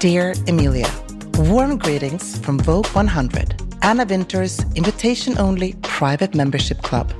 Dear 0.00 0.34
Emilia, 0.46 0.88
warm 1.50 1.76
greetings 1.78 2.38
from 2.40 2.58
Vogue 2.58 2.86
100, 2.94 3.54
Anna 3.82 4.04
Winter's 4.04 4.60
invitation-only 4.74 5.74
private 5.82 6.34
membership 6.34 6.82
club. 6.82 7.12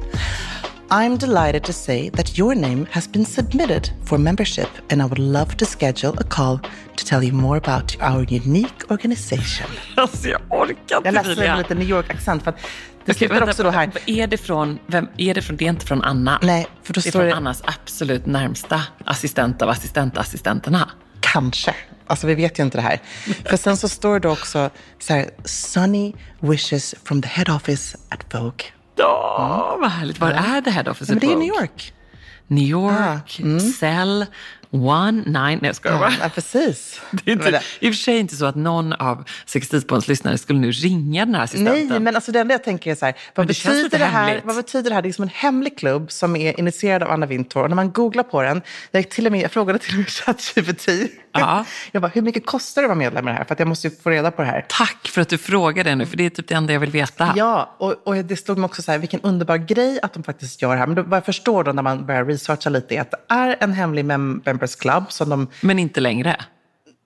I'm 0.90 1.16
delighted 1.16 1.64
to 1.64 1.72
say 1.72 2.08
that 2.10 2.36
your 2.38 2.54
name 2.54 2.86
has 2.90 3.06
been 3.06 3.24
submitted 3.24 3.90
for 4.04 4.18
membership 4.18 4.68
and 4.90 5.00
I 5.02 5.04
would 5.06 5.18
love 5.18 5.56
to 5.58 5.64
schedule 5.66 6.14
a 6.18 6.24
call 6.24 6.58
to 6.96 7.04
tell 7.04 7.22
you 7.22 7.32
more 7.32 7.56
about 7.56 7.96
our 8.02 8.24
unique 8.28 8.90
organization. 8.90 9.66
Alltså 9.96 10.28
jag 10.28 10.40
orkar 10.50 10.76
Jag 10.88 10.98
inte 11.00 11.10
läser 11.10 11.30
Emilia. 11.32 11.50
med 11.52 11.58
lite 11.58 11.74
New 11.74 11.88
York-accent 11.90 12.42
för 12.42 12.50
att 12.50 12.56
det 12.56 13.12
Okej, 13.12 13.14
slutar 13.14 13.34
vänta, 13.34 13.50
också 13.50 13.62
då 13.62 13.70
här. 13.70 13.86
vad 13.94 14.02
Är 14.18 14.26
det 14.26 14.36
från, 14.38 14.78
vem, 14.86 15.08
är 15.16 15.34
det 15.34 15.42
från, 15.42 15.56
det 15.56 15.64
är 15.64 15.68
inte 15.68 15.86
från 15.86 16.02
Anna? 16.02 16.38
Nej, 16.42 16.66
för 16.82 16.92
då 16.94 17.00
det 17.00 17.08
är 17.08 17.10
står 17.10 17.20
från 17.20 17.28
det- 17.28 17.34
Annas 17.36 17.62
absolut 17.66 18.26
närmsta 18.26 18.82
assistent 19.04 19.62
av 19.62 19.68
assistentassistenterna. 19.68 20.90
Kanske. 21.20 21.74
Alltså 22.10 22.26
vi 22.26 22.34
vet 22.34 22.58
ju 22.58 22.62
inte 22.62 22.78
det 22.78 22.82
här. 22.82 23.00
För 23.44 23.56
sen 23.56 23.76
så 23.76 23.88
står 23.88 24.20
det 24.20 24.28
också 24.28 24.70
så 24.98 25.12
här, 25.14 25.30
Sunny 25.44 26.12
wishes 26.40 26.94
from 27.04 27.22
the 27.22 27.28
head 27.28 27.54
office 27.56 27.98
at 28.08 28.34
Vogue. 28.34 28.64
Ja, 28.96 29.76
vad 29.80 29.90
härligt. 29.90 30.18
Var 30.20 30.30
är 30.30 30.60
det 30.60 30.70
här 30.70 30.82
då? 30.84 30.94
För 30.94 31.06
Men 31.06 31.18
det 31.18 31.26
är 31.26 31.28
Vogue? 31.28 31.38
New 31.46 31.54
York. 31.60 31.92
New 32.46 32.64
York, 32.68 33.40
Ah, 33.44 33.60
Cell, 33.80 34.26
One, 34.70 35.12
Nine. 35.12 35.32
Nej, 35.34 35.58
jag 35.62 35.76
skojar 35.76 35.98
bara. 35.98 36.12
Ja, 36.22 36.28
precis. 36.28 37.00
Det 37.10 37.30
är 37.30 37.32
inte, 37.32 37.50
det- 37.50 37.62
I 37.80 37.90
och 37.90 37.94
för 37.94 37.98
sig 37.98 38.18
inte 38.18 38.36
så 38.36 38.44
att 38.46 38.54
någon 38.56 38.92
av 38.92 39.24
Sextilspoddens 39.46 40.08
lyssnare 40.08 40.38
skulle 40.38 40.58
nu 40.58 40.70
ringa 40.70 41.24
den 41.26 41.34
här 41.34 41.42
assistenten. 41.42 41.88
Nej, 41.88 42.00
men 42.00 42.14
alltså 42.14 42.32
det 42.32 42.40
enda 42.40 42.54
jag 42.54 42.64
tänker 42.64 42.90
är 42.90 42.94
så 42.94 43.04
här, 43.06 43.14
vad 43.34 43.46
betyder 43.46 43.98
det 43.98 44.04
här? 44.04 44.24
hemligt. 44.26 44.44
Vad 44.44 44.56
betyder 44.56 44.90
det 44.90 44.94
här? 44.94 45.02
Det 45.02 45.08
är 45.08 45.12
som 45.12 45.22
en 45.22 45.28
hemlig 45.34 45.78
klubb 45.78 46.12
som 46.12 46.36
är 46.36 46.58
initierad 46.60 47.02
av 47.02 47.10
Anna 47.10 47.26
Wintour. 47.26 47.62
Och 47.62 47.68
när 47.70 47.76
man 47.76 47.90
googlar 47.92 48.22
på 48.22 48.42
den, 48.42 48.62
jag, 48.90 49.10
till 49.10 49.26
och 49.26 49.32
med, 49.32 49.40
jag 49.40 49.50
frågade 49.50 49.78
till 49.78 49.94
och 49.94 49.98
med 49.98 50.08
ChatGPT. 50.10 50.88
Ja. 51.32 51.64
Jag 51.92 52.02
bara, 52.02 52.08
hur 52.08 52.22
mycket 52.22 52.46
kostar 52.46 52.82
det 52.82 52.86
att 52.86 52.88
vara 52.88 52.98
medlem 52.98 53.28
i 53.28 53.30
det 53.30 53.36
här? 53.36 53.44
För 53.44 53.52
att 53.52 53.58
jag 53.58 53.68
måste 53.68 53.88
ju 53.88 53.96
få 53.96 54.10
reda 54.10 54.30
på 54.30 54.42
det 54.42 54.48
här. 54.48 54.66
Tack 54.68 55.08
för 55.08 55.20
att 55.20 55.28
du 55.28 55.38
frågade 55.38 55.94
nu, 55.94 56.06
för 56.06 56.16
det 56.16 56.26
är 56.26 56.30
typ 56.30 56.48
det 56.48 56.54
enda 56.54 56.72
jag 56.72 56.80
vill 56.80 56.90
veta. 56.90 57.32
Ja, 57.36 57.74
och, 57.78 57.94
och 58.08 58.14
det 58.14 58.36
slog 58.36 58.58
mig 58.58 58.64
också 58.64 58.82
så 58.82 58.92
här, 58.92 58.98
vilken 58.98 59.20
underbar 59.20 59.56
grej 59.56 60.00
att 60.02 60.12
de 60.12 60.22
faktiskt 60.22 60.62
gör 60.62 60.72
det 60.72 60.78
här. 60.78 60.86
Men 60.86 60.96
då, 60.96 61.02
vad 61.02 61.16
jag 61.16 61.24
förstår 61.24 61.64
då 61.64 61.72
när 61.72 61.82
man 61.82 62.06
börjar 62.06 62.24
researcha 62.24 62.70
lite 62.70 62.94
är 62.96 63.00
att 63.00 63.10
det 63.10 63.18
är 63.28 63.56
en 63.60 63.72
hemlig 63.72 64.04
mem- 64.04 64.42
members 64.44 64.76
club 64.76 65.04
som 65.08 65.28
de... 65.28 65.46
Men 65.60 65.78
inte 65.78 66.00
längre. 66.00 66.36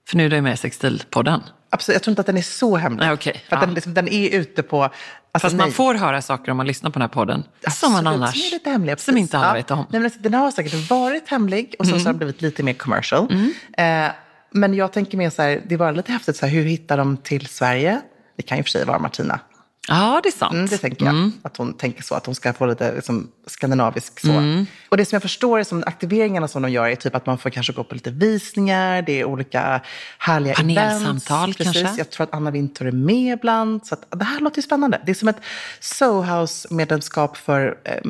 För 0.08 0.16
nu 0.16 0.26
är 0.26 0.30
du 0.30 0.41
med 0.41 0.54
i 0.54 0.56
Sextilpodden. 0.56 1.42
Absolut, 1.74 1.94
jag 1.94 2.02
tror 2.02 2.12
inte 2.12 2.20
att 2.20 2.26
den 2.26 2.36
är 2.36 2.42
så 2.42 2.76
hemlig. 2.76 2.98
Nej, 3.06 3.12
okej. 3.12 3.42
För 3.48 3.56
att 3.56 3.62
Ja. 3.62 3.66
den, 3.66 3.74
liksom, 3.74 3.94
den 3.94 4.08
är 4.08 4.30
ute 4.30 4.62
på... 4.62 4.82
Alltså, 4.82 5.46
Fast 5.46 5.56
man 5.56 5.66
nej. 5.66 5.74
får 5.74 5.94
höra 5.94 6.22
saker 6.22 6.50
om 6.50 6.56
man 6.56 6.66
lyssnar 6.66 6.90
på 6.90 6.98
den 6.98 7.02
här 7.02 7.08
podden. 7.14 7.42
som 7.70 7.92
man 7.92 8.06
Absolut, 8.06 8.22
annars, 8.22 8.34
Som, 8.34 8.46
är 8.48 8.50
lite 8.50 8.70
hemliga, 8.70 8.96
som 8.96 9.16
inte 9.18 9.38
alla 9.38 9.46
Ja. 9.48 9.54
vet 9.54 9.70
om. 9.70 9.78
Mm. 9.78 9.86
Nej, 9.90 10.00
men 10.00 10.04
alltså, 10.04 10.20
den 10.20 10.34
har 10.34 10.50
säkert 10.50 10.90
varit 10.90 11.28
hemlig 11.28 11.74
och 11.78 11.86
sen 11.86 12.00
så 12.00 12.06
har 12.06 12.12
den 12.12 12.16
blivit 12.18 12.42
lite 12.42 12.62
mer 12.62 12.72
commercial. 12.74 13.32
Eh, 13.78 14.06
men 14.50 14.74
jag 14.74 14.92
tänker 14.92 15.18
mer 15.18 15.30
så 15.30 15.42
här, 15.42 15.62
det 15.66 15.76
var 15.76 15.92
lite 15.92 16.12
häftigt, 16.12 16.36
så 16.36 16.46
här, 16.46 16.52
hur 16.52 16.64
hittar 16.64 16.96
de 16.96 17.16
till 17.16 17.46
Sverige? 17.46 18.00
Det 18.36 18.42
kan 18.42 18.56
ju 18.58 18.62
för 18.64 18.70
sig 18.70 18.84
vara 18.84 18.98
Martina. 18.98 19.41
Ja, 19.89 20.21
det 20.22 20.28
är 20.28 20.33
sant. 20.39 20.53
Mm, 20.53 20.67
det 20.67 20.78
tänker 20.78 21.05
jag. 21.05 21.31
Att 21.43 21.56
hon 21.56 21.75
tänker 21.75 22.03
så, 22.03 22.15
att 22.15 22.27
hon 22.27 22.34
ska 22.34 22.53
få 22.53 22.67
lite 22.67 22.95
liksom, 22.95 23.28
skandinavisk 23.47 24.21
så. 24.21 24.31
Mm. 24.31 24.67
Och 24.89 24.97
det 24.97 25.05
som 25.05 25.17
jag 25.17 25.22
förstår 25.22 25.59
är 25.59 25.65
som 25.65 25.84
aktiveringarna 25.87 26.49
som 26.49 26.62
de 26.62 26.71
gör 26.71 26.89
är 26.89 26.95
typ 26.97 27.15
att 27.15 27.27
man 27.27 27.39
får 27.39 27.50
kanske 27.50 27.72
gå 27.72 27.84
på 27.84 27.95
lite 27.95 28.11
visningar, 28.11 29.03
det 29.03 29.21
är 29.21 29.25
olika 29.25 29.81
härliga 30.19 30.55
Panelsamtal 30.55 31.43
events. 31.43 31.56
Precis. 31.56 31.83
kanske? 31.83 32.00
Jag 32.00 32.11
tror 32.11 32.25
att 32.25 32.34
Anna 32.34 32.50
Wintour 32.50 32.89
är 32.89 32.93
med 32.93 33.39
ibland. 33.39 33.87
Så 33.87 33.95
att, 33.95 34.19
det 34.19 34.25
här 34.25 34.41
låter 34.41 34.59
ju 34.59 34.62
spännande. 34.62 35.00
Det 35.06 35.12
är 35.12 35.15
som 35.15 35.28
ett 35.28 35.41
Sohouse-medlemskap 35.81 37.37
för 37.37 37.78
eh, 37.84 38.01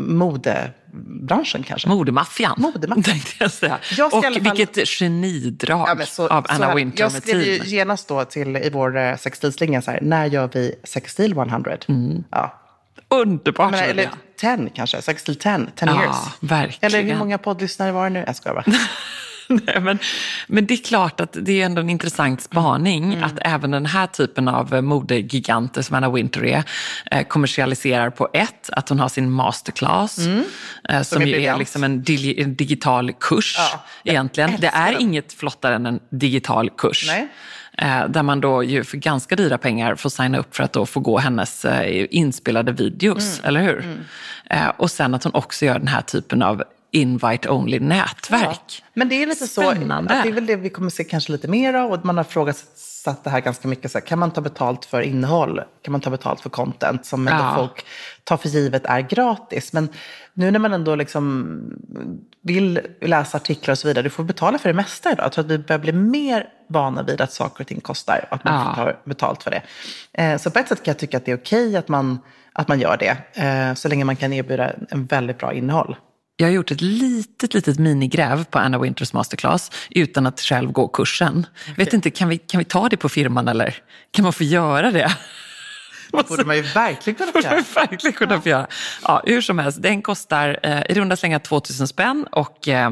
modebranschen 0.95 1.63
kanske. 1.63 1.89
Modemaffian, 1.89 2.55
Modemaffian. 2.59 3.03
tänkte 3.03 3.33
jag 3.39 3.51
säga. 3.53 3.79
Jag 3.97 4.15
och 4.15 4.25
fall- 4.25 4.41
vilket 4.41 4.89
genidrag 4.89 5.89
Ja, 6.01 6.07
så- 6.07 6.29
av 6.29 6.47
Anna 6.49 6.67
här, 6.67 6.75
Winter 6.75 7.03
Jag 7.05 7.13
med 7.13 7.23
skrev 7.23 7.41
ju 7.43 7.59
team. 7.59 7.69
genast 7.69 8.09
då 8.09 8.25
till, 8.25 8.57
i 8.57 8.71
vår 8.73 8.97
eh, 8.97 9.17
sextilslinga 9.17 9.83
så 9.83 9.91
här, 9.91 9.99
när 10.03 10.27
gör 10.27 10.51
vi 10.53 10.75
Sextil 10.85 11.33
100? 11.33 11.77
Mm. 11.89 12.25
Ja. 12.31 12.61
Underbart, 13.09 13.71
Men, 13.71 13.81
eller 13.81 14.03
Julia. 14.03 14.59
10 14.67 14.71
kanske, 14.75 15.03
Sextil 15.03 15.37
10, 15.37 15.59
10 15.77 15.89
Ja, 15.89 16.03
years. 16.03 16.17
verkligen. 16.41 16.95
Eller 16.95 17.13
hur 17.13 17.19
många 17.19 17.39
poddlyssnare 17.39 17.93
var 17.93 18.05
det 18.05 18.11
nu? 18.11 18.25
Jag 18.27 18.37
skojar 18.37 18.55
bara. 18.55 18.65
Nej, 19.67 19.81
men, 19.81 19.99
men 20.47 20.67
det 20.67 20.75
är 20.75 20.85
klart 20.85 21.21
att 21.21 21.37
det 21.41 21.61
är 21.63 21.67
ändå 21.67 21.81
en 21.81 21.91
intressant 21.91 22.41
spaning 22.43 23.05
Mm. 23.05 23.25
att 23.25 23.33
även 23.41 23.71
den 23.71 23.87
här 23.87 24.07
typen 24.07 24.49
av 24.49 24.75
eh, 24.75 24.81
modegiganter 24.81 25.83
som 25.83 25.97
Anna 25.97 26.11
Winter 26.11 26.45
är 26.45 26.65
eh, 27.11 27.23
kommersialiserar 27.27 28.11
på 28.11 28.29
ett, 28.33 28.71
att 28.73 28.89
hon 28.89 29.01
har 29.01 29.09
sin 29.09 29.31
masterclass 29.31 30.19
eh, 30.89 31.03
som, 31.03 31.23
är 31.23 31.27
ju 31.27 31.45
är 31.45 31.57
liksom 31.59 31.85
en, 31.85 32.03
digi- 32.05 32.43
en 32.43 32.55
digital 32.55 33.13
kurs 33.13 33.55
Ja, 33.59 33.85
egentligen. 34.05 34.53
Det 34.61 34.67
är 34.67 34.93
den. 34.93 35.01
inget 35.01 35.33
flottare 35.33 35.75
än 35.75 35.87
en 35.87 36.01
digital 36.11 36.71
kurs. 36.71 37.05
Nej. 37.07 37.29
Där 38.09 38.23
man 38.23 38.41
då 38.41 38.65
ju 38.65 38.85
för 38.85 38.97
ganska 38.97 39.37
dyra 39.37 39.59
pengar 39.59 39.95
får 39.95 40.11
signa 40.11 40.39
upp 40.39 40.57
för 40.57 40.63
att 40.65 40.73
då 40.73 40.87
få 40.87 41.01
gå 41.01 41.19
hennes 41.19 41.67
inspelade 42.11 42.73
videos, 42.73 43.41
eller 43.45 43.63
hur? 43.63 44.05
Eh, 44.51 44.69
och 44.77 44.91
sen 44.91 45.15
att 45.15 45.25
hon 45.25 45.35
också 45.35 45.65
gör 45.65 45.79
den 45.79 45.89
här 45.89 46.01
typen 46.03 46.43
av 46.43 46.63
invite-only 46.95 47.81
nätverk. 47.81 48.61
Ja. 48.81 48.85
Men 48.95 49.09
det 49.09 49.23
är 49.23 49.27
lite 49.27 49.47
Spännande. 49.47 50.11
så, 50.11 50.17
att 50.17 50.23
det 50.23 50.29
är 50.29 50.33
väl 50.33 50.47
det 50.47 50.57
vi 50.57 50.71
kommer 50.71 50.91
se 50.91 51.05
kanske 51.05 51.33
lite 51.33 51.49
mer 51.49 51.75
av. 51.75 51.93
Och 51.93 52.05
man 52.05 52.17
har 52.17 52.25
frågat 52.25 52.57
det 53.25 53.31
här 53.31 53.41
ganska 53.41 53.69
mycket. 53.69 53.93
Så 53.93 53.99
här, 53.99 54.07
kan 54.07 54.19
man 54.19 54.31
ta 54.31 54.41
betalt 54.41 54.85
för 54.85 55.01
innehåll? 55.01 55.61
Kan 55.83 55.93
man 55.93 56.01
ta 56.01 56.11
betalt 56.11 56.41
för 56.41 56.51
content 56.51 57.07
som 57.07 57.27
ja. 57.27 57.53
folk 57.57 57.87
tar 58.25 58.37
för 58.37 58.49
givet 58.49 58.87
är 58.87 59.01
gratis? 59.01 59.73
Men 59.73 59.89
nu 60.35 60.51
när 60.51 60.59
man 60.59 60.73
ändå 60.73 60.95
liksom 60.95 61.47
vill 62.43 62.81
läsa 63.01 63.37
artiklar 63.37 63.73
och 63.73 63.79
så 63.79 63.89
vidare, 63.89 64.03
du 64.03 64.11
får 64.11 64.25
betala 64.25 64.59
för 64.59 64.69
det 64.69 64.75
mesta 64.75 65.13
idag. 65.13 65.25
Jag 65.25 65.33
tror 65.33 65.45
att 65.45 65.51
vi 65.51 65.59
börjar 65.59 65.79
bli 65.79 65.93
mer 65.93 66.47
vana 66.69 67.03
vid 67.03 67.21
att 67.21 67.33
saker 67.33 67.61
och 67.61 67.67
ting 67.67 67.81
kostar 67.81 68.27
och 68.31 68.37
att 68.37 68.45
man 68.45 68.55
ja. 68.55 68.75
får 68.75 68.99
betalt 69.05 69.43
för 69.43 69.51
det. 69.51 69.63
Eh, 70.13 70.39
så 70.39 70.51
på 70.51 70.59
ett 70.59 70.69
sätt 70.69 70.83
kan 70.85 70.93
jag 70.93 70.99
tycka 70.99 71.17
att 71.17 71.25
det 71.25 71.33
är 71.33 71.37
okej 71.37 71.77
att 71.77 71.89
man, 71.89 72.19
att 72.53 72.69
man 72.69 72.81
gör 72.81 72.97
det, 72.97 73.43
eh, 73.43 73.75
så 73.75 73.89
länge 73.89 74.05
man 74.05 74.17
kan 74.17 74.33
erbjuda 74.33 74.73
en 74.91 75.07
väldigt 75.07 75.39
bra 75.39 75.53
innehåll. 75.53 75.97
Jag 76.37 76.47
har 76.47 76.53
gjort 76.53 76.71
ett 76.71 76.81
litet, 76.81 77.55
litet 77.55 77.79
minigräv 77.79 78.45
på 78.45 78.59
Anna 78.59 78.79
Winters 78.79 79.13
masterclass 79.13 79.71
utan 79.91 80.27
att 80.27 80.41
själv 80.41 80.73
gå 80.73 80.89
kursen. 80.89 81.47
Okay. 81.63 81.85
Vet 81.85 81.93
inte, 81.93 82.11
kan 82.11 82.29
vi, 82.29 82.39
kan 82.39 82.59
vi 82.59 82.65
ta 82.65 82.89
det 82.89 82.97
på 82.97 83.09
firman 83.09 83.49
eller? 83.49 83.77
Kan 84.11 84.23
man 84.23 84.33
få 84.33 84.45
göra 84.45 84.91
det? 84.91 85.17
Det 86.17 86.29
borde 86.29 86.45
man 86.45 86.57
ju 86.57 86.63
verkligen 86.63 87.19
kunna 87.19 87.33
få 87.33 87.41
göra. 87.41 87.65
verkligen 87.75 88.13
kunna 88.13 88.41
få 88.41 88.49
göra. 88.49 88.67
Ja, 89.03 89.23
hur 89.25 89.41
som 89.41 89.59
helst, 89.59 89.83
den 89.83 90.03
kostar 90.03 90.61
eh, 90.63 90.83
i 90.89 90.95
runda 90.95 91.17
slängar 91.17 91.39
2000 91.39 91.89
spänn 91.89 92.27
och 92.33 92.69
eh, 92.69 92.91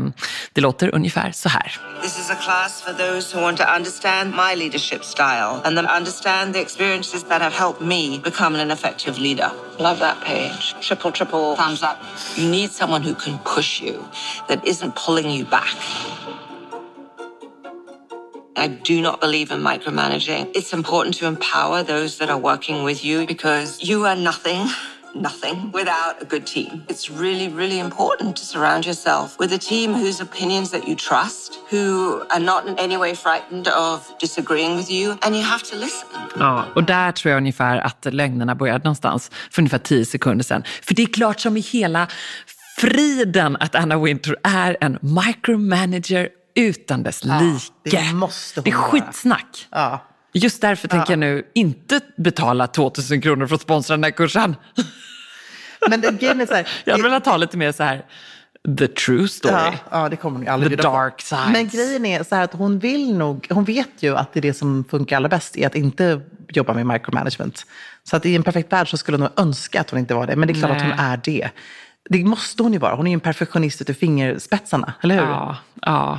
det 0.52 0.60
låter 0.60 0.94
ungefär 0.94 1.32
så 1.32 1.48
här. 1.48 1.78
This 2.02 2.18
is 2.18 2.30
a 2.30 2.34
class 2.34 2.82
for 2.82 2.92
those 2.92 3.36
who 3.36 3.42
want 3.44 3.58
to 3.58 3.64
understand 3.76 4.30
my 4.34 4.56
leadership 4.56 5.04
style 5.04 5.60
and 5.64 5.76
then 5.76 5.86
understand 5.86 6.54
the 6.54 6.60
experiences 6.60 7.24
that 7.24 7.42
have 7.42 7.54
helped 7.54 7.80
me 7.86 8.20
become 8.24 8.62
an 8.62 8.70
effective 8.70 9.20
leader. 9.20 9.50
Love 9.78 9.96
that 9.98 10.16
page. 10.24 10.74
Triple, 10.80 11.12
triple 11.12 11.56
thumbs 11.56 11.82
up. 11.82 11.96
You 12.36 12.48
need 12.50 12.70
someone 12.70 13.02
who 13.08 13.14
can 13.14 13.38
push 13.54 13.80
you, 13.82 14.04
that 14.48 14.64
isn't 14.66 14.94
pulling 15.06 15.30
you 15.30 15.44
back. 15.44 15.76
I 18.56 18.68
do 18.68 19.00
not 19.00 19.20
believe 19.20 19.50
in 19.50 19.60
micromanaging. 19.60 20.50
It's 20.54 20.72
important 20.72 21.16
to 21.18 21.26
empower 21.26 21.82
those 21.82 22.18
that 22.18 22.28
are 22.28 22.38
working 22.38 22.84
with 22.84 23.04
you 23.04 23.26
because 23.26 23.82
you 23.82 24.06
are 24.06 24.16
nothing. 24.16 24.68
Nothing 25.14 25.70
without 25.72 26.22
a 26.22 26.24
good 26.24 26.46
team. 26.46 26.84
It's 26.88 27.10
really, 27.10 27.48
really 27.48 27.78
important 27.78 28.34
to 28.36 28.44
surround 28.46 28.86
yourself 28.86 29.38
with 29.38 29.52
a 29.52 29.58
team 29.58 29.92
whose 29.92 30.22
opinions 30.22 30.70
that 30.70 30.88
you 30.88 30.96
trust, 30.96 31.58
who 31.70 32.22
are 32.30 32.40
not 32.40 32.66
in 32.66 32.78
any 32.78 32.96
way 32.96 33.14
frightened 33.14 33.68
of 33.68 34.14
disagreeing 34.18 34.76
with 34.76 34.90
you, 34.90 35.18
and 35.22 35.36
you 35.36 35.42
have 35.42 35.62
to 35.64 35.76
listen. 35.76 36.08
Ja, 36.38 36.64
och 36.74 36.84
där 36.84 37.12
tror 37.12 37.30
jag 37.30 37.38
ungefär 37.38 37.78
att 37.78 38.06
lögnerna 38.14 38.54
började 38.54 38.84
någonstans 38.84 39.30
för 39.50 39.62
ungefär 39.62 39.78
tio 39.78 40.04
sekunder 40.04 40.44
sedan. 40.44 40.64
För 40.82 40.94
det 40.94 41.02
är 41.02 41.06
klart 41.06 41.40
som 41.40 41.56
i 41.56 41.60
hela 41.60 42.08
friden 42.78 43.56
att 43.56 43.74
Anna 43.74 43.98
Winter 43.98 44.36
är 44.42 44.76
en 44.80 44.98
micromanager 45.00 46.28
utan 46.54 47.02
dess 47.02 47.24
ja, 47.24 47.40
like. 47.40 47.96
Det 47.96 48.12
måste 48.14 48.60
hon 48.60 48.64
Det 48.64 48.70
är 48.70 48.74
skitsnack. 48.74 49.68
Ja. 49.70 50.00
Just 50.32 50.60
därför 50.60 50.88
ja. 50.88 50.90
tänker 50.90 51.12
jag 51.12 51.18
nu 51.18 51.46
inte 51.54 52.00
betala 52.16 52.66
2000 52.66 53.20
kronor 53.20 53.46
för 53.46 53.54
att 53.54 53.60
sponsra 53.60 53.96
den 53.96 54.04
här 54.04 54.10
kursen. 54.10 54.56
Men 55.88 56.00
det, 56.00 56.06
är 56.08 56.46
så 56.46 56.54
här, 56.54 56.68
jag 56.84 56.92
hade 56.92 57.02
velat 57.02 57.26
ha 57.26 57.36
lite 57.36 57.56
mer 57.56 57.72
så 57.72 57.82
här, 57.82 58.04
the 58.78 58.88
true 58.88 59.28
story. 59.28 59.54
Ja, 59.54 59.74
ja 59.90 60.08
det 60.08 60.16
kommer 60.16 60.38
hon 60.38 60.48
aldrig 60.48 60.78
The 60.78 60.82
dark 60.82 61.20
side. 61.20 61.52
Men 61.52 61.68
grejen 61.68 62.06
är 62.06 62.22
så 62.22 62.34
här 62.34 62.44
att 62.44 62.52
hon 62.52 62.78
vill 62.78 63.14
nog, 63.14 63.46
hon 63.50 63.64
vet 63.64 64.02
ju 64.02 64.16
att 64.16 64.32
det 64.32 64.40
är 64.40 64.42
det 64.42 64.54
som 64.54 64.84
funkar 64.84 65.16
allra 65.16 65.28
bäst 65.28 65.56
är 65.56 65.66
att 65.66 65.74
inte 65.74 66.20
jobba 66.48 66.74
med 66.74 66.86
micromanagement. 66.86 67.66
Så 68.04 68.16
att 68.16 68.26
i 68.26 68.36
en 68.36 68.42
perfekt 68.42 68.72
värld 68.72 68.90
så 68.90 68.96
skulle 68.96 69.18
hon 69.18 69.28
önska 69.36 69.80
att 69.80 69.90
hon 69.90 69.98
inte 69.98 70.14
var 70.14 70.26
det. 70.26 70.36
Men 70.36 70.48
det 70.48 70.52
är 70.52 70.58
klart 70.58 70.70
Nej. 70.70 70.80
att 70.80 70.98
hon 70.98 71.06
är 71.06 71.20
det. 71.24 71.50
Det 72.10 72.24
måste 72.24 72.62
hon 72.62 72.72
ju 72.72 72.78
vara. 72.78 72.94
Hon 72.94 73.06
är 73.06 73.10
ju 73.10 73.14
en 73.14 73.20
perfektionist 73.20 73.80
utav 73.80 73.92
fingerspetsarna, 73.92 74.92
eller 75.00 75.14
hur? 75.14 75.22
Ja, 75.22 75.56
ja. 75.82 76.18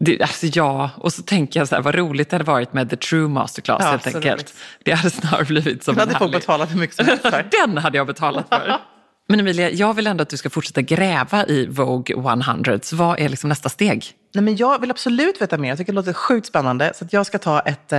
Det, 0.00 0.22
alltså 0.22 0.46
ja, 0.46 0.90
och 0.96 1.12
så 1.12 1.22
tänker 1.22 1.60
jag 1.60 1.68
så 1.68 1.74
här, 1.74 1.82
vad 1.82 1.94
roligt 1.94 2.30
det 2.30 2.34
hade 2.34 2.44
varit 2.44 2.72
med 2.72 2.90
The 2.90 2.96
True 2.96 3.28
Masterclass 3.28 3.82
ja, 3.84 3.90
helt 3.90 4.06
enkelt. 4.06 4.24
Roligt. 4.24 4.54
Det 4.82 4.92
hade 4.92 5.10
snarare 5.10 5.44
blivit 5.44 5.84
som 5.84 5.94
Den 5.94 6.08
hade 6.14 6.76
mycket 6.76 6.96
som 6.96 7.06
helst 7.06 7.22
för. 7.22 7.46
Den 7.66 7.78
hade 7.78 7.96
jag 7.96 8.06
betalat 8.06 8.48
för. 8.48 8.76
Men 9.26 9.40
Emilia, 9.40 9.70
jag 9.70 9.94
vill 9.94 10.06
ändå 10.06 10.22
att 10.22 10.28
du 10.28 10.36
ska 10.36 10.50
fortsätta 10.50 10.82
gräva 10.82 11.46
i 11.46 11.66
Vogue 11.66 12.16
100. 12.16 12.78
Så 12.82 12.96
vad 12.96 13.18
är 13.18 13.28
liksom 13.28 13.48
nästa 13.48 13.68
steg? 13.68 14.14
Nej, 14.34 14.44
men 14.44 14.56
jag 14.56 14.80
vill 14.80 14.90
absolut 14.90 15.42
veta 15.42 15.58
mer. 15.58 15.68
Jag 15.68 15.78
tycker 15.78 15.92
det 15.92 15.96
låter 15.96 16.12
sjukt 16.12 16.46
spännande. 16.46 16.92
Så 16.94 17.06
jag 17.10 17.26
ska 17.26 17.38
ta 17.38 17.60
ett 17.60 17.92
äh, 17.92 17.98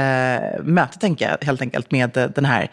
möte, 0.63 0.99
tänker 0.99 1.29
jag, 1.29 1.45
helt 1.45 1.61
enkelt, 1.61 1.91
med 1.91 2.17
äh, 2.17 2.29
den 2.29 2.45
här 2.45 2.71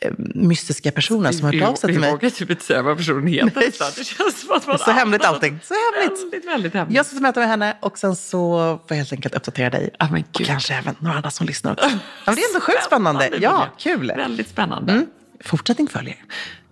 äh, 0.00 0.12
mystiska 0.34 0.90
personen 0.90 1.32
som 1.32 1.44
har 1.46 1.52
hört 1.52 1.68
av 1.68 1.74
sig 1.74 1.90
till 1.90 2.00
mig. 2.00 2.08
Vi 2.10 2.12
vågar 2.16 2.30
typ 2.30 2.50
inte 2.50 2.64
säga 2.64 2.82
vad 2.82 2.96
personen 2.96 3.26
heter. 3.26 3.52
Nej. 3.54 3.72
Så 3.72 3.84
det 3.96 4.04
känns 4.04 4.40
som 4.40 4.56
att 4.56 4.66
man 4.66 4.78
så 4.78 4.90
hemligt 4.90 5.24
allting. 5.24 5.58
Så 5.62 5.74
hemligt. 5.74 6.22
Väldigt, 6.22 6.46
väldigt 6.46 6.74
hemligt. 6.74 6.96
Jag 6.96 7.06
ska 7.06 7.14
ta 7.14 7.20
möte 7.22 7.40
med 7.40 7.48
henne 7.48 7.76
och 7.80 7.98
sen 7.98 8.16
så 8.16 8.58
får 8.78 8.84
jag 8.88 8.96
helt 8.96 9.12
enkelt 9.12 9.34
uppdatera 9.34 9.70
dig. 9.70 9.90
Ah, 9.98 10.06
och 10.34 10.44
kanske 10.44 10.74
även 10.74 10.94
några 10.98 11.16
andra 11.16 11.30
som 11.30 11.46
lyssnar 11.46 11.72
också. 11.72 11.88
Ja, 11.88 11.98
men 12.26 12.34
det 12.34 12.40
är 12.40 12.48
ändå 12.48 12.60
sjukt 12.60 12.84
spännande. 12.86 13.30
Ja, 13.40 13.68
kul. 13.78 14.12
Väldigt 14.16 14.48
spännande. 14.48 14.92
Mm. 14.92 15.06
Fortsättning 15.44 15.88
följer. 15.88 16.16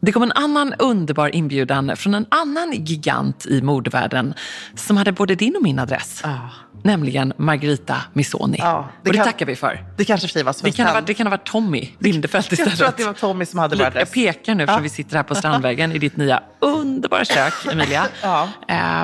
Det 0.00 0.12
kom 0.12 0.22
en 0.22 0.32
annan 0.32 0.74
underbar 0.78 1.34
inbjudan 1.34 1.96
från 1.96 2.14
en 2.14 2.26
annan 2.28 2.72
gigant 2.72 3.46
i 3.46 3.62
modevärlden 3.62 4.34
som 4.74 4.96
hade 4.96 5.12
både 5.12 5.34
din 5.34 5.56
och 5.56 5.62
min 5.62 5.78
adress. 5.78 6.20
Ah. 6.24 6.38
Nämligen 6.82 7.32
Margarita 7.36 7.96
Missoni. 8.12 8.56
Ja, 8.60 8.88
det 9.02 9.08
och 9.08 9.12
det 9.12 9.18
kan, 9.18 9.26
tackar 9.26 9.46
vi 9.46 9.56
för. 9.56 9.84
Det 9.96 10.04
kanske 10.04 10.28
för 10.28 10.64
det 10.64 10.72
kan, 10.72 10.86
ha 10.86 10.94
varit, 10.94 11.06
det 11.06 11.14
kan 11.14 11.26
ha 11.26 11.30
varit 11.30 11.46
Tommy 11.46 11.88
Lindefelt 11.98 12.52
istället. 12.52 12.70
Jag 12.70 12.78
tror 12.78 12.88
att 12.88 12.96
det 12.96 13.04
var 13.04 13.12
Tommy 13.12 13.46
som 13.46 13.58
hade 13.58 13.86
adress. 13.86 13.94
Jag 13.94 14.12
pekar 14.12 14.54
nu, 14.54 14.66
för 14.66 14.80
vi 14.80 14.88
sitter 14.88 15.16
här 15.16 15.22
på 15.22 15.34
Strandvägen 15.34 15.92
i 15.92 15.98
ditt 15.98 16.16
nya 16.16 16.42
underbara 16.60 17.24
kök, 17.24 17.52
Emilia. 17.72 18.06
ja. 18.22 18.48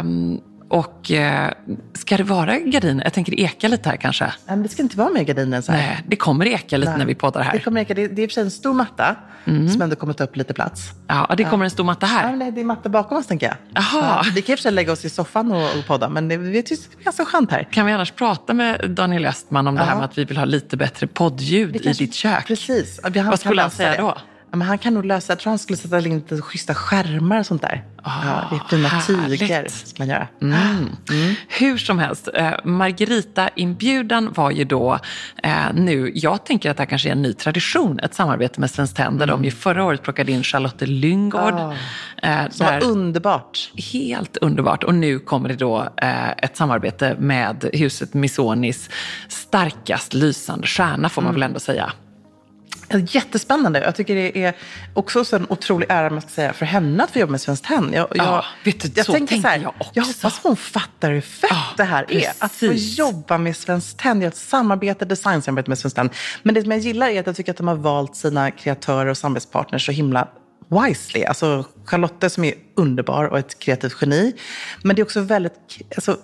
Um, 0.01 0.41
och 0.69 1.11
eh, 1.11 1.51
ska 1.95 2.17
det 2.17 2.23
vara 2.23 2.59
gardiner? 2.59 3.05
Jag 3.05 3.13
tänker 3.13 3.41
eka 3.41 3.69
lite 3.69 3.89
här 3.89 3.97
kanske. 3.97 4.25
Nej, 4.25 4.33
men 4.47 4.63
det 4.63 4.69
ska 4.69 4.83
inte 4.83 4.99
vara 4.99 5.11
mer 5.11 5.23
gardiner 5.23 5.57
än 5.57 5.63
så 5.63 5.73
här. 5.73 5.79
Nej, 5.79 6.05
det 6.09 6.17
kommer 6.17 6.47
eka 6.47 6.77
lite 6.77 6.91
Nej. 6.91 6.99
när 6.99 7.07
vi 7.07 7.15
poddar 7.15 7.43
här. 7.43 7.53
Det, 7.53 7.59
kommer 7.59 7.81
eka. 7.81 7.95
Det, 7.95 8.09
det 8.09 8.23
är 8.23 8.25
i 8.25 8.27
och 8.27 8.31
för 8.31 8.35
sig 8.35 8.43
en 8.43 8.51
stor 8.51 8.75
matta 8.75 9.17
mm. 9.45 9.69
som 9.69 9.83
ändå 9.83 9.97
kommer 9.97 10.13
ta 10.13 10.25
upp 10.25 10.37
lite 10.37 10.55
plats. 10.55 10.91
Ja, 11.07 11.35
det 11.37 11.45
kommer 11.45 11.65
ja. 11.65 11.67
en 11.67 11.71
stor 11.71 11.85
matta 11.85 12.07
här. 12.07 12.31
Ja, 12.31 12.37
men 12.37 12.55
det 12.55 12.61
är 12.61 12.65
matta 12.65 12.89
bakom 12.89 13.19
oss 13.19 13.27
tänker 13.27 13.47
jag. 13.47 13.57
Ja, 13.75 14.25
vi 14.35 14.43
kan 14.43 14.53
i 14.53 14.55
och 14.55 14.59
för 14.59 14.63
sig 14.63 14.73
lägga 14.73 14.93
oss 14.93 15.05
i 15.05 15.11
soffan 15.11 15.53
och, 15.53 15.79
och 15.79 15.87
podda, 15.87 16.09
men 16.09 16.29
det, 16.29 16.37
det 16.37 16.71
är 16.71 17.05
ganska 17.05 17.25
skönt 17.25 17.51
här. 17.51 17.69
Kan 17.73 17.87
vi 17.87 17.93
annars 17.93 18.13
prata 18.13 18.55
med 18.55 18.91
Daniel 18.91 19.27
Östman 19.27 19.67
om 19.67 19.75
det 19.75 19.83
här 19.83 19.97
med 19.97 20.05
att 20.05 20.19
vi 20.19 20.25
vill 20.25 20.37
ha 20.37 20.45
lite 20.45 20.77
bättre 20.77 21.07
poddljud 21.07 21.83
kanske, 21.83 22.05
i 22.05 22.07
ditt 22.07 22.15
kök? 22.15 22.47
Precis. 22.47 23.01
Vad 23.03 23.41
skulle 23.41 23.63
han 23.63 23.71
säga 23.71 23.91
det. 23.91 23.97
då? 23.97 24.17
Men 24.51 24.63
han 24.63 24.79
kan 24.79 24.95
nog 24.95 25.05
lösa, 25.05 25.33
jag 25.33 25.39
tror 25.39 25.51
han 25.51 25.59
skulle 25.59 25.77
sätta 25.77 25.99
in 25.99 26.15
lite 26.15 26.43
schyssta 26.43 26.75
skärmar 26.75 27.39
och 27.39 27.47
sånt 27.47 27.63
där. 27.63 27.85
Oh, 28.05 28.23
ja, 28.25 28.49
det 28.51 28.57
är 28.57 28.69
fina 28.69 28.89
härligt. 28.89 29.41
tyger 29.41 29.69
som 29.69 29.95
man 29.99 30.09
gör. 30.09 30.29
Mm. 30.43 30.57
Mm. 31.11 31.35
Hur 31.49 31.79
som 31.79 31.99
helst, 31.99 32.29
eh, 32.35 32.53
Margarita-inbjudan 32.65 34.33
var 34.33 34.51
ju 34.51 34.65
då 34.65 34.99
eh, 35.43 35.73
nu, 35.75 36.13
jag 36.15 36.45
tänker 36.45 36.71
att 36.71 36.77
det 36.77 36.81
här 36.81 36.89
kanske 36.89 37.09
är 37.09 37.13
en 37.13 37.23
ny 37.23 37.33
tradition, 37.33 38.01
ett 38.01 38.15
samarbete 38.15 38.61
med 38.61 38.71
Svenskt 38.71 38.97
Tenn, 38.97 39.19
där 39.19 39.25
mm. 39.25 39.37
de 39.37 39.45
ju 39.45 39.51
förra 39.51 39.85
året 39.85 40.03
plockade 40.03 40.33
in 40.33 40.43
Charlotte 40.43 40.83
Lyngård. 40.89 41.55
Oh, 41.55 41.75
eh, 42.23 42.49
som 42.51 42.67
var 42.67 42.85
underbart. 42.85 43.73
Helt 43.93 44.37
underbart. 44.37 44.85
Och 44.85 44.95
nu 44.95 45.19
kommer 45.19 45.49
det 45.49 45.57
då 45.57 45.89
eh, 45.97 46.31
ett 46.31 46.57
samarbete 46.57 47.17
med 47.19 47.71
huset 47.73 48.15
Missonis 48.15 48.91
starkast 49.29 50.15
lysande 50.15 50.67
stjärna, 50.67 51.09
får 51.09 51.23
man 51.23 51.33
väl 51.33 51.43
mm. 51.43 51.51
ändå 51.51 51.61
säga. 51.61 51.93
Jättespännande. 52.91 53.81
Jag 53.81 53.95
tycker 53.95 54.15
det 54.15 54.45
är 54.45 54.55
också 54.95 55.37
en 55.37 55.47
otrolig 55.49 55.87
ära 55.91 56.11
man 56.11 56.21
ska 56.21 56.31
säga, 56.31 56.53
för 56.53 56.67
henne 56.67 57.05
att 57.05 57.11
få 57.11 57.19
jobba 57.19 57.31
med 57.31 57.41
Svenskt 57.41 57.65
Tenn. 57.65 57.93
Jag, 57.93 58.09
ja, 58.15 58.45
vet 58.65 58.81
du, 58.81 58.91
jag 58.95 59.07
så 59.07 59.13
tänker 59.13 59.37
så 59.37 59.49
här, 59.49 59.59
jag 59.59 59.75
också. 59.79 59.91
Jag 59.95 60.05
hoppas 60.05 60.41
hon 60.43 60.57
fattar 60.57 61.13
hur 61.13 61.21
fett 61.21 61.51
ja, 61.51 61.65
det 61.77 61.85
här 61.85 62.05
precis. 62.05 62.25
är. 62.25 62.45
Att 62.45 62.53
få 62.53 62.73
jobba 62.73 63.39
med 63.39 63.57
Svenskt 63.57 63.99
Tenn. 63.99 64.21
Jag 64.21 64.27
har 64.27 64.33
ett 64.33 64.37
samarbete, 64.37 65.05
designsamarbete 65.05 65.71
med 65.71 65.79
Svenskt 65.79 65.97
Tenn. 65.97 66.11
Men 66.43 66.55
det 66.55 66.63
som 66.63 66.71
jag 66.71 66.81
gillar 66.81 67.09
är 67.09 67.21
att 67.21 67.27
jag 67.27 67.37
tycker 67.37 67.53
att 67.53 67.59
de 67.59 67.69
har 67.69 67.75
valt 67.75 68.17
sina 68.17 68.51
kreatörer 68.51 69.07
och 69.07 69.19
samarbetspartners 69.19 69.87
så 69.87 69.93
himla 69.93 70.29
wisely. 70.69 71.25
Alltså 71.25 71.65
Charlotte 71.85 72.33
som 72.33 72.45
är 72.45 72.55
underbar 72.77 73.25
och 73.25 73.39
ett 73.39 73.59
kreativt 73.59 73.97
geni. 74.01 74.37
Men 74.83 74.97
det 74.97 75.03
är 75.03 75.05
också 75.05 75.21
väldigt... 75.21 75.53
Alltså, 75.97 76.17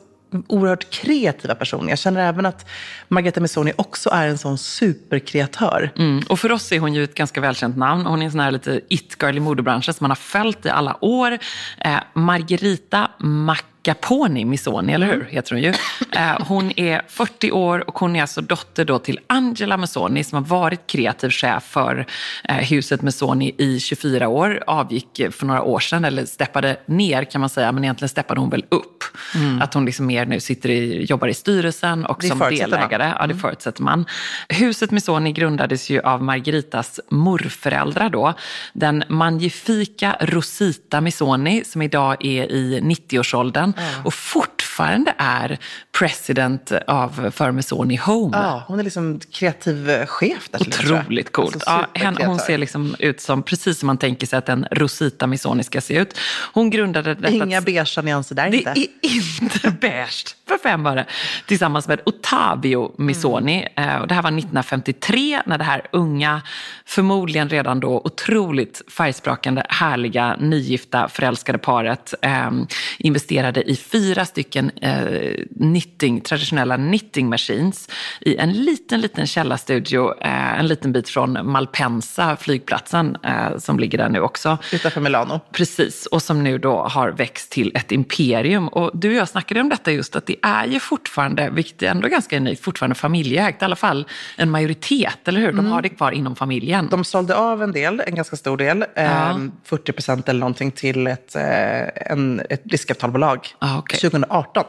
oerhört 0.47 0.91
kreativa 0.91 1.55
personer. 1.55 1.89
Jag 1.89 1.99
känner 1.99 2.29
även 2.29 2.47
att 2.47 2.67
Margareta 3.09 3.41
Missoni 3.41 3.73
också 3.77 4.11
är 4.11 4.29
en 4.29 4.39
sån 4.39 4.59
superkreatör. 4.59 5.91
Mm. 5.97 6.23
Och 6.29 6.41
för 6.41 6.53
oss 6.53 6.73
är 6.73 6.81
hon 6.81 6.95
ju 6.95 7.05
ett 7.05 7.15
ganska 7.15 7.41
välkänt 7.41 7.77
namn. 7.77 8.07
Hon 8.07 8.23
är 8.23 8.25
en 8.25 8.31
sån 8.31 8.41
här 8.41 8.51
lite 8.51 8.81
it-girl 8.89 9.37
i 9.37 9.41
modebranschen 9.41 9.95
som 9.95 10.05
man 10.05 10.11
har 10.11 10.17
följt 10.17 10.67
i 10.67 10.69
alla 10.69 11.05
år. 11.05 11.39
Eh, 11.79 11.99
Margarita 12.15 13.11
Mac 13.19 13.63
Caponi 13.83 14.45
Missoni, 14.45 14.93
eller 14.93 15.07
hur? 15.07 15.25
Heter 15.31 15.53
hon 15.53 15.63
ju. 15.63 15.73
Eh, 16.17 16.47
hon 16.47 16.79
är 16.79 17.03
40 17.09 17.53
år 17.53 17.89
och 17.89 17.99
hon 17.99 18.17
är 18.17 18.21
alltså 18.21 18.41
dotter 18.41 18.85
då 18.85 18.99
till 18.99 19.19
Angela 19.27 19.77
Missoni 19.77 20.25
som 20.25 20.37
har 20.37 20.45
varit 20.45 20.87
kreativ 20.87 21.31
chef 21.31 21.65
för 21.65 22.07
eh, 22.45 22.55
huset 22.55 23.03
Missoni 23.03 23.55
i 23.59 23.81
24 23.81 24.29
år. 24.29 24.65
Avgick 24.67 25.21
för 25.31 25.47
några 25.47 25.63
år 25.63 25.81
sedan, 25.81 26.05
eller 26.05 26.25
steppade 26.25 26.77
ner 26.87 27.25
kan 27.25 27.41
man 27.41 27.51
säga, 27.51 27.73
men 27.73 27.85
egentligen 27.85 28.09
steppade 28.09 28.41
hon 28.41 28.51
väl 28.51 28.65
upp. 28.69 29.05
Mm. 29.35 29.63
Att 29.63 29.75
hon 29.75 29.85
liksom 29.85 30.07
mer 30.07 30.27
nu 30.27 30.41
sitter 30.41 30.69
i, 30.69 31.05
jobbar 31.05 31.29
i 31.29 31.35
styrelsen 31.35 32.07
och 32.07 32.25
som 32.25 32.39
delägare. 32.39 33.05
Man. 33.05 33.17
Ja, 33.19 33.19
det 33.19 33.25
mm. 33.25 33.39
förutsätter 33.39 33.83
man. 33.83 34.07
Huset 34.49 34.91
Missoni 34.91 35.33
grundades 35.33 35.91
ju 35.91 36.01
av 36.01 36.23
Margaritas 36.23 37.01
morföräldrar 37.09 38.09
då. 38.09 38.35
Den 38.73 39.05
magnifika 39.09 40.17
Rosita 40.21 41.01
Missoni 41.01 41.65
som 41.65 41.83
idag 41.83 42.25
är 42.25 42.53
i 42.53 42.81
90-årsåldern 42.81 43.72
mm. 43.79 44.07
och 44.07 44.15
fortfarande 44.15 45.15
är 45.19 45.59
president 45.93 46.73
av 46.87 47.31
för 47.31 47.53
Missoni 47.53 47.97
Home. 47.97 48.37
Ja, 48.37 48.65
hon 48.67 48.81
är 48.81 48.85
liksom 48.85 49.21
kreativ 49.33 50.07
chef 50.07 50.49
där. 50.51 50.61
Otroligt 50.61 51.33
coolt. 51.33 51.55
Alltså, 51.55 51.89
ja, 51.95 52.27
hon 52.27 52.39
ser 52.39 52.59
liksom 52.59 52.97
ut 52.99 53.21
som 53.21 53.43
precis 53.43 53.79
som 53.79 53.87
man 53.87 53.99
tänker 53.99 54.27
sig 54.27 54.39
att 54.39 54.49
en 54.49 54.67
Rosita 54.71 55.27
Missoni 55.27 55.65
ska 55.65 55.81
se 55.81 55.95
ut. 55.95 56.19
Hon 56.53 56.71
grundade 56.71 57.15
detta... 57.15 57.31
Inga 57.31 57.61
beiga 57.61 57.87
nyanser 58.03 58.35
där 58.35 58.51
det 58.51 58.57
inte. 58.57 58.73
Det 58.75 59.07
är 59.07 59.43
inte 59.43 59.71
beige, 59.81 60.37
för 60.53 60.69
fem 60.69 60.87
öre. 60.87 61.07
Tillsammans 61.47 61.89
med 61.89 62.01
Ottavio 62.07 62.93
Missoni. 62.99 63.69
Mm. 63.77 64.01
Och 64.01 64.09
det 64.09 64.15
här 64.15 64.23
var 64.23 64.31
1953 64.31 65.43
när 65.47 65.59
det 65.59 65.65
här 65.65 65.83
unga, 65.93 66.43
förmodligen 66.85 67.49
redan 67.49 67.81
då 67.81 68.03
otroligt 68.05 68.83
färgsprakande, 68.91 69.63
härliga, 69.69 70.37
nygifta, 70.41 71.09
förälskade 71.09 71.59
paret 71.59 72.15
eh, 72.23 72.51
investerade 72.99 73.71
i 73.71 73.77
fyra 73.77 74.25
stycken 74.25 74.71
eh, 74.71 75.35
knitting, 75.59 76.21
traditionella 76.21 76.77
knitting 76.77 77.29
machines 77.29 77.89
i 78.21 78.37
en 78.37 78.53
liten, 78.53 79.01
liten 79.01 79.27
källarstudio 79.27 80.21
eh, 80.21 80.59
en 80.59 80.67
liten 80.67 80.93
bit 80.93 81.09
från 81.09 81.51
Malpensa, 81.51 82.37
flygplatsen 82.37 83.17
eh, 83.23 83.59
som 83.59 83.79
ligger 83.79 83.99
där 83.99 84.09
nu 84.09 84.21
också. 84.21 84.59
Utanför 84.73 85.01
Milano. 85.01 85.41
Precis, 85.53 86.07
och 86.07 86.23
som 86.23 86.45
nu 86.45 86.59
då 86.59 86.83
har 86.83 87.11
växt 87.11 87.53
till 87.53 87.73
ett 87.75 87.93
imperium. 87.93 88.69
Och 88.69 88.91
du 88.95 89.09
och 89.09 89.15
jag 89.15 89.29
snackade 89.29 89.61
om 89.61 89.69
detta 89.69 89.93
just, 89.93 90.17
att 90.17 90.27
det 90.27 90.37
är 90.43 90.67
ju 90.67 90.81
fortfarande, 90.81 91.51
vilket 91.51 91.83
är 91.83 91.87
ändå 91.87 92.09
ganska 92.09 92.37
unikt, 92.37 92.65
fortfarande 92.65 92.95
familjeägt. 92.95 93.63
I 93.63 93.65
alla 93.65 93.77
fall 93.77 94.07
en 94.37 94.51
majoritet, 94.51 95.29
eller 95.29 95.41
hur? 95.41 95.53
De 95.53 95.59
mm. 95.59 95.73
har 95.73 95.83
det 95.83 95.89
kvar 95.89 96.13
inom 96.13 96.37
familjen. 96.37 96.89
De 96.91 97.05
sålde 97.05 97.35
av 97.37 97.63
en 97.63 97.73
del, 97.73 98.03
en 98.07 98.15
ganska 98.15 98.37
stor 98.37 98.57
del, 98.57 98.85
ja. 98.95 99.03
eh, 99.03 99.39
40 99.65 99.93
procent 99.93 100.29
eller 100.29 100.41
någonting 100.41 100.71
till 100.71 101.07
ett, 101.07 101.37
eh, 101.37 102.13
en, 102.13 102.43
ett 102.51 102.63
riskkapitalbolag 102.65 103.49
ah, 103.59 103.79
okay. 103.79 103.99
2018. 103.99 104.65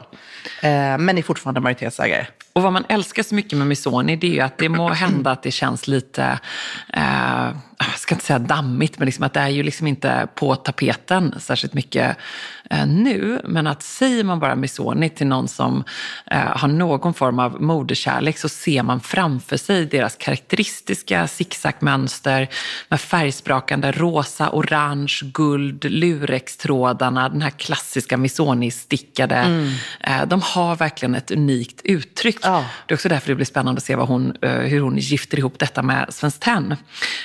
Eh, 0.62 0.70
men 0.98 1.18
är 1.18 1.22
fortfarande 1.22 1.60
majoritetsägare. 1.60 2.26
Och 2.54 2.62
vad 2.62 2.72
man 2.72 2.84
älskar 2.88 3.22
så 3.22 3.34
mycket 3.34 3.58
med 3.58 3.66
Missoni 3.66 4.16
det 4.16 4.26
är 4.26 4.30
ju 4.30 4.40
att 4.40 4.58
det 4.58 4.68
må 4.68 4.88
hända 4.92 5.30
att 5.30 5.42
det 5.42 5.50
känns 5.50 5.88
lite, 5.88 6.38
eh, 6.92 7.50
jag 7.78 7.98
ska 7.98 8.14
inte 8.14 8.24
säga 8.24 8.38
dammigt, 8.38 8.98
men 8.98 9.06
liksom 9.06 9.24
att 9.24 9.32
det 9.32 9.40
är 9.40 9.48
ju 9.48 9.62
liksom 9.62 9.86
inte 9.86 10.28
på 10.34 10.54
tapeten 10.54 11.34
särskilt 11.38 11.74
mycket 11.74 12.16
eh, 12.70 12.86
nu. 12.86 13.40
Men 13.44 13.66
att 13.66 13.82
säger 13.82 14.24
man 14.24 14.40
bara 14.40 14.56
Missoni 14.56 15.08
till 15.10 15.26
någon 15.26 15.48
som 15.48 15.84
eh, 16.30 16.38
har 16.38 16.68
någon 16.68 17.14
form 17.14 17.38
av 17.38 17.62
moderkärlek 17.62 18.38
så 18.38 18.48
ser 18.48 18.82
man 18.82 19.00
framför 19.00 19.56
sig 19.56 19.86
deras 19.86 20.16
karaktäristiska 20.16 21.28
zigzagmönster 21.28 22.48
med 22.88 23.00
färgsprakande 23.00 23.92
rosa, 23.92 24.50
orange, 24.52 25.20
guld, 25.22 25.84
lurextrådarna, 25.84 27.28
den 27.28 27.42
här 27.42 27.50
klassiska 27.50 28.16
Missoni-stickade. 28.16 29.36
Mm. 29.36 29.72
Eh, 30.00 30.26
de 30.26 30.40
har 30.42 30.76
verkligen 30.76 31.14
ett 31.14 31.30
unikt 31.30 31.80
uttryck. 31.84 32.43
Ja. 32.44 32.64
Det 32.86 32.94
är 32.94 32.96
också 32.96 33.08
därför 33.08 33.28
det 33.28 33.34
blir 33.34 33.46
spännande 33.46 33.78
att 33.78 33.84
se 33.84 33.96
vad 33.96 34.08
hon, 34.08 34.36
eh, 34.42 34.50
hur 34.50 34.80
hon 34.80 34.98
gifter 34.98 35.38
ihop 35.38 35.58
detta 35.58 35.82
med 35.82 36.14
Svenskt 36.14 36.42
Tenn. 36.42 36.76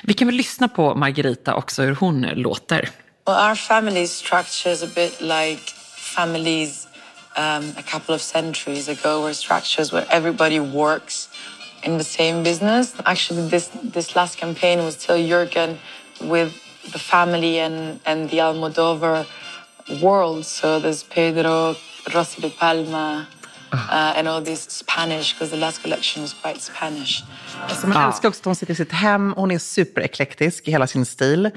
Vi 0.03 0.13
kan 0.13 0.27
väl 0.27 0.35
lyssna 0.35 0.67
på 0.67 0.95
Margarita 0.95 1.55
också, 1.55 1.81
hur 1.81 1.95
hon 1.95 2.21
låter. 2.21 2.89
Well, 3.27 3.49
our 3.49 3.55
family 3.55 4.07
structure 4.07 4.73
is 4.73 4.83
a 4.83 4.87
bit 4.95 5.21
like 5.21 5.61
families 6.15 6.87
um, 7.37 7.73
a 7.77 7.83
couple 7.83 8.15
of 8.15 8.21
centuries 8.21 8.87
ago 8.87 9.21
were 9.21 9.33
structures 9.33 9.93
where 9.93 10.05
everybody 10.09 10.59
works 10.59 11.29
in 11.83 11.97
the 11.97 12.03
same 12.03 12.43
business. 12.43 12.95
Actually, 13.05 13.49
this, 13.49 13.69
this 13.83 14.15
last 14.15 14.37
campaign 14.37 14.79
was 14.79 14.95
still 14.95 15.17
Jürgen 15.17 15.77
with 16.21 16.53
the 16.91 16.99
family 16.99 17.59
and, 17.59 17.99
and 18.05 18.29
the 18.29 18.37
Almodovar 18.37 19.25
world. 20.01 20.45
So 20.45 20.79
there's 20.79 21.03
Pedro, 21.03 21.75
Rossi 22.13 22.41
de 22.41 22.49
Palma, 22.49 23.27
uh, 23.73 24.17
and 24.17 24.27
all 24.27 24.45
this 24.45 24.69
Spanish 24.69 25.33
because 25.33 25.51
the 25.51 25.57
last 25.57 25.81
collection 25.81 26.21
was 26.23 26.35
quite 26.43 26.61
Spanish. 26.61 27.23
Alltså 27.69 27.87
man 27.87 27.97
ja. 27.97 28.07
älskar 28.07 28.29
också 28.29 28.41
att 28.41 28.45
hon 28.45 28.55
sitter 28.55 28.73
i 28.73 28.75
sitt 28.75 28.91
hem. 28.91 29.33
Hon 29.37 29.51
är 29.51 29.59
supereklektisk 29.59 30.67
i 30.67 30.71
hela 30.71 30.87
sin 30.87 31.05
stil. 31.05 31.49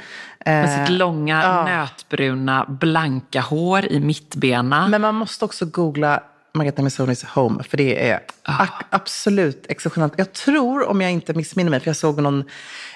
Med 0.44 0.86
sitt 0.86 0.96
långa, 0.96 1.42
ja. 1.42 1.64
nötbruna, 1.64 2.64
blanka 2.68 3.40
hår 3.40 3.84
i 3.84 4.00
mittbena. 4.00 4.88
Men 4.88 5.00
man 5.00 5.14
måste 5.14 5.44
också 5.44 5.66
googla 5.66 6.22
Margareta 6.54 6.82
Missonis 6.82 7.24
Home, 7.24 7.62
för 7.62 7.76
det 7.76 8.10
är 8.10 8.20
oh. 8.48 8.68
absolut 8.90 9.66
exceptionellt. 9.68 10.14
Jag 10.16 10.32
tror, 10.32 10.88
om 10.88 11.00
jag 11.00 11.12
inte 11.12 11.34
missminner 11.34 11.70
mig, 11.70 11.80
för 11.80 11.88
jag 11.88 11.96
såg 11.96 12.22
någon 12.22 12.44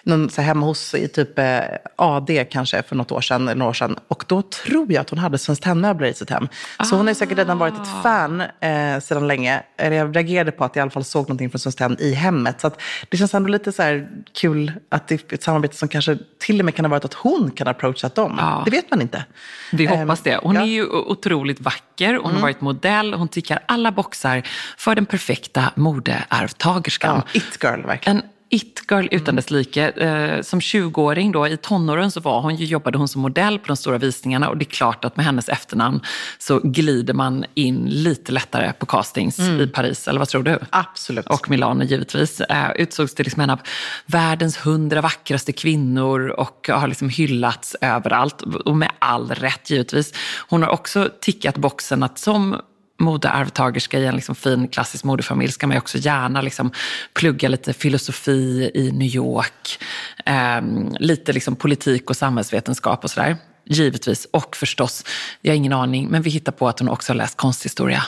någon 0.07 0.31
så 0.31 0.43
hemma 0.43 0.67
hos 0.67 0.95
i 0.95 1.09
typ 1.09 1.39
eh, 1.39 1.61
AD 1.97 2.45
kanske 2.45 2.83
för 2.83 2.97
något 2.97 3.13
år 3.13 3.21
sedan, 3.21 3.45
några 3.45 3.69
år 3.69 3.73
sedan. 3.73 3.99
Och 4.09 4.25
då 4.27 4.43
tror 4.43 4.93
jag 4.93 5.01
att 5.01 5.11
hon 5.11 5.19
hade 5.19 5.39
Svenskt 5.39 5.65
Tennmöbler 5.65 6.09
i 6.09 6.15
sitt 6.15 6.31
hem. 6.31 6.49
Så 6.85 6.95
ah. 6.95 6.99
hon 6.99 7.07
har 7.07 7.15
säkert 7.15 7.39
redan 7.39 7.59
varit 7.59 7.75
ett 7.75 8.03
fan 8.03 8.41
eh, 8.41 9.01
sedan 9.01 9.29
länge. 9.29 9.63
Jag 9.77 10.17
reagerade 10.17 10.53
på 10.53 10.65
att 10.65 10.77
jag 10.77 10.81
i 10.81 10.83
alla 10.83 10.91
fall 10.91 11.05
såg 11.05 11.23
någonting 11.23 11.51
från 11.51 11.59
Svenskt 11.59 11.79
Tenn 11.79 11.97
i 12.01 12.13
hemmet. 12.13 12.61
Så 12.61 12.71
det 13.09 13.17
känns 13.17 13.35
ändå 13.35 13.49
lite 13.49 13.73
så 13.73 13.83
här 13.83 14.09
kul 14.33 14.73
att 14.89 15.09
det 15.09 15.33
är 15.33 15.35
ett 15.35 15.43
samarbete 15.43 15.77
som 15.77 15.89
kanske 15.89 16.19
till 16.39 16.59
och 16.59 16.65
med 16.65 16.75
kan 16.75 16.85
ha 16.85 16.91
varit 16.91 17.05
att 17.05 17.15
hon 17.15 17.51
kan 17.51 17.67
ha 17.67 17.71
approachat 17.71 18.15
dem. 18.15 18.39
Ah. 18.41 18.65
Det 18.65 18.71
vet 18.71 18.91
man 18.91 19.03
inte. 19.03 19.25
Vi 19.73 19.87
hoppas 19.87 20.21
det. 20.21 20.41
Hon 20.43 20.55
ja. 20.55 20.61
är 20.61 20.67
ju 20.67 20.87
otroligt 20.87 21.61
vacker. 21.61 22.15
Hon 22.15 22.25
mm. 22.25 22.35
har 22.35 22.43
varit 22.43 22.61
modell. 22.61 23.15
Hon 23.15 23.29
tickar 23.47 23.63
alla 23.67 23.93
boxar 23.93 24.43
för 24.77 24.95
den 24.95 25.07
perfekta 25.07 25.73
modearvtagerskan. 25.77 27.23
Ja, 27.35 27.41
it 27.41 27.59
girl 27.63 27.87
verkligen. 27.87 28.17
En 28.17 28.23
it-girl 28.49 29.09
utan 29.11 29.29
mm. 29.29 29.37
dess 29.37 29.51
like. 29.51 29.89
Eh, 29.89 30.43
som 30.43 30.61
20-åring 30.61 31.33
då, 31.33 31.49
i 31.49 31.57
tonåren 31.57 32.11
så 32.11 32.21
var 32.21 32.41
hon, 32.41 32.57
jobbade 32.57 32.99
hon 32.99 33.09
som 33.09 33.23
modell 33.23 33.59
på 33.59 33.67
de 33.67 33.77
stora 33.77 33.99
visningarna 33.99 34.49
och 34.49 34.57
det 34.57 34.63
är 34.63 34.71
klart 34.71 35.05
att 35.05 35.17
med 35.17 35.27
hennes 35.27 35.49
efternamn 35.49 36.01
så 36.39 36.61
glider 36.65 37.15
man 37.15 37.45
in 37.55 37.87
lite 37.87 38.33
lättare 38.33 38.73
på 38.73 38.87
castings 38.87 39.39
mm. 39.39 39.61
i 39.61 39.67
Paris, 39.67 40.09
eller 40.09 40.19
vad 40.19 40.29
tror 40.29 40.43
du? 40.43 40.59
Absolut. 40.71 41.27
Och 41.27 41.51
Milano 41.51 41.85
givetvis. 41.85 42.41
Eh, 42.41 42.71
utsågs 42.77 43.15
till 43.15 43.25
liksom 43.25 43.43
en 43.43 43.51
av 43.51 43.61
världens 44.07 44.57
hundra 44.57 45.01
vackraste 45.01 45.53
kvinnor 45.53 46.29
och 46.29 46.69
har 46.73 46.89
liksom 46.89 47.09
hyllats 47.09 47.77
överallt. 47.81 48.43
Och 48.43 48.77
med 48.77 48.91
all 48.99 49.31
rätt 49.31 49.71
givetvis. 49.71 50.13
Hon 50.49 50.63
har 50.63 50.71
också 50.71 51.11
tickat 51.21 51.57
boxen 51.57 52.03
att 52.03 52.19
som 52.19 52.57
modearvtagerska 52.99 53.99
i 53.99 54.07
en 54.07 54.17
liksom 54.17 54.35
fin 54.35 54.69
klassisk 54.69 55.05
modefamilj 55.05 55.53
ska 55.53 55.67
man 55.67 55.75
ju 55.75 55.79
också 55.79 55.99
gärna 55.99 56.41
liksom 56.41 56.71
plugga 57.13 57.49
lite 57.49 57.73
filosofi 57.73 58.71
i 58.75 58.93
New 58.93 59.15
York, 59.15 59.79
eh, 60.27 60.61
lite 60.99 61.33
liksom 61.33 61.57
politik 61.57 62.11
och 62.11 62.17
samhällsvetenskap 62.17 63.05
och 63.05 63.11
sådär. 63.11 63.37
Givetvis. 63.65 64.27
Och 64.31 64.57
förstås, 64.57 65.05
jag 65.41 65.53
har 65.53 65.57
ingen 65.57 65.73
aning, 65.73 66.09
men 66.09 66.23
vi 66.23 66.31
hittar 66.31 66.53
på 66.53 66.69
att 66.69 66.79
hon 66.79 66.89
också 66.89 67.13
har 67.13 67.17
läst 67.17 67.37
konsthistoria. 67.37 68.03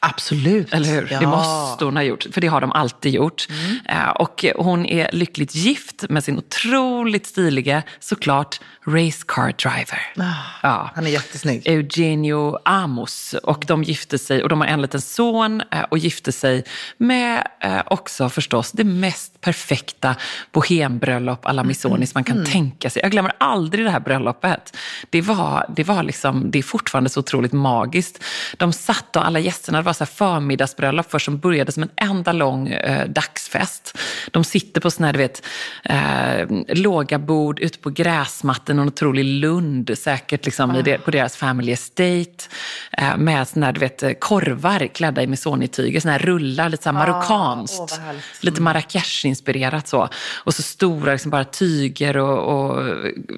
Absolut. 0.00 0.74
Eller 0.74 0.88
hur? 0.88 1.08
Ja. 1.10 1.20
Det 1.20 1.26
måste 1.26 1.84
hon 1.84 1.96
ha 1.96 2.02
gjort, 2.02 2.26
för 2.32 2.40
det 2.40 2.46
har 2.46 2.60
de 2.60 2.72
alltid 2.72 3.14
gjort. 3.14 3.46
Mm. 3.50 3.76
Eh, 3.88 4.10
och 4.10 4.44
hon 4.56 4.86
är 4.86 5.10
lyckligt 5.12 5.54
gift 5.54 6.04
med 6.08 6.24
sin 6.24 6.38
otroligt 6.38 7.26
stilige, 7.26 7.82
såklart, 8.00 8.60
racecar 8.86 9.52
driver. 9.52 10.12
Ah, 10.16 10.34
ja. 10.62 10.90
Han 10.94 11.06
är 11.06 11.10
jättesnygg. 11.10 11.62
Eugenio 11.66 12.58
Amos. 12.64 13.34
Och 13.42 13.64
de 13.66 13.82
gifte 13.82 14.18
sig, 14.18 14.42
och 14.42 14.48
de 14.48 14.60
har 14.60 14.68
en 14.68 14.82
liten 14.82 15.00
son 15.00 15.62
eh, 15.70 15.82
och 15.82 15.98
gifte 15.98 16.32
sig 16.32 16.64
med 16.96 17.48
eh, 17.60 17.80
också 17.86 18.28
förstås 18.28 18.72
det 18.72 18.84
mest 18.84 19.40
perfekta 19.40 20.14
bohembröllop 20.52 21.46
alla 21.46 21.64
Misonis 21.64 22.14
man 22.14 22.24
kan 22.24 22.36
mm. 22.36 22.50
tänka 22.50 22.90
sig. 22.90 23.02
Jag 23.02 23.10
glömmer 23.10 23.32
aldrig 23.38 23.84
det 23.84 23.90
här 23.90 24.00
bröllopet. 24.00 24.76
Det 25.10 25.20
var, 25.20 25.66
det 25.76 25.84
var 25.84 26.02
liksom, 26.02 26.50
det 26.50 26.58
är 26.58 26.62
fortfarande 26.62 27.10
så 27.10 27.20
otroligt 27.20 27.52
magiskt. 27.52 28.24
De 28.56 28.72
satt 28.72 29.16
och 29.16 29.26
alla 29.26 29.38
gästerna, 29.38 29.82
vara 29.88 29.94
så 29.94 30.06
förmiddagsbröllop 30.06 31.10
för 31.10 31.18
som 31.18 31.38
började 31.38 31.72
som 31.72 31.82
en 31.82 31.90
enda 31.96 32.32
lång 32.32 32.68
eh, 32.68 33.08
dagsfest. 33.08 33.98
De 34.30 34.44
sitter 34.44 34.80
på 34.80 34.90
såna 34.90 35.06
här, 35.06 35.12
du 35.12 35.18
vet, 35.18 35.42
eh, 35.84 36.76
låga 36.76 37.18
bord 37.18 37.60
ute 37.60 37.78
på 37.78 37.90
gräsmattan, 37.90 38.78
en 38.78 38.88
otrolig 38.88 39.24
lund 39.24 39.98
säkert 39.98 40.44
liksom, 40.44 40.76
i 40.76 40.82
det, 40.82 40.98
på 40.98 41.10
deras 41.10 41.36
family 41.36 41.72
estate. 41.72 42.44
Eh, 42.92 43.16
med 43.16 43.48
såna 43.48 43.66
här, 43.66 43.72
du 43.72 43.80
vet, 43.80 44.20
korvar 44.20 44.86
klädda 44.86 45.22
i 45.22 45.26
mesonityger, 45.26 46.00
såna 46.00 46.12
här 46.12 46.18
rullar, 46.18 46.68
lite 46.68 46.82
så 46.82 46.88
här 46.88 46.94
marockanskt. 46.94 47.80
åh, 47.80 47.86
vad 47.90 48.00
härligt. 48.00 48.44
lite 48.44 48.60
Marrakesh-inspirerat 48.60 49.88
så. 49.88 50.08
Och 50.44 50.54
så 50.54 50.62
stora 50.62 51.12
liksom 51.12 51.30
bara 51.30 51.44
tyger 51.44 52.16
och, 52.16 52.38
och 52.38 52.94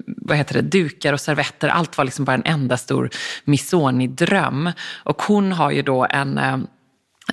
vad 0.06 0.36
heter 0.36 0.54
det, 0.54 0.62
dukar 0.62 1.12
och 1.12 1.20
servetter. 1.20 1.68
Allt 1.68 1.98
var 1.98 2.04
liksom 2.04 2.24
bara 2.24 2.34
en 2.34 2.42
enda 2.44 2.76
stor 2.76 3.10
Missoni-dröm. 3.44 4.72
Och 5.04 5.22
hon 5.22 5.52
har 5.52 5.70
ju 5.70 5.82
då 5.82 6.06
en 6.10 6.39
eh, 6.40 6.56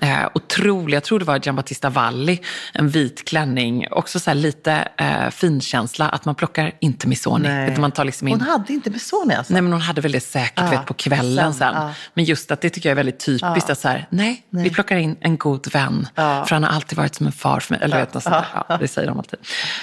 Eh, 0.02 0.28
otrolig, 0.34 0.96
jag 0.96 1.04
tror 1.04 1.20
det 1.20 1.26
var 1.26 1.40
Giambattista 1.40 1.90
Valli, 1.90 2.42
en 2.74 2.90
vit 2.90 3.28
klänning. 3.28 3.88
Också 3.92 4.20
så 4.20 4.34
lite 4.34 4.88
eh, 4.98 5.30
finkänsla, 5.30 6.10
att 6.10 6.26
man 6.26 6.36
plockar 6.36 6.72
inte 6.82 7.08
Missoni. 7.08 7.48
Nej. 7.48 7.70
Utan 7.72 7.82
man 7.82 7.92
tar 7.92 8.06
liksom 8.06 8.28
in... 8.28 8.40
Hon 8.40 8.50
hade 8.50 8.74
inte 8.74 8.90
Missoni 8.90 9.36
alltså? 9.36 9.54
Nej 9.54 9.62
men 9.62 9.72
hon 9.72 9.82
hade 9.82 10.02
väl 10.02 10.12
det 10.12 10.20
säkert 10.20 10.54
Ja, 10.56 10.70
vet, 10.70 10.86
på 10.86 10.94
kvällen 10.94 11.54
sen, 11.54 11.74
sen. 11.74 11.74
ja. 11.76 11.94
Men 12.14 12.26
just 12.26 12.52
att 12.52 12.62
det 12.62 12.70
tycker 12.70 12.90
jag 12.90 12.92
är 12.92 12.96
väldigt 12.96 13.20
typiskt. 13.20 13.70
Att 13.70 13.80
så 13.80 13.88
här, 13.88 14.08
nej, 14.10 14.44
vi 14.50 14.70
plockar 14.70 14.96
in 14.98 15.18
en 15.20 15.38
god 15.38 15.74
vän. 15.74 16.08
Ja. 16.16 16.46
För 16.46 16.56
han 16.56 16.64
har 16.64 16.72
alltid 16.72 16.98
varit 16.98 17.16
som 17.16 17.26
en 17.26 17.32
far 17.32 17.60
för 17.60 17.74
mig. 17.74 17.84
Eller 17.84 18.00
vet, 18.00 18.14
något 18.14 18.24
sånt 18.24 18.36
där. 18.36 18.64
Ja, 18.70 18.78
det 18.78 18.88
säger 18.88 19.08
de 19.08 19.18
alltid. 19.18 19.40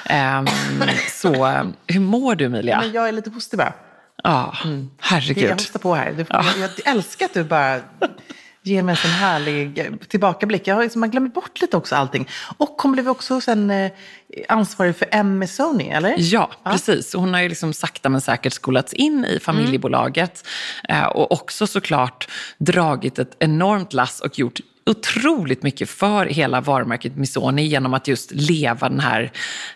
Ehm, 0.07 0.47
så, 1.11 1.47
hur 1.87 2.01
mår 2.01 2.35
du 2.35 2.45
Emilia? 2.45 2.81
Men 2.81 2.93
jag 2.93 3.09
är 3.09 3.13
lite 3.13 3.31
hostig 3.31 3.59
bara. 3.59 3.73
Ja, 4.23 4.55
herregud. 5.01 5.45
Jag 5.45 5.53
hostar 5.53 5.79
på 5.79 5.95
här. 5.95 6.13
Du, 6.13 6.25
jag, 6.29 6.45
jag 6.59 6.71
älskar 6.97 7.27
att 7.27 7.35
du 7.35 7.45
bara 7.45 7.81
ger 8.65 8.83
mig 8.83 8.93
en 8.93 8.97
sån 8.97 9.11
härlig 9.11 9.79
eh, 9.79 9.93
tillbakablick. 10.09 10.67
Jag 10.67 10.75
har 10.75 10.83
liksom, 10.83 11.01
man 11.01 11.11
glömmer 11.11 11.29
bort 11.29 11.61
lite 11.61 11.77
också 11.77 11.95
allting. 11.95 12.29
Och 12.57 12.83
hon 12.83 12.93
blev 12.93 13.09
också 13.09 13.41
sen 13.41 13.71
eh, 13.71 13.93
ansvarig 14.49 14.97
för 14.97 15.09
M. 15.11 15.39
Missoni, 15.39 15.89
eller? 15.89 16.15
Ja, 16.19 16.51
precis. 16.65 17.15
Och 17.15 17.21
Hon 17.21 17.35
har 17.35 17.41
ju 17.41 17.49
liksom 17.49 17.73
sakta 17.73 18.09
men 18.09 18.21
säkert 18.21 18.53
skolats 18.53 18.93
in 18.93 19.25
i 19.25 19.39
familjebolaget. 19.41 20.47
Eh, 20.89 21.05
och 21.05 21.33
också 21.33 21.67
såklart 21.67 22.29
dragit 22.59 23.19
ett 23.19 23.37
enormt 23.39 23.93
lass 23.93 24.21
och 24.21 24.39
gjort 24.39 24.61
otroligt 24.87 25.63
mycket 25.63 25.91
för 25.91 26.27
hela 26.27 26.61
varumärket 26.61 27.17
Missoni 27.17 27.67
genom 27.67 27.95
att 27.95 28.09
just 28.09 28.31
leva 28.33 28.89
den 28.89 29.01
här, 29.01 29.33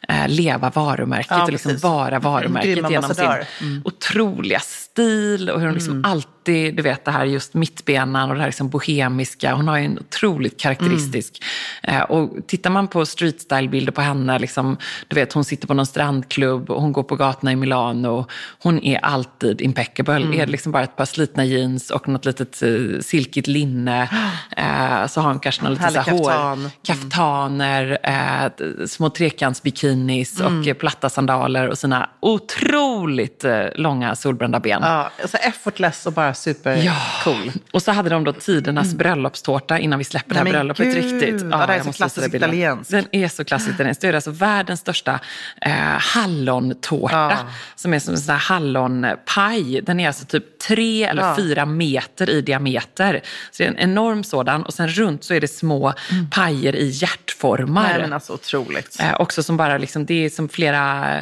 eh, 0.09 0.29
leva 0.29 0.71
varumärket 0.71 1.31
Ja, 1.31 1.43
och 1.43 1.53
liksom 1.53 1.71
precis. 1.71 1.85
Mm, 1.85 1.97
vara 1.97 2.19
varumärket 2.19 2.91
genom 2.91 3.15
sin. 3.15 3.25
Mm. 3.61 3.83
otroliga 3.85 4.61
stil 4.61 5.50
och 5.50 5.61
hur 5.61 5.67
hon 5.67 5.75
liksom 5.75 6.05
alltid, 6.05 6.75
du 6.75 6.83
vet 6.83 7.05
det 7.05 7.11
här 7.11 7.25
just 7.25 7.55
mittbenan 7.55 8.29
och 8.29 8.35
det 8.35 8.41
här 8.41 8.49
liksom 8.49 8.69
bohemiska. 8.69 9.55
Hon 9.55 9.69
har 9.69 9.79
ju 9.79 9.85
en 9.85 9.99
otroligt 9.99 10.61
karaktäristisk. 10.61 11.43
Eh, 11.83 12.00
och 12.00 12.47
tittar 12.47 12.71
man 12.71 12.88
på 12.88 13.07
street 13.07 13.41
style-bilder 13.41 13.93
på 13.93 14.00
henne, 14.00 14.38
liksom, 14.49 14.76
du 15.09 15.14
vet 15.14 15.33
hon 15.33 15.45
sitter 15.45 15.67
på 15.67 15.75
någon 15.75 15.87
strandklubb 15.87 16.71
och 16.71 16.83
hon 16.83 16.93
går 16.93 17.02
på 17.02 17.17
gatorna 17.17 17.52
i 17.52 17.57
Milano. 17.57 18.26
Hon 18.62 18.85
är 18.85 18.99
alltid 19.05 19.61
impeccable. 19.61 20.14
Är 20.14 20.47
det 20.47 20.52
liksom 20.52 20.73
bara 20.73 20.83
ett 20.83 20.97
par 20.97 21.05
slitna 21.05 21.45
jeans 21.45 21.90
och 21.90 22.09
något 22.09 22.25
litet 22.25 22.62
eh, 22.62 23.00
silkigt 23.00 23.47
linne. 23.47 24.09
Eh, 24.57 25.07
så 25.07 25.21
har 25.21 25.28
hon 25.28 25.40
kanske 25.40 25.62
någon 25.62 25.73
lite 25.73 25.90
så 25.90 26.00
här 26.00 26.12
hår, 26.12 26.25
kaftan. 26.25 26.71
kaftaner, 26.83 27.99
eh, 28.02 28.87
små 28.87 29.11
trekantsbikinis 29.11 30.40
och 30.40 30.67
eh, 30.67 30.75
platta 30.75 31.11
sandaler 31.11 31.69
och 31.69 31.78
sina 31.78 32.11
otroligt 32.21 33.45
långa 33.75 34.17
solbrända 34.17 34.61
ben. 34.61 34.81
Ja, 34.83 35.11
alltså 35.23 35.37
effortless 35.37 36.07
och 36.07 36.12
bara 36.12 36.35
supercool. 36.35 37.52
Och 37.73 37.83
så 37.83 37.93
hade 37.93 38.11
de 38.11 38.25
då 38.25 38.33
tidernas 38.33 38.95
bröllopstårta 38.95 39.78
innan 39.78 39.99
vi 39.99 40.05
släpper 40.05 40.31
det 40.31 40.37
här 40.37 40.45
Nej, 40.45 40.52
bröllopet 40.52 40.87
gud. 40.87 40.95
riktigt. 40.95 41.43
Ja, 41.50 41.67
det 41.67 41.75
är 41.75 41.83
så 41.83 41.93
klassiskt 41.93 42.35
italienskt. 42.35 42.90
Den 42.90 43.05
är 43.12 43.28
så 43.28 43.45
klassiskt 43.45 43.75
italienskt. 43.75 44.00
Det 44.00 44.09
är 44.09 44.12
alltså 44.12 44.31
världens 44.38 44.80
största 44.80 45.21
eh, 45.61 45.73
hallontårta. 45.99 47.16
Ja. 47.30 47.38
Som 47.76 47.95
är 47.95 47.99
som 47.99 48.14
en 48.14 48.21
sån 48.21 48.33
här 48.33 48.40
hallonpaj. 48.40 49.80
Den 49.83 50.00
är 50.00 50.07
alltså 50.07 50.25
typ 50.26 50.59
tre 50.59 51.04
eller 51.04 51.23
Ja. 51.23 51.37
fyra 51.37 51.66
meter 51.66 52.30
i 52.30 52.40
diameter. 52.40 53.21
Så 53.50 53.62
det 53.62 53.64
är 53.64 53.68
en 53.68 53.78
enorm 53.78 54.25
sådan. 54.25 54.62
Och 54.62 54.75
sen 54.75 54.88
runt 54.88 55.25
så 55.25 55.35
är 55.35 55.40
det 55.40 55.49
små 55.49 55.92
pajer 56.30 56.76
i 56.76 56.88
hjärtformar. 56.88 57.80
Mm. 57.85 57.92
Nej, 57.92 58.00
men 58.02 58.12
alltså 58.12 58.33
otroligt. 58.33 58.97
Eh, 59.00 59.21
också 59.21 59.42
som 59.42 59.57
bara 59.57 59.78
liksom, 59.78 60.07
det 60.07 60.25
är 60.25 60.30
som 60.30 60.49
flera 60.49 61.14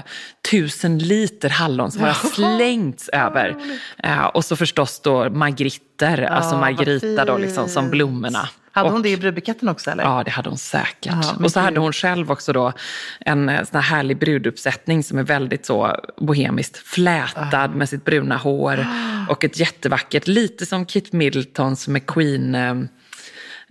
tusen 0.50 0.98
liter 0.98 1.48
hallon 1.48 1.90
som 1.90 2.00
bara 2.02 2.14
slängts 2.14 3.08
över. 3.08 3.56
Eh, 4.02 4.24
och 4.24 4.44
så 4.44 4.56
förstås 4.56 5.00
då 5.00 5.30
margritter, 5.30 6.22
alltså 6.22 6.50
vad 6.50 6.60
Margarita 6.60 7.24
då 7.24 7.38
liksom 7.38 7.68
som 7.68 7.90
blommorna. 7.90 8.48
Hade 8.76 8.86
Och- 8.88 8.92
hon 8.92 9.02
det 9.02 9.08
i 9.10 9.16
brudbuketten 9.16 9.68
också 9.68 9.90
eller? 9.90 10.04
Ja, 10.04 10.22
det 10.24 10.30
hade 10.30 10.48
hon 10.48 10.58
säkert. 10.58 11.14
Men 11.36 11.44
och 11.44 11.52
så 11.52 11.60
hade 11.60 11.80
hon 11.80 11.92
själv 11.92 12.30
också 12.30 12.52
då 12.52 12.72
en 13.20 13.48
eh, 13.48 13.56
sån 13.64 13.80
här 13.80 13.96
härlig 13.96 14.18
bruduppsättning 14.18 15.02
som 15.02 15.18
är 15.18 15.22
väldigt 15.22 15.66
så 15.66 15.96
bohemiskt 16.20 16.76
flätad 16.76 17.54
Ah. 17.54 17.68
med 17.68 17.88
sitt 17.88 18.04
bruna 18.04 18.36
hår 18.36 18.86
och 19.28 19.44
ett 19.44 19.58
jättevackert, 19.60 20.26
lite 20.26 20.66
som 20.66 20.86
Kit 20.86 21.12
Middletons 21.12 21.88
McQueen 21.88 22.88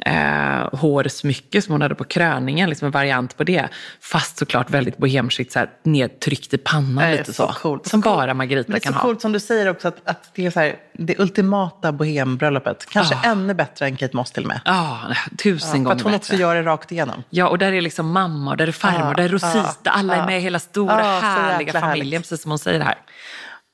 eh, 0.06 0.78
hårsmycke 0.80 1.62
som 1.62 1.72
hon 1.72 1.82
hade 1.82 1.96
på 1.96 2.04
kröningen, 2.04 2.70
liksom 2.70 2.86
en 2.86 2.92
variant 2.92 3.38
på 3.38 3.44
det. 3.44 3.68
Fast 4.02 4.38
såklart 4.38 4.70
väldigt 4.70 4.98
bohemskt, 4.98 5.52
så 5.52 5.60
här, 5.60 5.70
nedtryckt 5.84 6.54
i 6.54 6.58
pannan 6.58 7.12
lite 7.12 7.34
så 7.34 7.48
så. 7.48 7.54
coolt. 7.54 7.88
Som 7.88 8.02
Så 8.02 8.10
bara 8.10 8.34
Margarita 8.34 8.72
Men 8.72 8.74
det 8.74 8.78
är 8.80 8.84
kan 8.84 8.94
så 8.94 9.00
ha. 9.00 9.06
coolt 9.06 9.22
som 9.22 9.32
du 9.32 9.40
säger 9.40 9.70
också 9.70 9.88
att, 9.88 9.98
att 10.04 10.30
det 10.36 10.46
är 10.46 10.52
så 10.52 10.60
här, 10.60 10.76
det 10.94 11.20
ultimata 11.20 11.92
bohembröllopet. 11.92 12.86
Kanske 12.90 13.16
Ja. 13.24 13.32
ännu 13.32 13.54
bättre 13.54 13.86
än 13.86 13.96
Kate 13.96 14.16
Moss 14.16 14.32
till 14.32 14.44
och 14.44 14.48
med. 14.48 14.60
Ja, 14.66 15.00
tusen 15.44 15.70
För 15.72 15.78
gånger 15.78 15.92
att 15.96 16.02
hon 16.02 16.12
bättre. 16.12 16.18
också 16.18 16.36
gör 16.36 16.56
det 16.56 16.62
rakt 16.64 16.92
igenom. 16.92 17.24
Ja, 17.30 17.48
och 17.48 17.58
där 17.58 17.72
är 17.74 17.82
liksom 17.82 18.12
mamma, 18.12 18.52
och 18.52 18.58
där 18.58 18.68
är 18.68 18.72
farmor, 18.72 19.14
där 19.14 19.24
är 19.24 19.30
Rosita. 19.30 19.90
alla 19.92 20.16
är 20.16 20.26
med 20.26 20.38
i 20.38 20.42
hela 20.42 20.60
stora 20.60 20.96
härliga 21.02 21.74
familjen, 21.74 22.06
härligt. 22.06 22.22
precis 22.22 22.42
som 22.42 22.52
hon 22.52 22.60
säger 22.60 22.80
här. 22.80 22.96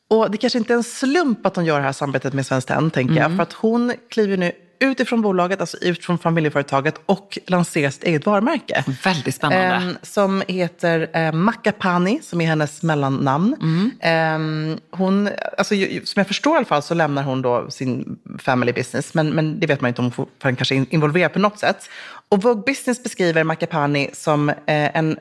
Och 0.10 0.32
det 0.32 0.38
kanske 0.38 0.60
inte 0.60 0.74
är 0.74 0.78
en 0.78 0.84
slump 0.84 1.46
att 1.46 1.56
hon 1.56 1.66
gör 1.66 1.78
det 1.80 1.86
här 1.86 1.92
samarbetet 1.92 2.34
med 2.34 2.46
Svenskt 2.46 2.68
Tenn, 2.68 2.92
tänker 2.92 3.12
Mm. 3.12 3.24
jag. 3.24 3.36
För 3.36 3.44
att 3.44 3.54
hon 3.54 3.94
kliver 4.12 4.38
nu 4.38 4.52
utifrån 4.82 5.22
bolaget, 5.22 5.62
alltså 5.62 5.78
utifrån 5.82 6.18
familjeföretaget 6.18 7.02
och 7.06 7.40
lanserar 7.48 7.90
sitt 7.90 8.04
eget 8.04 8.26
varumärke. 8.26 8.84
Väldigt 9.04 9.36
spännande. 9.36 9.66
Ehm, 9.66 9.98
som 10.02 10.44
heter 10.48 11.10
eh, 11.14 11.32
Makapani, 11.32 12.20
som 12.24 12.42
är 12.42 12.46
hennes 12.46 12.84
mellannamn. 12.84 13.56
Mm. 13.62 13.92
Ehm, 14.02 14.80
hon, 14.92 15.30
alltså, 15.58 15.76
som 16.04 16.20
jag 16.20 16.28
förstår 16.28 16.54
i 16.54 16.58
alla 16.58 16.66
fall 16.66 16.82
så 16.82 16.94
lämnar 16.94 17.24
hon 17.24 17.42
då 17.42 17.70
sin 17.70 18.20
family 18.40 18.74
business, 18.74 19.14
men, 19.14 19.30
men 19.30 19.60
det 19.60 19.68
vet 19.68 19.82
man 19.82 19.90
inte 19.90 20.02
om 20.02 20.06
hon 20.06 20.12
fortfarande 20.12 20.58
kanske 20.58 20.76
är 20.76 20.86
involverad 20.94 21.34
på 21.34 21.40
något 21.40 21.60
sätt. 21.60 21.90
Och 22.30 22.44
Vogue 22.44 22.64
Business 22.66 23.04
beskriver 23.04 23.44
Makapani 23.44 24.10
som 24.14 24.50
eh, 24.50 24.56
en 24.66 25.18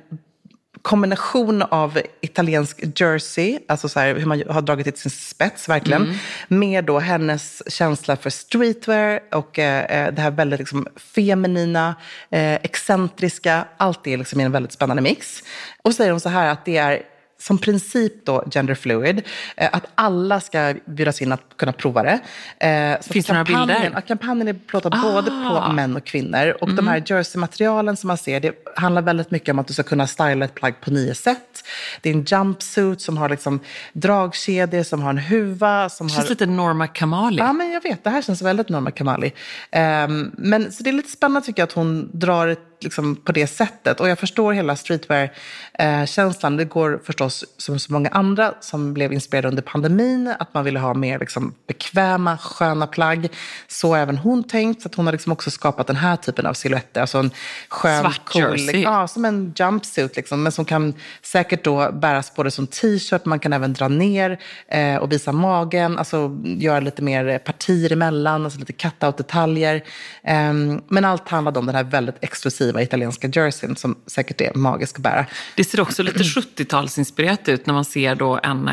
kombination 0.82 1.62
av 1.62 2.00
italiensk 2.20 3.00
jersey, 3.00 3.58
alltså 3.68 3.88
så 3.88 4.00
här, 4.00 4.14
hur 4.14 4.26
man 4.26 4.42
har 4.48 4.62
dragit 4.62 4.84
det 4.84 4.92
till 4.92 5.00
sin 5.00 5.10
spets 5.10 5.68
verkligen, 5.68 6.18
med 6.48 6.84
då 6.84 6.98
hennes 6.98 7.62
känsla 7.72 8.16
för 8.16 8.30
streetwear 8.30 9.20
och 9.32 9.58
eh, 9.58 10.06
eh, 10.06 10.14
det 10.14 10.22
här 10.22 10.30
väldigt 10.30 10.58
liksom, 10.58 10.86
feminina, 10.96 11.94
eh, 12.30 12.54
excentriska, 12.54 13.64
allt 13.76 14.04
det 14.04 14.12
är 14.12 14.18
liksom 14.18 14.40
i 14.40 14.44
en 14.44 14.52
väldigt 14.52 14.72
spännande 14.72 15.02
mix. 15.02 15.42
Och 15.82 15.92
så 15.92 15.96
säger 15.96 16.10
hon 16.10 16.20
så 16.20 16.28
här 16.28 16.48
att 16.48 16.64
det 16.64 16.76
är 16.76 17.02
som 17.40 17.58
princip 17.58 18.26
då 18.26 18.44
gender 18.50 18.74
fluid, 18.74 19.22
eh, 19.56 19.68
att 19.72 19.84
alla 19.94 20.40
ska 20.40 20.74
bjudas 20.86 21.22
in 21.22 21.32
att 21.32 21.42
kunna 21.56 21.72
prova 21.72 22.02
det. 22.02 22.20
Eh, 22.66 23.00
så 23.00 23.12
Finns 23.12 23.26
det 23.26 23.32
några 23.32 23.44
bilder? 23.44 24.00
Kampanjen 24.08 24.48
är 24.48 24.52
plåtad 24.52 24.92
både 25.02 25.30
på 25.30 25.36
Ah. 25.36 25.72
män 25.72 25.96
och 25.96 26.04
kvinnor. 26.04 26.56
Och 26.60 26.74
de 26.74 26.88
här 26.88 27.02
jersey-materialen 27.06 27.96
som 27.96 28.08
man 28.08 28.18
ser, 28.18 28.40
det 28.40 28.52
handlar 28.76 29.02
väldigt 29.02 29.30
mycket 29.30 29.48
om 29.52 29.58
att 29.58 29.66
du 29.66 29.72
ska 29.72 29.82
kunna 29.82 30.06
styla 30.06 30.44
ett 30.44 30.54
plagg 30.54 30.74
på 30.80 30.90
nio 30.90 31.14
sätt. 31.14 31.64
Det 32.00 32.10
är 32.10 32.14
en 32.14 32.24
jumpsuit 32.24 33.00
som 33.00 33.16
har 33.16 33.28
liksom 33.28 33.60
dragkedjor, 33.92 34.82
som 34.82 35.02
har 35.02 35.10
en 35.10 35.18
huva, 35.18 35.88
som 35.88 36.06
Det 36.06 36.12
känns 36.12 36.24
har... 36.24 36.30
lite 36.30 36.46
Norma 36.46 36.86
Kamali. 36.86 37.38
Ja, 37.38 37.52
men 37.52 37.70
jag 37.70 37.82
vet. 37.82 38.04
Det 38.04 38.10
här 38.10 38.22
känns 38.22 38.42
väldigt 38.42 38.68
Norma 38.68 38.90
Kamali. 38.90 39.32
Ehm, 39.70 40.30
men 40.38 40.72
så 40.72 40.82
det 40.82 40.90
är 40.90 40.94
lite 40.94 41.10
spännande 41.10 41.46
tycker 41.46 41.62
jag 41.62 41.66
att 41.66 41.72
hon 41.72 42.10
drar 42.12 42.46
det 42.46 42.56
liksom 42.80 43.16
på 43.16 43.32
det 43.32 43.46
sättet. 43.46 44.00
Och 44.00 44.08
jag 44.08 44.18
förstår 44.18 44.52
hela 44.52 44.76
streetwear-känslan. 44.76 46.56
det 46.56 46.64
går 46.64 47.00
förstås 47.04 47.44
som 47.56 47.78
så 47.78 47.92
många 47.92 48.08
andra 48.08 48.54
som 48.60 48.94
blev 48.94 49.12
inspirerade 49.12 49.48
under 49.48 49.62
pandemin. 49.62 50.34
Att 50.38 50.54
man 50.54 50.64
ville 50.64 50.78
ha 50.78 50.94
mer 50.94 51.18
liksom, 51.18 51.54
bekväma, 51.66 52.38
sköna 52.38 52.86
plagg. 52.86 53.28
Så 53.68 53.88
har 53.88 53.98
även 53.98 54.16
hon 54.16 54.44
tänkt. 54.44 54.82
Så 54.82 54.88
att 54.88 54.94
hon 54.94 55.06
har 55.06 55.12
liksom 55.12 55.32
också 55.32 55.50
skapat 55.50 55.86
den 55.86 55.96
här 55.96 56.16
typen 56.16 56.46
av 56.46 56.54
silhuetter. 56.54 57.00
Alltså 57.00 57.18
en 57.18 57.30
skön, 57.68 58.00
Svart 58.00 58.24
cool. 58.24 58.74
Ja, 58.74 59.08
som 59.08 59.24
en 59.24 59.54
jumpsuit. 59.56 60.16
Liksom, 60.16 60.42
men 60.42 60.52
som 60.52 60.64
kan 60.64 60.94
säkert 61.22 61.64
då 61.64 61.92
bäras 61.92 62.34
både 62.34 62.50
som 62.50 62.66
t-shirt, 62.66 63.24
man 63.24 63.38
kan 63.38 63.52
även 63.52 63.72
dra 63.72 63.88
ner 63.88 64.38
eh, 64.68 64.96
och 64.96 65.12
visa 65.12 65.32
magen. 65.32 65.98
Alltså 65.98 66.40
göra 66.44 66.80
lite 66.80 67.02
mer 67.02 67.38
partier 67.38 67.92
emellan, 67.92 68.44
alltså 68.44 68.58
lite 68.58 68.72
cut-out-detaljer. 68.72 69.82
Ehm, 70.22 70.82
men 70.88 71.04
allt 71.04 71.28
handlade 71.28 71.58
om 71.58 71.66
den 71.66 71.74
här 71.74 71.84
väldigt 71.84 72.16
exklusiva 72.20 72.69
exklusiva 72.70 72.82
italienska 72.82 73.28
jerseyn 73.28 73.76
som 73.76 73.96
säkert 74.06 74.40
är 74.40 74.54
magisk 74.54 74.96
att 74.96 75.02
bära. 75.02 75.26
Det 75.56 75.64
ser 75.64 75.80
också 75.80 76.02
lite 76.02 76.18
70-talsinspirerat 76.22 77.50
ut 77.50 77.66
när 77.66 77.74
man 77.74 77.84
ser 77.84 78.14
då 78.14 78.40
en 78.42 78.68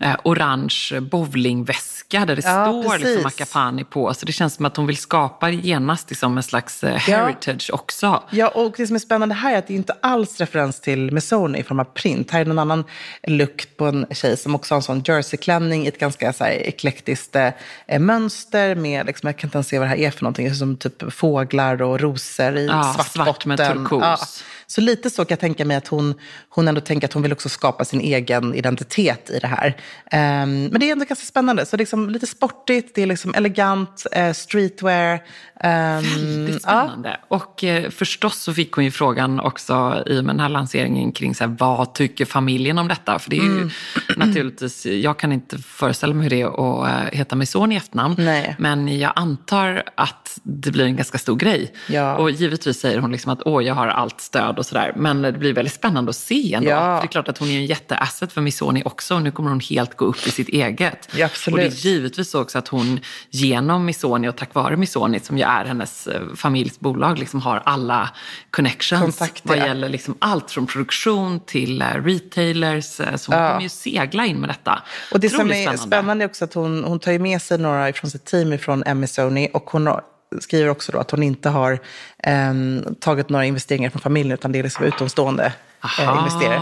eh, 0.00 0.16
orange 0.24 1.00
bowlingväska 1.00 2.03
där 2.20 2.36
det 2.36 2.42
Ja, 2.44 2.64
står 2.66 2.82
precis. 2.90 3.04
liksom 3.06 3.22
Macapani 3.22 3.84
på. 3.84 4.14
Så 4.14 4.26
det 4.26 4.32
känns 4.32 4.54
som 4.54 4.64
att 4.64 4.76
hon 4.76 4.86
vill 4.86 4.96
skapa 4.96 5.50
genast 5.50 6.10
liksom 6.10 6.36
en 6.36 6.42
slags 6.42 6.84
eh, 6.84 6.94
heritage 6.96 7.70
också. 7.72 8.22
Ja, 8.30 8.48
och 8.48 8.74
det 8.76 8.86
som 8.86 8.96
är 8.96 9.00
spännande 9.00 9.34
här 9.34 9.54
är 9.54 9.58
att 9.58 9.66
det 9.66 9.72
är 9.74 9.76
inte 9.76 9.96
alls 10.02 10.40
referens 10.40 10.80
till 10.80 11.12
Missoni 11.12 11.58
i 11.58 11.62
form 11.62 11.80
av 11.80 11.84
print. 11.84 12.30
Här 12.30 12.40
är 12.40 12.44
någon 12.44 12.58
annan 12.58 12.84
look 13.26 13.66
på 13.76 13.84
en 13.86 14.06
tjej 14.10 14.36
som 14.36 14.54
också 14.54 14.74
har 14.74 14.76
en 14.76 14.82
sån 14.82 15.02
jerseyklänning 15.06 15.84
i 15.84 15.88
ett 15.88 15.98
ganska 15.98 16.32
så 16.32 16.44
här, 16.44 16.50
eklektiskt 16.50 17.36
eh, 17.36 17.98
mönster 17.98 18.74
med, 18.74 19.06
liksom, 19.06 19.26
jag 19.26 19.38
kan 19.38 19.48
inte 19.48 19.56
ens 19.56 19.68
se 19.68 19.78
vad 19.78 19.86
det 19.88 19.90
här 19.90 19.96
är 19.96 20.10
för 20.10 20.22
någonting, 20.22 20.46
är 20.46 20.54
som 20.54 20.76
typ 20.76 21.12
fåglar 21.12 21.82
och 21.82 22.00
rosor 22.00 22.56
i 22.56 22.66
Ja, 22.66 22.92
svart, 22.94 23.06
svart 23.06 23.46
med 23.46 23.58
botten. 23.58 23.76
turkos. 23.88 24.44
Så 24.66 24.80
lite 24.80 25.10
så 25.10 25.24
kan 25.24 25.34
jag 25.34 25.40
tänka 25.40 25.64
mig 25.64 25.76
att 25.76 25.88
hon, 25.88 26.14
hon 26.48 26.68
ändå 26.68 26.80
tänker 26.80 27.06
att 27.06 27.12
hon 27.12 27.22
vill 27.22 27.32
också 27.32 27.48
skapa 27.48 27.84
sin 27.84 28.00
egen 28.00 28.54
identitet 28.54 29.30
i 29.30 29.38
det 29.38 29.46
här. 29.46 29.76
Ehm, 30.10 30.64
men 30.64 30.80
det 30.80 30.88
är 30.88 30.92
ändå 30.92 31.04
ganska 31.04 31.26
spännande. 31.26 31.66
Så 31.66 31.76
liksom 31.76 32.10
lite 32.10 32.26
sportigt, 32.26 32.94
det 32.94 33.02
är 33.02 33.06
liksom 33.06 33.34
elegant, 33.34 34.06
eh, 34.12 34.32
streetwear 34.32 35.22
ehm, 35.64 36.02
Väldigt 36.02 36.54
ja. 36.54 36.58
spännande. 36.58 37.20
Och 37.28 37.64
eh, 37.64 37.90
förstås 37.90 38.42
så 38.42 38.54
fick 38.54 38.72
hon 38.72 38.84
ju 38.84 38.90
frågan 38.90 39.40
också 39.40 40.02
i 40.06 40.20
och 40.20 40.24
med 40.24 40.34
den 40.34 40.40
här 40.40 40.48
lanseringen 40.48 41.12
kring 41.12 41.34
så 41.34 41.44
här, 41.44 41.56
vad 41.58 41.94
tycker 41.94 42.24
familjen 42.24 42.78
om 42.78 42.88
detta? 42.88 43.18
För 43.18 43.30
det 43.30 43.36
är 43.36 43.42
ju 43.42 43.54
Mm. 43.54 43.70
naturligtvis, 44.16 44.86
jag 44.86 45.18
kan 45.18 45.32
inte 45.32 45.58
föreställa 45.58 46.14
mig 46.14 46.22
hur 46.22 46.30
det 46.30 46.40
är 46.40 46.46
att 46.46 47.12
eh, 47.12 47.18
heta 47.18 47.36
Missoni 47.36 47.74
i 47.74 47.78
efternamn. 47.78 48.14
Nej. 48.18 48.56
Men 48.58 48.98
jag 48.98 49.12
antar 49.16 49.82
att 49.94 50.40
det 50.42 50.70
blir 50.70 50.84
en 50.84 50.96
ganska 50.96 51.18
stor 51.18 51.36
grej. 51.36 51.74
Ja. 51.88 52.16
Och 52.16 52.30
givetvis 52.30 52.80
säger 52.80 52.98
hon 52.98 53.12
liksom 53.12 53.32
att 53.32 53.42
åh, 53.44 53.64
jag 53.64 53.74
har 53.74 53.86
allt 53.86 54.20
stöd 54.20 54.58
och 54.58 54.66
sådär. 54.66 54.92
Men 54.96 55.22
det 55.22 55.32
blir 55.32 55.52
väldigt 55.52 55.74
spännande 55.74 56.10
att 56.10 56.16
se 56.16 56.54
ändå. 56.54 56.70
Ja. 56.70 56.98
Det 57.00 57.06
är 57.06 57.06
klart 57.06 57.28
att 57.28 57.38
hon 57.38 57.48
är 57.48 57.56
en 57.56 57.66
jätteasset 57.66 58.32
för 58.32 58.40
Missoni 58.40 58.82
också. 58.84 59.14
Och 59.14 59.22
nu 59.22 59.30
kommer 59.30 59.50
hon 59.50 59.60
helt 59.60 59.96
gå 59.96 60.04
upp 60.04 60.26
i 60.26 60.30
sitt 60.30 60.48
eget. 60.48 61.08
Ja, 61.16 61.26
absolut. 61.26 61.54
Och 61.54 61.58
det 61.58 61.66
är 61.66 61.86
givetvis 61.86 62.30
så 62.30 62.42
också 62.42 62.58
att 62.58 62.68
hon 62.68 63.00
genom 63.30 63.84
Missoni 63.84 64.28
och 64.28 64.36
tack 64.36 64.54
vare 64.54 64.76
Missoni 64.76 65.20
som 65.20 65.38
ju 65.38 65.44
är 65.60 65.64
hennes 65.64 66.06
eh, 66.06 66.20
familjs 66.36 66.80
bolag 66.80 67.18
liksom 67.18 67.40
har 67.40 67.62
alla 67.64 68.10
connections 68.50 69.18
Kontakter, 69.18 69.48
vad 69.48 69.58
gäller 69.58 69.88
liksom 69.88 70.14
allt 70.18 70.50
från 70.50 70.66
produktion 70.66 71.40
till 71.40 71.82
eh, 71.82 71.86
retailers. 71.86 73.00
eh, 73.00 73.16
Så 73.16 73.32
hon 73.32 73.42
Ja. 73.42 73.48
kommer 73.48 73.62
ju 73.62 73.68
segla 73.68 74.26
in 74.26 74.36
med 74.40 74.48
detta. 74.50 74.82
Och 75.12 75.20
det 75.20 75.30
som 75.30 75.40
Otroligt 75.40 75.68
är 75.68 75.76
spännande 75.76 76.24
är 76.24 76.28
också 76.28 76.44
att 76.44 76.54
hon, 76.54 76.84
hon 76.84 76.98
tar 76.98 77.12
ju 77.12 77.18
med 77.18 77.42
sig 77.42 77.58
några 77.58 77.92
från 77.92 78.10
sitt 78.10 78.24
team 78.24 78.58
från 78.58 78.82
Emmy 78.86 79.06
och 79.52 79.70
hon 79.70 79.86
har, 79.86 80.02
skriver 80.40 80.68
också 80.68 80.92
då 80.92 80.98
att 80.98 81.10
hon 81.10 81.22
inte 81.22 81.48
har 81.48 81.78
ehm, 82.18 82.94
tagit 83.00 83.28
några 83.28 83.44
investeringar 83.44 83.90
från 83.90 84.00
familjen 84.02 84.32
utan 84.32 84.52
det 84.52 84.58
är 84.58 84.62
liksom 84.62 84.84
utomstående 84.84 85.52
eh, 86.00 86.16
investerare. 86.18 86.58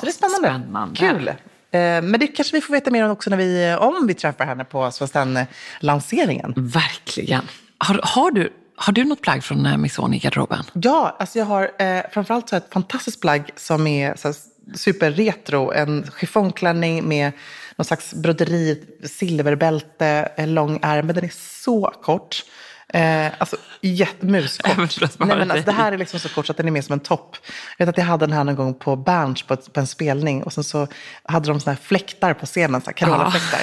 Så 0.00 0.06
det 0.06 0.10
är 0.10 0.12
spännande. 0.12 0.48
spännande. 0.48 0.96
Kul. 0.96 1.28
Eh, 1.28 2.02
men 2.02 2.12
det 2.20 2.26
kanske 2.26 2.56
vi 2.56 2.60
får 2.60 2.74
veta 2.74 2.90
mer 2.90 3.04
om 3.04 3.10
också 3.10 3.30
när 3.30 3.36
vi, 3.36 3.76
om 3.80 4.06
vi 4.06 4.14
träffar 4.14 4.44
henne 4.46 4.64
på 4.64 4.90
Svenskt 4.90 5.16
lanseringen 5.80 6.52
Verkligen. 6.56 7.42
Har, 7.78 8.00
har, 8.02 8.30
du, 8.30 8.52
har 8.76 8.92
du 8.92 9.04
något 9.04 9.20
plagg 9.20 9.44
från 9.44 9.66
eh, 9.66 10.14
i 10.14 10.18
garderoben? 10.18 10.64
Ja, 10.72 11.16
alltså 11.18 11.38
jag 11.38 11.46
har 11.46 11.70
eh, 11.78 12.00
framförallt 12.12 12.48
så 12.48 12.56
ett 12.56 12.72
fantastiskt 12.72 13.20
plagg 13.20 13.50
som 13.56 13.86
är 13.86 14.16
så 14.16 14.28
här, 14.28 14.36
superretro. 14.74 15.72
En 15.72 16.10
chiffongklänning 16.20 17.08
med 17.08 17.32
någon 17.76 17.84
slags 17.84 18.14
broderi, 18.14 18.82
silverbälte, 19.04 20.28
eh, 20.36 20.46
lång 20.46 20.78
ärm. 20.82 21.06
Men 21.06 21.14
den 21.14 21.24
är 21.24 21.32
så 21.62 21.92
kort. 22.02 22.44
Eh, 22.96 23.32
alltså 23.38 23.56
jättemuskort. 23.80 24.76
Nej, 25.18 25.38
men 25.38 25.50
alltså, 25.50 25.66
det 25.66 25.72
här 25.72 25.92
är 25.92 25.98
liksom 25.98 26.20
så 26.20 26.28
kort 26.28 26.46
så 26.46 26.50
att 26.52 26.56
den 26.56 26.66
är 26.66 26.70
mer 26.70 26.82
som 26.82 26.92
en 26.92 27.00
topp. 27.00 27.36
Jag 27.78 27.86
vet 27.86 27.92
att 27.94 27.98
jag 27.98 28.04
hade 28.04 28.26
den 28.26 28.32
här 28.32 28.44
någon 28.44 28.56
gång 28.56 28.74
på 28.74 28.96
Berns 28.96 29.42
på, 29.42 29.54
ett, 29.54 29.72
på 29.72 29.80
en 29.80 29.86
spelning. 29.86 30.42
Och 30.42 30.52
sen 30.52 30.64
så 30.64 30.88
hade 31.22 31.48
de 31.48 31.60
såna 31.60 31.74
här 31.74 31.82
fläktar 31.82 32.34
på 32.34 32.46
scenen, 32.46 32.80
så 32.80 32.86
här 32.86 32.92
Carola-fläktar. 32.92 33.60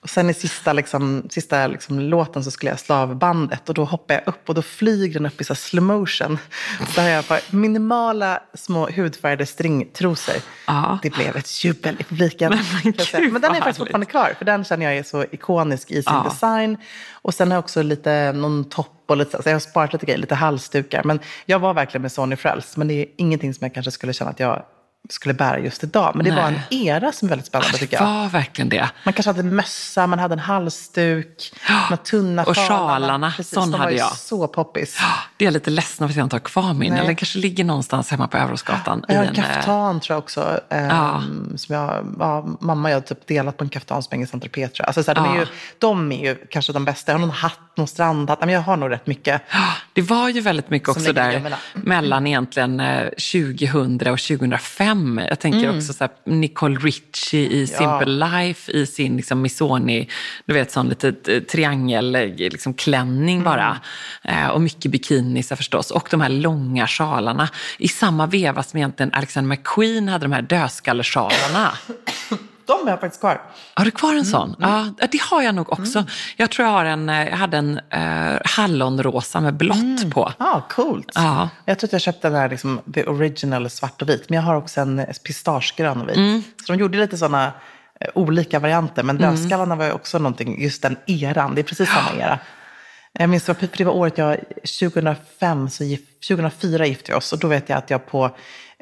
Och 0.00 0.10
sen 0.10 0.30
i 0.30 0.34
sista, 0.34 0.72
liksom, 0.72 1.26
sista 1.30 1.66
liksom, 1.66 2.00
låten 2.00 2.44
så 2.44 2.50
skulle 2.50 2.70
jag 2.70 2.80
slå 2.80 2.94
av 2.94 3.16
bandet 3.16 3.68
och 3.68 3.74
då 3.74 3.84
hoppar 3.84 4.14
jag 4.14 4.22
upp 4.26 4.48
och 4.48 4.54
då 4.54 4.62
flyger 4.62 5.14
den 5.14 5.26
upp 5.26 5.40
i 5.40 5.44
så 5.44 5.52
här 5.52 5.58
slow 5.58 5.84
motion. 5.84 6.38
Så 6.94 7.00
har 7.00 7.08
jag 7.08 7.24
bara 7.24 7.40
minimala 7.50 8.42
små 8.54 8.88
hudfärgade 8.90 9.46
stringtrosor. 9.46 10.34
Ja. 10.66 10.98
Det 11.02 11.10
blev 11.10 11.36
ett 11.36 11.64
jubel 11.64 11.96
i 11.98 12.04
publiken. 12.04 12.50
Men, 12.50 12.64
men 12.84 12.92
gud, 12.92 13.32
men 13.32 13.42
den 13.42 13.50
är 13.50 13.56
faktiskt 13.58 13.78
fortfarande 13.78 14.06
kvar, 14.06 14.34
för 14.38 14.44
den 14.44 14.64
känner 14.64 14.86
jag 14.86 14.96
är 14.96 15.02
så 15.02 15.24
ikonisk 15.30 15.90
i 15.90 15.94
sin 15.94 16.02
Ja. 16.06 16.26
design. 16.30 16.76
Och 17.12 17.34
sen 17.34 17.48
har 17.50 17.56
jag 17.56 17.64
också 17.64 17.82
lite, 17.82 18.32
någon 18.32 18.64
topp 18.76 19.04
och 19.08 19.16
lite, 19.16 19.36
så 19.36 19.42
så 19.42 19.48
jag 19.48 19.54
har 19.54 19.60
sparat 19.60 19.92
lite 19.92 20.06
grejer, 20.06 20.18
lite 20.18 20.34
halsdukar. 20.34 21.02
Men 21.04 21.20
jag 21.46 21.58
var 21.58 21.74
verkligen 21.74 22.02
med 22.02 22.12
Sony 22.12 22.36
Frälst, 22.36 22.76
men 22.76 22.88
det 22.88 22.94
är 22.94 23.06
ingenting 23.18 23.54
som 23.54 23.64
jag 23.64 23.74
kanske 23.74 23.90
skulle 23.90 24.12
känna 24.12 24.30
att 24.30 24.40
jag 24.40 24.62
skulle 25.08 25.34
bära 25.34 25.58
just 25.58 25.84
idag. 25.84 26.12
Men 26.16 26.24
det 26.24 26.30
var 26.30 26.42
en 26.42 26.60
Nej. 26.70 26.86
era 26.86 27.12
som 27.12 27.26
är 27.26 27.30
väldigt 27.30 27.46
spännande 27.46 27.78
tycker 27.78 27.98
Det 27.98 28.04
jag. 28.04 28.10
var 28.22 28.28
verkligen 28.28 28.68
det. 28.68 28.88
Man 29.04 29.12
kanske 29.14 29.28
hade 29.30 29.40
en 29.40 29.54
mössa, 29.56 30.06
man 30.06 30.18
hade 30.18 30.32
en 30.32 30.38
halsduk, 30.38 31.52
de 31.66 31.72
här 31.72 31.96
tunna 31.96 32.44
Och 32.44 32.56
sjalarna. 32.56 33.32
Precis, 33.36 33.54
sån 33.54 33.70
de 33.70 33.80
hade 33.80 33.92
jag. 33.92 34.12
så 34.12 34.48
poppis. 34.48 34.98
Det 35.36 35.46
är 35.46 35.50
lite 35.50 35.70
ledsen 35.70 36.08
för 36.08 36.12
att 36.12 36.16
jag 36.16 36.24
inte 36.26 36.36
har 36.36 36.40
kvar 36.40 36.74
min. 36.74 36.92
Nej. 36.92 37.00
Eller 37.04 37.14
kanske 37.14 37.38
ligger 37.38 37.64
någonstans 37.64 38.10
hemma 38.10 38.28
på 38.28 38.36
Överåsgatan. 38.36 39.04
Jag 39.08 39.16
har 39.16 39.22
en 39.22 39.28
en, 39.28 39.36
eh, 39.36 39.42
kaftan 39.54 40.00
tror 40.00 40.14
jag 40.14 40.18
också. 40.22 40.60
ehm, 40.70 40.88
Ja. 40.88 41.22
Som 41.56 41.74
jag, 41.74 42.14
ja, 42.18 42.46
mamma 42.60 42.88
och 42.88 42.92
jag 42.92 42.96
har 42.96 43.00
typ 43.00 43.26
delat 43.26 43.56
på 43.56 43.64
en 43.64 43.70
kaftan 43.70 44.02
som 44.02 44.10
hänger 44.10 44.26
i 44.26 44.50
jag. 44.74 44.86
Alltså, 44.86 45.02
så 45.02 45.10
här, 45.10 45.14
de, 45.14 45.34
är 45.34 45.40
ju, 45.40 45.46
de 45.78 46.12
är 46.12 46.24
ju 46.28 46.46
kanske 46.50 46.72
de 46.72 46.84
bästa. 46.84 47.12
Jag 47.12 47.18
har 47.18 47.26
någon 47.26 47.30
hatt, 47.36 47.58
någon 47.76 47.86
strandhatt. 47.86 48.40
Men 48.40 48.48
jag 48.48 48.60
har 48.60 48.76
nog 48.76 48.90
rätt 48.90 49.06
mycket. 49.06 49.42
Det 49.92 50.02
var 50.02 50.28
ju 50.28 50.40
väldigt 50.40 50.70
mycket 50.70 50.88
också 50.88 51.12
där 51.12 51.54
mellan 51.74 52.26
egentligen 52.26 52.80
eh, 52.80 53.08
2000 53.08 53.94
och 53.94 54.18
2005. 54.18 55.20
Jag 55.28 55.40
tänker 55.40 55.76
också 55.76 55.92
så 55.92 56.04
här, 56.04 56.10
Nicole 56.24 56.78
Richie 56.78 57.48
i 57.48 57.66
Simple 57.66 58.06
Life 58.06 58.72
i 58.72 58.86
sin 58.86 59.16
liksom, 59.16 59.42
Missoni, 59.42 60.08
du 60.44 60.54
vet 60.54 60.72
sån 60.72 60.88
lite 60.88 61.12
triangel, 61.40 62.14
eh, 62.14 62.26
liksom 62.26 62.74
klänning 62.74 63.42
bara. 63.42 63.80
Eh, 64.22 64.48
och 64.48 64.60
mycket 64.60 64.90
bikinisar 64.90 65.56
förstås. 65.56 65.90
Och 65.90 66.08
de 66.10 66.20
här 66.20 66.28
långa 66.28 66.86
sjalarna. 66.86 67.48
I 67.78 67.88
samma 67.88 68.26
veva 68.26 68.62
som 68.62 68.76
egentligen 68.76 69.12
Alexander 69.12 69.56
McQueen 69.56 70.08
hade 70.08 70.24
de 70.24 70.32
här 70.32 70.42
dödskallesjalarna. 70.42 71.72
De 72.66 72.72
har 72.82 72.90
jag 72.90 73.00
faktiskt 73.00 73.20
kvar. 73.20 73.40
Har 73.74 73.84
du 73.84 73.90
kvar 73.90 74.14
en 74.14 74.24
sån? 74.24 74.56
Ja, 74.58 74.86
det 75.10 75.20
har 75.22 75.42
jag 75.42 75.54
nog 75.54 75.72
också. 75.72 76.04
Jag 76.36 76.50
tror 76.50 76.68
jag, 76.68 76.72
har 76.72 76.84
en, 76.84 77.08
eh, 77.08 77.28
jag 77.28 77.36
hade 77.36 77.56
en 77.56 77.80
eh, 77.90 78.40
hallonrosa 78.44 79.40
med 79.40 79.54
blått 79.54 80.10
på. 80.10 80.32
Ja, 80.38 80.66
coolt. 80.70 81.12
Ja. 81.14 81.48
Jag 81.64 81.78
tror 81.78 81.88
att 81.88 81.92
jag 81.92 82.00
köpte 82.00 82.28
den 82.28 82.38
här 82.38 82.48
liksom, 82.48 82.80
the 82.94 83.04
original 83.04 83.70
svart 83.70 84.02
och 84.02 84.08
vit. 84.08 84.28
Men 84.28 84.36
jag 84.36 84.42
har 84.42 84.54
också 84.54 84.80
en 84.80 84.98
eh, 84.98 85.06
pistagegrön 85.24 86.00
och 86.00 86.08
vit. 86.08 86.16
Mm. 86.16 86.42
Så 86.66 86.72
de 86.72 86.78
gjorde 86.78 86.98
lite 86.98 87.18
sådana 87.18 87.52
eh, 88.00 88.08
olika 88.14 88.58
varianter. 88.58 89.02
Men 89.02 89.18
dödskallarna 89.18 89.76
var 89.76 89.84
ju 89.84 89.92
också 89.92 90.18
någonting, 90.18 90.62
just 90.62 90.82
den 90.82 90.96
eran. 91.06 91.54
Det 91.54 91.60
är 91.60 91.62
precis 91.62 91.88
samma 91.88 92.22
era. 92.22 92.38
Jag 93.18 93.30
minns 93.30 93.48
att 93.48 93.60
det 93.76 93.84
var 93.84 93.92
året 93.92 94.18
jag, 94.18 94.36
2005, 94.80 95.70
så 95.70 95.84
gif, 95.84 96.00
2004 96.28 96.86
gifte 96.86 97.12
vi 97.12 97.18
oss. 97.18 97.32
Och 97.32 97.38
då 97.38 97.48
vet 97.48 97.68
jag 97.68 97.78
att 97.78 97.90
jag 97.90 98.06
på 98.06 98.30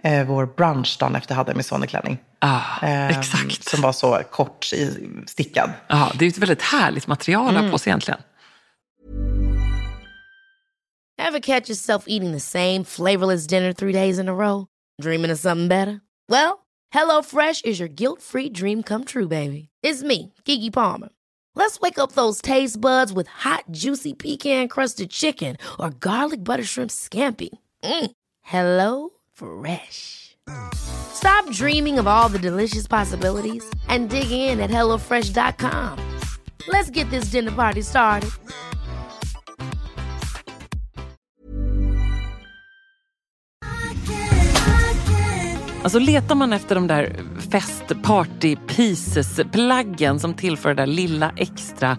eh, 0.04 0.26
vår 0.26 0.46
brunch 0.46 0.96
dagen 0.98 1.16
efter 1.16 1.34
hade 1.34 1.50
en 1.52 1.56
Missoni-klänning. 1.56 2.18
Ja, 2.40 2.62
Ehm, 2.82 3.10
exakt. 3.18 3.68
Som 3.68 3.80
var 3.80 3.92
så 3.92 4.22
kort 4.30 4.72
i, 4.72 5.10
stickad. 5.26 5.70
Ja, 5.88 6.12
det 6.18 6.24
är 6.24 6.28
ett 6.28 6.38
väldigt 6.38 6.62
härligt 6.62 7.06
material 7.06 7.56
Mm. 7.56 7.70
på 7.70 7.78
sig 7.78 7.90
egentligen. 7.90 8.20
Ever 11.18 11.40
catch 11.40 11.68
yourself 11.70 12.04
eating 12.08 12.32
the 12.32 12.40
same 12.40 12.84
flavorless 12.84 13.46
dinner 13.46 13.72
three 13.72 13.92
days 13.92 14.18
in 14.18 14.28
a 14.28 14.34
row? 14.34 14.66
Dreaming 15.02 15.32
of 15.32 15.38
something 15.38 15.68
better? 15.68 16.00
Well, 16.28 16.58
HelloFresh 16.94 17.64
is 17.64 17.80
your 17.80 17.88
guilt-free 17.88 18.50
dream 18.50 18.82
come 18.82 19.04
true, 19.04 19.28
baby. 19.28 19.68
It's 19.82 20.02
me, 20.02 20.32
Kiki 20.44 20.70
Palmer. 20.70 21.08
Let's 21.56 21.80
wake 21.80 21.98
up 21.98 22.12
those 22.12 22.42
taste 22.42 22.80
buds 22.80 23.12
with 23.12 23.28
hot, 23.28 23.64
juicy 23.70 24.12
pecan-crusted 24.14 25.10
chicken 25.10 25.56
or 25.78 25.90
garlic 25.90 26.42
butter 26.44 26.64
shrimp 26.64 26.90
scampi. 26.90 27.48
Mm. 27.84 28.10
Hello 28.42 29.10
Fresh. 29.34 30.36
Stop 30.74 31.50
dreaming 31.50 31.98
of 31.98 32.06
all 32.06 32.28
the 32.28 32.38
delicious 32.38 32.86
possibilities 32.86 33.64
and 33.88 34.08
dig 34.10 34.30
in 34.30 34.60
at 34.60 34.70
HelloFresh.com. 34.70 35.98
Let's 36.68 36.90
get 36.90 37.10
this 37.10 37.24
dinner 37.30 37.50
party 37.50 37.82
started. 37.82 38.30
Alltså 45.82 45.98
letar 45.98 46.34
man 46.34 46.52
efter 46.52 46.74
de 46.74 46.86
där 46.86 47.16
fest 47.50 48.02
party 48.02 48.56
pieces 48.56 49.40
plaggen 49.52 50.20
som 50.20 50.34
tillför 50.34 50.68
det 50.68 50.74
där 50.74 50.86
lilla 50.86 51.32
extra 51.36 51.98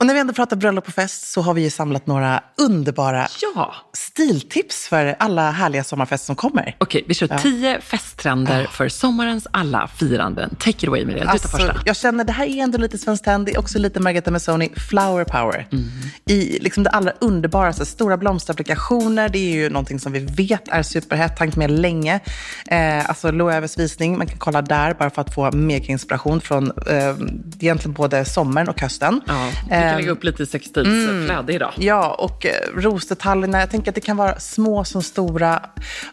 Och 0.00 0.06
när 0.06 0.14
vi 0.14 0.20
ändå 0.20 0.32
pratar 0.32 0.56
bröllop 0.56 0.88
och 0.88 0.94
fest 0.94 1.32
så 1.32 1.40
har 1.42 1.54
vi 1.54 1.62
ju 1.62 1.70
samlat 1.70 2.06
några 2.06 2.40
underbara 2.58 3.28
Ja, 3.54 3.74
stiltips 3.92 4.88
för 4.88 5.16
alla 5.18 5.50
härliga 5.50 5.84
sommarfester 5.84 6.26
som 6.26 6.36
kommer. 6.36 6.76
okej 6.78 7.04
vi 7.08 7.14
kör 7.14 7.38
tio 7.42 7.80
festtrender 7.80 8.66
för 8.70 8.88
sommarens 8.88 9.46
alla 9.50 9.88
firanden. 9.88 10.50
Take 10.58 10.70
it 10.70 10.88
away 10.88 11.04
Miriam, 11.04 11.20
du 11.20 11.24
tar 11.26 11.32
Alltså, 11.32 11.48
första. 11.48 11.76
jag 11.84 11.96
känner 11.96 12.24
det 12.24 12.32
här 12.32 12.46
är 12.46 12.62
ändå 12.62 12.78
lite 12.78 12.98
Svenskt 12.98 13.24
Tenn, 13.24 13.44
det 13.44 13.52
är 13.54 13.58
också 13.58 13.78
lite 13.78 14.00
Margareta 14.00 14.30
Messoni, 14.30 14.70
flower 14.76 15.24
power. 15.24 15.68
Mm. 15.72 15.84
I 16.26 16.58
liksom 16.60 16.82
det 16.82 16.90
allra 16.90 17.12
underbaraste, 17.20 17.86
stora 17.86 18.16
blomsterapplikationer, 18.16 19.28
det 19.28 19.38
är 19.38 19.54
ju 19.54 19.70
någonting 19.70 20.00
som 20.00 20.12
vi 20.12 20.18
vet 20.18 20.68
är 20.68 20.82
superhett, 20.82 21.36
tänkt 21.36 21.56
med 21.56 21.70
länge. 21.70 22.20
Eh, 22.66 23.08
alltså 23.08 23.30
Loeves 23.30 23.78
visning, 23.78 24.18
man 24.18 24.26
kan 24.26 24.38
kolla 24.38 24.62
där 24.62 24.94
bara 24.94 25.10
för 25.10 25.22
att 25.22 25.34
få 25.34 25.50
mega 25.52 25.86
inspiration 25.86 26.40
från 26.40 26.72
eh, 26.90 27.14
egentligen 27.60 27.92
både 27.92 28.24
sommaren 28.24 28.68
och 28.68 28.80
hösten. 28.80 29.20
Ja, 29.26 29.48
vi 29.86 29.90
kan 29.90 29.98
Eh, 29.98 30.00
lägga 30.00 30.10
upp 30.12 30.24
lite 30.24 30.46
sextilsflöde 30.46 31.52
idag. 31.52 31.72
Ja, 31.76 32.14
och 32.18 32.46
eh, 32.46 32.52
rosdetaljerna, 32.76 33.60
jag 33.60 33.70
tänker 33.70 33.90
att 33.90 33.94
det 33.94 34.00
kan 34.00 34.16
vara 34.16 34.38
små 34.38 34.84
som 34.84 35.02
stora. 35.02 35.62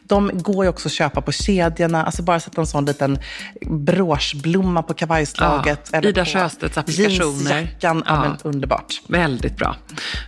De 0.04 0.32
går 0.34 0.66
ju 0.66 0.70
också 0.70 0.88
att 0.88 0.92
köpa 0.94 1.22
på 1.22 1.32
kedjorna. 1.32 2.04
Alltså 2.04 2.22
bara 2.24 2.40
sätta 2.40 2.62
en 2.62 2.68
sån 2.68 2.86
liten 2.86 3.20
broschblomma 3.88 4.84
på 4.84 4.94
kavajslaget. 4.94 5.90
Ja, 5.92 5.98
eller 5.98 6.10
Ida 6.10 6.26
Sjöstedts 6.26 6.78
applikationer. 6.78 7.52
Jeansjackan. 7.52 8.04
Ja. 8.08 8.14
Ja. 8.16 8.22
men 8.22 8.38
underbart. 8.54 9.02
Väldigt 9.08 9.58
bra. 9.58 9.76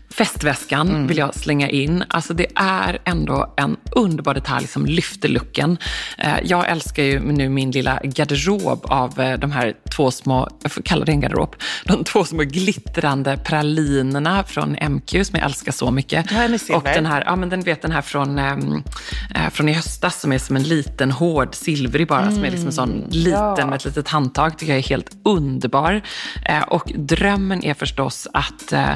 Festväskan 0.09 0.89
Mm. 0.89 1.07
vill 1.07 1.17
jag 1.17 1.35
slänga 1.35 1.69
in. 1.69 2.03
Alltså 2.07 2.33
det 2.33 2.47
är 2.55 2.99
ändå 3.05 3.53
en 3.57 3.77
underbar 3.91 4.33
detalj 4.33 4.67
som 4.67 4.85
lyfter 4.85 5.29
looken. 5.29 5.77
Eh, 6.17 6.33
Jag 6.43 6.69
älskar 6.69 7.03
ju 7.03 7.19
nu 7.19 7.49
min 7.49 7.71
lilla 7.71 7.99
garderob 8.03 8.79
av 8.85 9.19
eh, 9.21 9.37
de 9.39 9.51
här 9.51 9.73
två 9.95 10.11
små, 10.11 10.49
jag 10.63 10.71
får 10.71 10.81
kalla 10.81 11.05
det 11.05 11.11
en 11.11 11.21
garderob, 11.21 11.55
de 11.85 12.03
två 12.03 12.23
små 12.23 12.43
glittrande 12.43 13.34
pralinerna 13.43 14.43
från 14.43 14.71
MQ 14.89 15.09
som 15.09 15.35
jag 15.39 15.43
älskar 15.45 15.71
så 15.71 15.91
mycket. 15.91 16.25
Och 16.73 16.83
den 16.83 17.05
här, 17.05 17.23
ja 17.25 17.35
men 17.35 17.49
den 17.49 17.61
vet 17.61 17.81
den 17.81 17.91
här 17.91 18.01
från, 18.01 18.39
eh, 18.39 19.49
från 19.51 19.69
i 19.69 19.73
höstas 19.73 20.21
som 20.21 20.31
är 20.31 20.37
som 20.37 20.55
en 20.55 20.63
liten 20.63 21.11
hård 21.11 21.55
silvrig 21.55 22.07
bara, 22.07 22.31
som 22.31 22.43
är 22.45 22.49
liksom 22.51 22.67
en 22.67 22.73
sån 22.73 23.03
liten 23.09 23.35
Mm, 23.45 23.55
ja. 23.57 23.65
med 23.65 23.75
ett 23.75 23.85
litet 23.85 24.07
handtag. 24.09 24.57
tycker 24.57 24.73
jag 24.73 24.79
är 24.79 24.89
helt 24.89 25.09
underbar. 25.23 26.01
Eh, 26.45 26.61
och 26.61 26.91
drömmen 26.95 27.63
är 27.63 27.73
förstås 27.73 28.27
att 28.33 28.73
eh, 28.73 28.89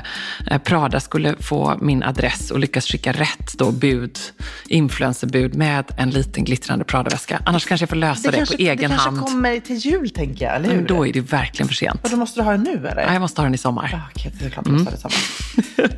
Prada 0.64 1.00
skulle 1.00 1.36
få 1.40 1.78
min 1.82 2.04
adress 2.04 2.52
och 2.52 2.60
lyckas 2.60 2.86
skicka 2.86 3.12
rätt 3.12 3.54
då 3.58 3.72
bud, 3.72 4.20
influencerbud 4.68 5.56
med 5.56 5.86
en 5.98 6.10
liten 6.10 6.44
glittrande 6.44 6.86
Prada-väska. 6.86 7.42
Annars 7.46 7.66
kanske 7.66 7.84
jag 7.84 7.90
får 7.90 7.96
lösa 7.98 8.32
det, 8.32 8.46
på 8.48 8.54
egen 8.60 8.78
det 8.92 8.96
hand. 8.98 9.18
kanske 9.18 9.34
kommer 9.34 9.60
till 9.60 9.76
jul, 9.76 10.10
tänker 10.10 10.46
jag. 10.46 10.56
Eller 10.56 10.70
hur? 10.70 10.76
Men 10.76 10.86
då 10.86 11.08
är 11.08 11.14
det 11.14 11.22
verkligen 11.22 11.68
för 11.68 11.76
sent. 11.76 12.00
Och 12.04 12.10
då 12.10 12.18
måste 12.18 12.40
du 12.40 12.44
ha 12.44 12.52
den 12.52 12.64
nu, 12.64 12.88
eller? 12.88 13.02
Ja, 13.02 13.14
jag 13.14 13.22
måste 13.22 13.42
ha 13.42 13.44
den 13.44 13.54
i 13.54 13.58
sommar. 13.58 13.90
Ja, 13.92 14.29
Okej, 14.30 14.40
det 14.40 14.46
är 14.46 14.50
klart 14.50 14.66
du 14.66 14.72
måste 14.72 14.90
ha 14.90 14.92
det 14.92 15.02
samma. 15.02 15.90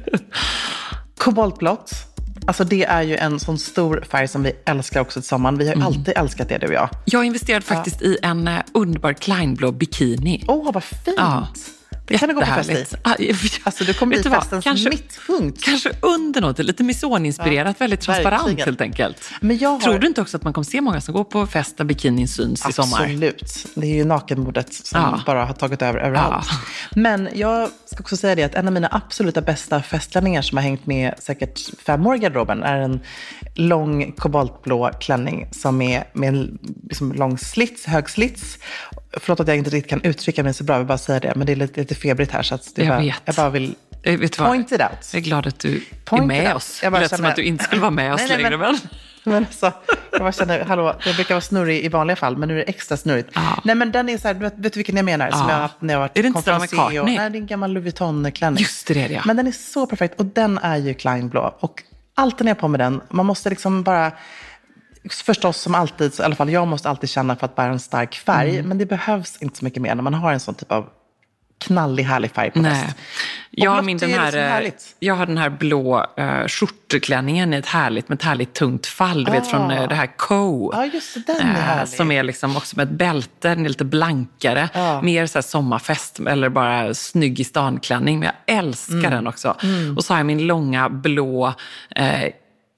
Koboltblått. 1.17 1.91
Alltså 2.48 2.63
det 2.63 2.84
är 2.84 3.02
ju 3.02 3.17
en 3.17 3.39
sån 3.39 3.58
stor 3.60 4.04
färg 4.12 4.28
som 4.28 4.44
vi 4.44 4.52
älskar 4.65 5.02
också 5.02 5.20
till 5.22 5.28
sommaren. 5.30 5.58
Vi 5.58 5.67
har 5.67 5.74
Mm. 5.74 5.88
alltid 5.88 6.13
älskat 6.17 6.50
det, 6.50 6.58
du 6.58 6.67
och 6.67 6.74
jag. 6.74 6.89
Jag 7.06 7.26
investerade 7.26 7.65
faktiskt 7.65 8.02
i 8.02 8.17
en 8.22 8.48
eh, 8.48 8.60
underbar 8.74 9.13
Kleinblå 9.13 9.72
bikini. 9.72 10.44
Åh, 10.48 10.72
vad 10.74 10.84
fint! 10.84 11.15
Ja. 11.17 11.48
Det 12.12 12.17
kan 12.17 12.30
du 12.30 12.36
gå 12.36 12.41
på 12.41 12.47
fest 12.47 12.69
i. 12.69 12.86
Ah, 13.04 13.15
ja, 13.19 13.36
Alltså, 13.63 13.84
du 13.84 13.93
kommer 13.93 14.19
bli 14.21 14.32
festens 14.32 14.63
Kanske- 14.63 14.89
mittpunkt. 14.89 15.63
Kanske 15.63 15.89
under 16.02 16.41
något, 16.41 16.60
lite 16.60 16.84
Mison-inspirerat, 16.84 17.82
väldigt 17.82 18.02
transparent 18.02 18.43
verkligen. 18.43 18.65
helt 18.67 18.82
enkelt. 18.82 19.30
Men 19.41 19.58
jag 19.58 19.69
har- 19.69 19.80
Tror 19.80 20.00
du 20.00 20.08
inte 20.08 20.21
också 20.21 20.38
att 20.38 20.43
man 20.43 20.54
kommer 20.54 20.65
se 20.65 20.82
många 20.82 21.02
som 21.02 21.13
går 21.13 21.24
på 21.24 21.47
fest 21.47 21.78
där 21.78 21.86
bikinin 21.86 22.28
syns 22.28 22.69
i 22.69 22.74
sommar? 22.74 23.02
Absolut. 23.02 23.65
Det 23.76 23.88
är 23.88 23.95
ju 23.95 24.06
nakenmodet 24.06 24.74
som 24.74 25.02
Ja. 25.02 25.19
bara 25.26 25.45
har 25.45 25.54
tagit 25.54 25.82
över 25.82 26.00
överallt. 26.00 26.47
Ja. 26.50 26.58
Men 26.95 27.30
jag 27.34 27.69
ska 27.86 28.00
också 28.00 28.17
säga 28.17 28.36
det 28.36 28.43
att 28.43 28.56
en 28.56 28.67
av 28.67 28.74
mina 28.74 28.89
absoluta 28.91 29.41
bästa 29.41 29.82
festklänningar 29.82 30.41
som 30.41 30.58
har 30.58 30.63
hängt 30.63 30.86
med 30.86 31.13
säkert 31.19 31.60
fem 31.86 32.08
år 32.08 32.15
i 32.15 32.19
garderoben 32.19 32.63
är 32.63 32.78
en 32.78 33.00
lång 33.56 34.12
koboltblå 34.12 34.91
klänning 35.00 35.47
som 35.52 35.82
är 35.82 36.04
med 36.13 36.30
en 36.30 36.60
liksom 36.89 37.12
lång 37.13 37.38
slits, 37.38 37.86
hög 37.86 38.10
slits. 38.10 38.58
Förlåt 39.17 39.39
att 39.39 39.47
jag 39.47 39.58
inte 39.58 39.69
riktigt 39.69 39.89
kan 39.89 40.02
uttrycka 40.04 40.43
mig 40.43 40.54
så 40.54 40.63
bra, 40.63 40.74
jag 40.76 40.80
vill 40.80 40.88
bara 40.88 40.97
säga 40.97 41.19
det. 41.19 41.34
Men 41.36 41.45
det 41.47 41.52
är 41.52 41.56
lite, 41.56 41.80
lite 41.80 41.95
febrigt 41.95 42.32
här 42.32 42.41
så 42.43 42.56
att 42.56 42.76
det 42.76 42.84
Jag 42.84 42.89
bara, 42.95 43.00
vet. 43.00 43.21
jag 43.26 43.36
bara 43.36 43.50
vill 43.50 43.76
Eh, 44.04 44.17
vet 44.19 44.38
point 44.38 44.71
it 44.71 44.82
out. 44.82 44.91
Jag 45.13 45.19
är 45.19 45.24
glad 45.24 45.47
att 45.47 45.60
du 45.60 45.76
är 45.76 45.82
Point 46.06 46.26
med 46.28 46.41
it 46.43 46.47
out. 46.47 46.56
oss. 46.56 46.80
Jag 46.84 46.88
Det 46.88 46.91
bara 46.91 47.02
lät 47.02 47.15
som 47.15 47.26
att 47.26 47.36
du 47.36 47.43
inte 47.43 47.63
skulle 47.63 47.82
vara 47.82 47.91
med 47.91 48.13
oss 48.13 48.19
Nej, 48.28 48.30
nej, 48.30 48.38
längre. 48.43 48.58
men- 48.58 48.69
Men... 48.71 48.80
Men 49.34 49.36
alltså, 49.45 49.74
jag 50.12 50.19
bara 50.21 50.32
känner, 50.32 50.65
hallå, 50.65 50.95
jag 51.06 51.15
brukar 51.15 51.36
vara 51.36 51.41
snurrig 51.41 51.86
i 51.86 51.88
vanliga 51.88 52.15
fall, 52.15 52.38
men 52.38 52.47
nu 52.50 52.54
är 52.54 52.58
det 52.58 52.63
extra 52.69 52.97
snurrigt. 52.97 53.30
Ja. 53.34 53.62
Nej, 53.63 53.76
men 53.76 53.91
den 53.91 54.10
är 54.10 54.17
så 54.17 54.28
här, 54.28 54.36
vet, 54.36 54.54
vet 54.58 54.74
du 54.74 54.78
vilken 54.78 54.95
jag 54.95 55.06
menar? 55.06 55.32
Som 55.32 55.39
Ja. 55.39 55.47
jag 55.50 55.56
har 55.56 55.62
haft 55.62 55.82
när 55.82 55.93
jag 55.93 56.00
har 56.00 56.08
varit 56.08 56.17
Är 56.17 56.21
det 56.21 56.28
inte 56.28 56.41
Stella 56.41 56.58
konferencier 56.60 57.02
och- 57.02 57.08
McCartney? 57.08 57.17
Nej, 57.17 57.30
det 57.30 57.38
är 57.38 57.39
en 57.41 57.47
gammal 57.47 57.71
Louis 57.74 57.84
Vuitton-klänning. 57.86 58.62
Just 58.62 58.88
det, 58.88 58.93
det 58.93 59.02
är 59.04 59.08
det, 59.08 59.13
ja. 59.13 59.21
Men 59.26 59.38
den 59.38 59.47
är 59.47 59.52
så 59.52 59.86
perfekt 59.86 60.19
och 60.19 60.26
den 60.26 60.58
är 60.58 60.78
ju 60.78 60.93
Kleinblå. 60.93 61.56
Och 61.60 61.84
alltid 62.15 62.45
när 62.45 62.50
jag 62.52 62.56
har 62.56 62.60
på 62.60 62.67
mig 62.67 62.78
den, 62.78 63.02
man 63.10 63.26
måste 63.26 63.50
liksom 63.50 63.84
bara... 63.84 64.12
Förstås 65.10 65.58
som 65.58 65.76
alltid, 65.76 66.14
så 66.14 66.22
i 66.22 66.26
alla 66.26 66.36
fall 66.36 66.50
jag 66.50 66.68
måste 66.68 66.90
alltid 66.90 67.10
känna 67.10 67.36
för 67.36 67.46
att 67.46 67.56
bära 67.56 67.72
en 67.72 67.80
stark 67.80 68.16
färg. 68.16 68.56
Mm. 68.56 68.68
Men 68.68 68.78
det 68.78 68.86
behövs 68.86 69.38
inte 69.42 69.58
så 69.58 69.66
mycket 69.66 69.82
mer 69.82 69.96
när 69.96 70.04
man 70.04 70.14
har 70.14 70.34
en 70.34 70.40
sån 70.40 70.56
typ 70.56 70.72
av 70.72 70.90
knallig, 71.62 72.04
härlig 72.04 72.32
färg 72.32 72.52
på 72.52 72.64
fest. 72.64 72.96
Jag 73.52 73.86
min, 73.86 73.98
den 73.98 74.10
liksom 74.10 74.24
här, 74.24 74.38
eh, 74.38 74.50
härligt. 74.50 74.96
jag 75.00 75.16
har 75.16 75.26
den 75.26 75.38
här 75.38 75.50
blå 75.50 76.06
uh, 76.20 76.48
skjortklänningen 76.48 77.54
i 77.54 77.58
ett 77.58 77.66
härligt, 77.66 78.10
med 78.10 78.16
ett 78.16 78.24
härligt 78.24 78.54
tungt 78.54 78.88
fall. 78.88 79.24
Du 79.24 79.32
vet 79.32 79.48
från 79.48 79.72
eh, 79.72 79.88
det 79.88 79.96
här 79.96 80.18
Co. 80.18 80.72
Ja, 80.74 80.86
just 80.86 81.28
den 81.28 81.36
är 81.36 81.42
Eh, 81.42 81.62
härlig. 81.62 81.90
Som 81.90 82.12
är 82.12 82.24
liksom 82.24 82.58
också 82.58 82.78
med 82.78 82.84
ett 82.84 82.94
bälte, 82.98 83.50
den 83.50 83.66
är 83.66 83.70
lite 83.70 83.86
blankare. 83.86 84.70
Ja. 84.74 85.02
Mer 85.02 85.26
så 85.28 85.38
här 85.38 85.44
sommarfest 85.44 86.20
eller 86.20 86.50
bara 86.50 86.94
snygg 86.94 87.40
i 87.40 87.44
stan-klänning. 87.44 88.20
Men 88.20 88.26
jag 88.46 88.58
älskar 88.58 88.96
Mm. 88.96 89.12
den 89.12 89.28
också. 89.28 89.56
Och 89.98 90.04
så 90.04 90.14
har 90.14 90.20
jag 90.20 90.26
min 90.26 90.48
långa 90.48 90.90
blå 90.90 91.54
eh, 91.96 92.24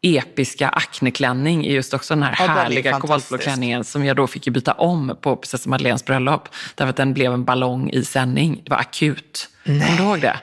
episka 0.04 0.70
akneklänning 0.70 1.66
i 1.66 1.74
just 1.74 1.94
också 1.94 2.14
den 2.16 2.24
här 2.24 2.36
Ja, 2.40 2.46
härliga 2.46 3.00
koboltblå 3.00 3.38
klänningen 3.38 3.84
som 3.84 4.06
jag 4.06 4.16
då 4.16 4.28
fick 4.28 4.48
byta 4.48 4.74
om 4.74 5.18
på 5.22 5.36
prinsessan 5.36 5.70
Madeleines 5.70 6.06
bröllop. 6.06 6.50
Därför 6.76 6.90
att 6.90 6.96
den 6.96 7.14
blev 7.14 7.34
en 7.34 7.46
ballong 7.46 7.90
i 7.90 8.04
sändning. 8.06 8.62
Det 8.64 8.70
var 8.72 8.78
akut. 8.78 9.50
Kommer 9.66 9.98
du 9.98 10.04
ihåg 10.04 10.22
det? 10.22 10.40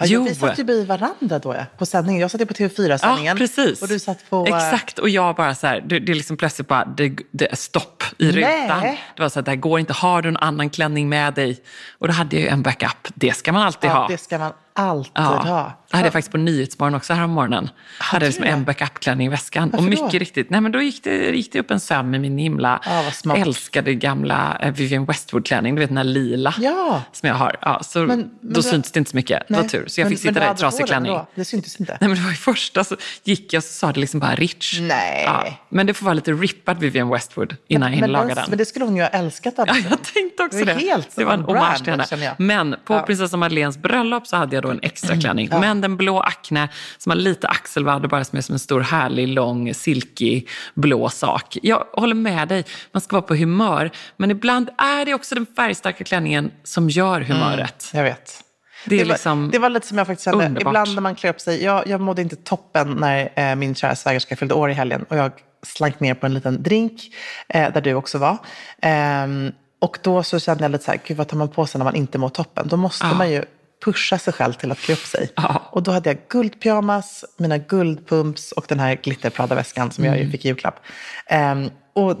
Ja, 0.00 0.06
jo. 0.06 0.24
Vi 0.24 0.34
satt 0.34 0.58
ju 0.58 0.64
bredvid 0.64 0.86
varandra 0.86 1.38
då, 1.38 1.56
på 1.78 1.86
sändningen. 1.86 2.20
Jag 2.20 2.30
satt 2.30 2.40
ju 2.40 2.46
på 2.46 2.54
TV4-sändningen. 2.54 3.36
Ja, 3.36 3.38
precis. 3.38 3.82
Och 3.82 3.88
du 3.88 3.98
satt 3.98 4.30
på... 4.30 4.46
eh, 4.46 4.56
Exakt, 4.56 4.98
och 4.98 5.08
jag 5.08 5.36
bara 5.36 5.54
så 5.54 5.66
här, 5.66 5.80
det, 5.86 5.98
det 5.98 6.12
är 6.12 6.16
liksom 6.16 6.36
plötsligt 6.36 6.68
bara, 6.68 6.84
det, 6.84 7.16
det 7.30 7.52
är 7.52 7.56
stopp 7.56 8.02
i 8.18 8.30
rutan. 8.32 8.80
Nej. 8.80 9.00
Det 9.16 9.22
var 9.22 9.28
så 9.28 9.38
här, 9.38 9.44
det 9.44 9.50
här 9.50 9.56
går 9.56 9.80
inte, 9.80 9.92
har 9.92 10.22
du 10.22 10.28
en 10.28 10.36
annan 10.36 10.70
klänning 10.70 11.08
med 11.08 11.34
dig? 11.34 11.60
Och 11.98 12.06
då 12.06 12.12
hade 12.12 12.36
jag 12.36 12.42
ju 12.42 12.48
en 12.48 12.62
backup, 12.62 13.08
det 13.14 13.32
ska 13.36 13.52
man 13.52 13.62
alltid 13.62 13.90
Ja, 13.90 13.94
ha. 13.94 14.08
det 14.08 14.18
ska 14.18 14.38
man 14.38 14.52
alltid 14.78 15.24
ha. 15.24 15.72
Det 15.90 15.96
hade 15.96 16.06
jag 16.06 16.12
faktiskt 16.12 16.32
på 16.32 16.38
Nyhetsmorgon 16.38 16.94
också 16.94 17.12
här 17.12 17.24
om 17.24 17.30
morgonen. 17.30 17.70
Hade 17.98 18.24
du 18.24 18.28
liksom 18.28 18.44
det? 18.44 18.50
en 18.50 18.64
backup-klänning 18.64 19.26
i 19.26 19.30
väskan. 19.30 19.70
Varför 19.70 19.84
och 19.84 19.90
mycket 19.90 20.12
då? 20.12 20.18
riktigt, 20.18 20.50
nej 20.50 20.60
men 20.60 20.72
då 20.72 20.82
gick 20.82 21.04
det, 21.04 21.36
gick 21.36 21.52
det 21.52 21.60
upp 21.60 21.70
en 21.70 21.80
söm 21.80 22.10
med 22.10 22.20
min 22.20 22.38
himla 22.38 22.80
smart. 23.12 23.38
älskade 23.38 23.94
gamla 23.94 24.58
eh, 24.60 24.72
Vivienne 24.72 25.06
Westwood-klänning. 25.06 25.74
Du 25.74 25.80
vet 25.80 25.88
den 25.88 25.96
här 25.96 26.04
lila 26.04 26.54
Ja. 26.58 27.02
som 27.12 27.28
jag 27.28 27.36
har. 27.36 27.56
Ja, 27.60 27.80
så 27.82 27.98
Men- 27.98 28.06
men 28.08 28.30
då 28.40 28.54
du- 28.60 28.62
syntes 28.62 28.92
det 28.92 28.98
inte 28.98 29.10
så 29.10 29.16
mycket. 29.16 29.42
Det 29.48 29.54
var 29.54 29.62
tur. 29.62 29.84
Så 29.88 30.00
jag 30.00 30.04
Men- 30.04 30.16
fick 30.16 30.24
men 30.24 30.30
sitta 30.34 30.40
där 30.40 30.46
i 30.46 30.48
hade 30.48 30.60
trasig 30.60 30.86
klänning. 30.86 31.12
då? 31.12 31.26
Det 31.34 31.44
syntes 31.44 31.80
inte. 31.80 31.98
Nej, 32.00 32.08
men 32.08 32.18
det 32.18 32.24
var 32.24 32.32
i 32.32 32.34
första 32.34 32.84
så 32.84 32.96
gick 33.24 33.52
jag 33.52 33.62
så 33.62 33.72
sa 33.72 33.92
det 33.92 34.00
liksom 34.00 34.20
bara 34.20 34.34
rich. 34.34 34.78
Nej. 34.80 35.22
Ja, 35.24 35.46
men 35.68 35.86
det 35.86 35.94
får 35.94 36.04
vara 36.04 36.14
lite 36.14 36.32
rippad 36.32 36.78
Vivienne 36.78 37.12
Westwood 37.12 37.56
innan 37.68 37.88
jag 37.88 37.94
hinner 37.94 38.08
men, 38.08 38.12
laga 38.12 38.34
den, 38.34 38.44
men 38.48 38.58
det 38.58 38.64
skulle 38.64 38.84
hon 38.84 38.96
ju 38.96 39.02
ha 39.02 39.08
älskat. 39.08 39.54
Ja, 39.56 39.64
Alltså. 39.68 39.88
jag 39.90 40.02
tänkte 40.14 40.42
också 40.42 40.58
Det 40.58 40.64
det. 40.64 41.02
det 41.16 41.24
var 41.24 41.34
en 41.34 41.40
hommage 41.42 41.78
till 41.84 41.90
henne. 41.92 42.04
jag. 42.10 42.34
Men 42.40 42.76
på 42.84 42.94
Ja. 42.94 43.02
prinsessa 43.02 43.36
Madeleines 43.36 43.78
bröllop 43.78 44.26
så 44.26 44.36
hade 44.36 44.56
jag 44.56 44.62
då 44.62 44.67
en 44.70 44.80
extra 44.82 45.16
klänning. 45.16 45.48
Men 45.50 45.80
den 45.80 45.96
blå 45.96 46.20
Acne 46.20 46.68
som 46.98 47.10
har 47.10 47.16
lite 47.16 47.48
axelvadd 47.48 48.04
och 48.04 48.10
bara 48.10 48.24
som 48.24 48.38
är 48.38 48.42
som 48.42 48.52
en 48.52 48.58
stor 48.58 48.80
härlig, 48.80 49.28
lång, 49.28 49.74
silkig 49.74 50.48
blå 50.74 51.08
sak. 51.08 51.58
Jag 51.62 51.84
håller 51.92 52.14
med 52.14 52.48
dig, 52.48 52.64
man 52.92 53.00
ska 53.00 53.16
vara 53.16 53.22
på 53.22 53.34
humör. 53.34 53.90
Men 54.16 54.30
ibland 54.30 54.70
är 54.78 55.04
det 55.04 55.14
också 55.14 55.34
den 55.34 55.46
färgstarka 55.56 56.04
klänningen 56.04 56.50
som 56.64 56.90
gör 56.90 57.20
humöret. 57.20 57.90
Jag 57.94 58.02
vet. 58.02 58.44
Det 58.84 58.94
är 58.94 59.04
var, 59.04 59.12
liksom 59.12 59.50
det 59.52 59.58
var 59.58 59.68
lite 59.68 59.86
som 59.86 59.98
jag 59.98 60.06
faktiskt 60.06 60.24
kände. 60.24 60.46
underbart. 60.46 60.70
Ibland 60.70 60.94
när 60.94 61.02
man 61.02 61.14
klär 61.14 61.30
upp 61.30 61.40
sig. 61.40 61.64
Jag, 61.64 61.86
jag 61.86 62.00
mådde 62.00 62.22
inte 62.22 62.36
toppen 62.36 62.92
när 62.92 63.32
eh, 63.36 63.54
min 63.54 63.74
kära 63.74 63.96
svägerska 63.96 64.36
fyllde 64.36 64.54
år 64.54 64.70
i 64.70 64.74
helgen. 64.74 65.04
Och 65.08 65.16
jag 65.16 65.32
slank 65.62 66.00
ner 66.00 66.14
på 66.14 66.26
en 66.26 66.34
liten 66.34 66.62
drink, 66.62 67.02
eh, 67.48 67.72
där 67.72 67.80
du 67.80 67.94
också 67.94 68.18
var. 68.18 68.36
Ehm, 68.82 69.52
och 69.80 69.98
då 70.02 70.22
så 70.22 70.40
kände 70.40 70.64
jag 70.64 70.70
lite 70.70 70.84
så 70.84 70.90
här, 70.90 71.00
gud 71.06 71.16
vad 71.16 71.28
tar 71.28 71.36
man 71.36 71.48
på 71.48 71.66
sig 71.66 71.78
när 71.78 71.84
man 71.84 71.94
inte 71.94 72.18
mår 72.18 72.28
toppen? 72.28 72.68
Då 72.68 72.76
måste 72.76 73.06
man 73.06 73.30
ju 73.30 73.44
pusha 73.84 74.18
sig 74.18 74.32
själv 74.32 74.52
till 74.52 74.72
att 74.72 74.78
klä 74.78 74.94
upp 74.94 75.06
sig. 75.06 75.30
Ja. 75.36 75.62
Och 75.70 75.82
då 75.82 75.90
hade 75.90 76.10
jag 76.10 76.18
guldpyjamas, 76.28 77.24
mina 77.36 77.58
guldpumps 77.58 78.52
och 78.52 78.64
den 78.68 78.80
här 78.80 78.94
glitterprada-väskan 79.02 79.90
som 79.90 80.04
jag 80.04 80.14
Mm. 80.14 80.26
ju 80.26 80.32
fick 80.32 80.44
i 80.44 80.48
julklapp. 80.48 80.80
Ehm, 81.26 81.70
och 81.92 82.16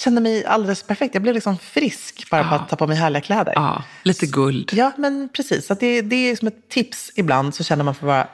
kände 0.00 0.20
mig 0.20 0.44
alldeles 0.44 0.82
perfekt. 0.82 1.14
Jag 1.14 1.22
blev 1.22 1.34
liksom 1.34 1.58
frisk 1.58 2.30
bara 2.30 2.48
på 2.48 2.54
att 2.54 2.68
ta 2.68 2.76
på 2.76 2.86
mig 2.86 2.96
härliga 2.96 3.20
kläder. 3.20 3.52
ja, 3.56 3.82
lite 4.02 4.26
guld. 4.26 4.70
Ja, 4.72 4.92
men 4.96 5.28
precis. 5.32 5.66
Så 5.66 5.74
det, 5.74 6.00
det 6.02 6.16
är 6.30 6.36
som 6.36 6.48
ett 6.48 6.68
tips 6.68 7.10
ibland 7.14 7.54
så 7.54 7.64
känner 7.64 7.84
man 7.84 7.94
för 7.94 8.06
att 8.06 8.08
vara 8.08 8.28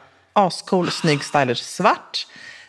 ascool, 0.47 0.91
snygg, 0.91 1.25
stylish, 1.25 1.63
svart. 1.63 2.27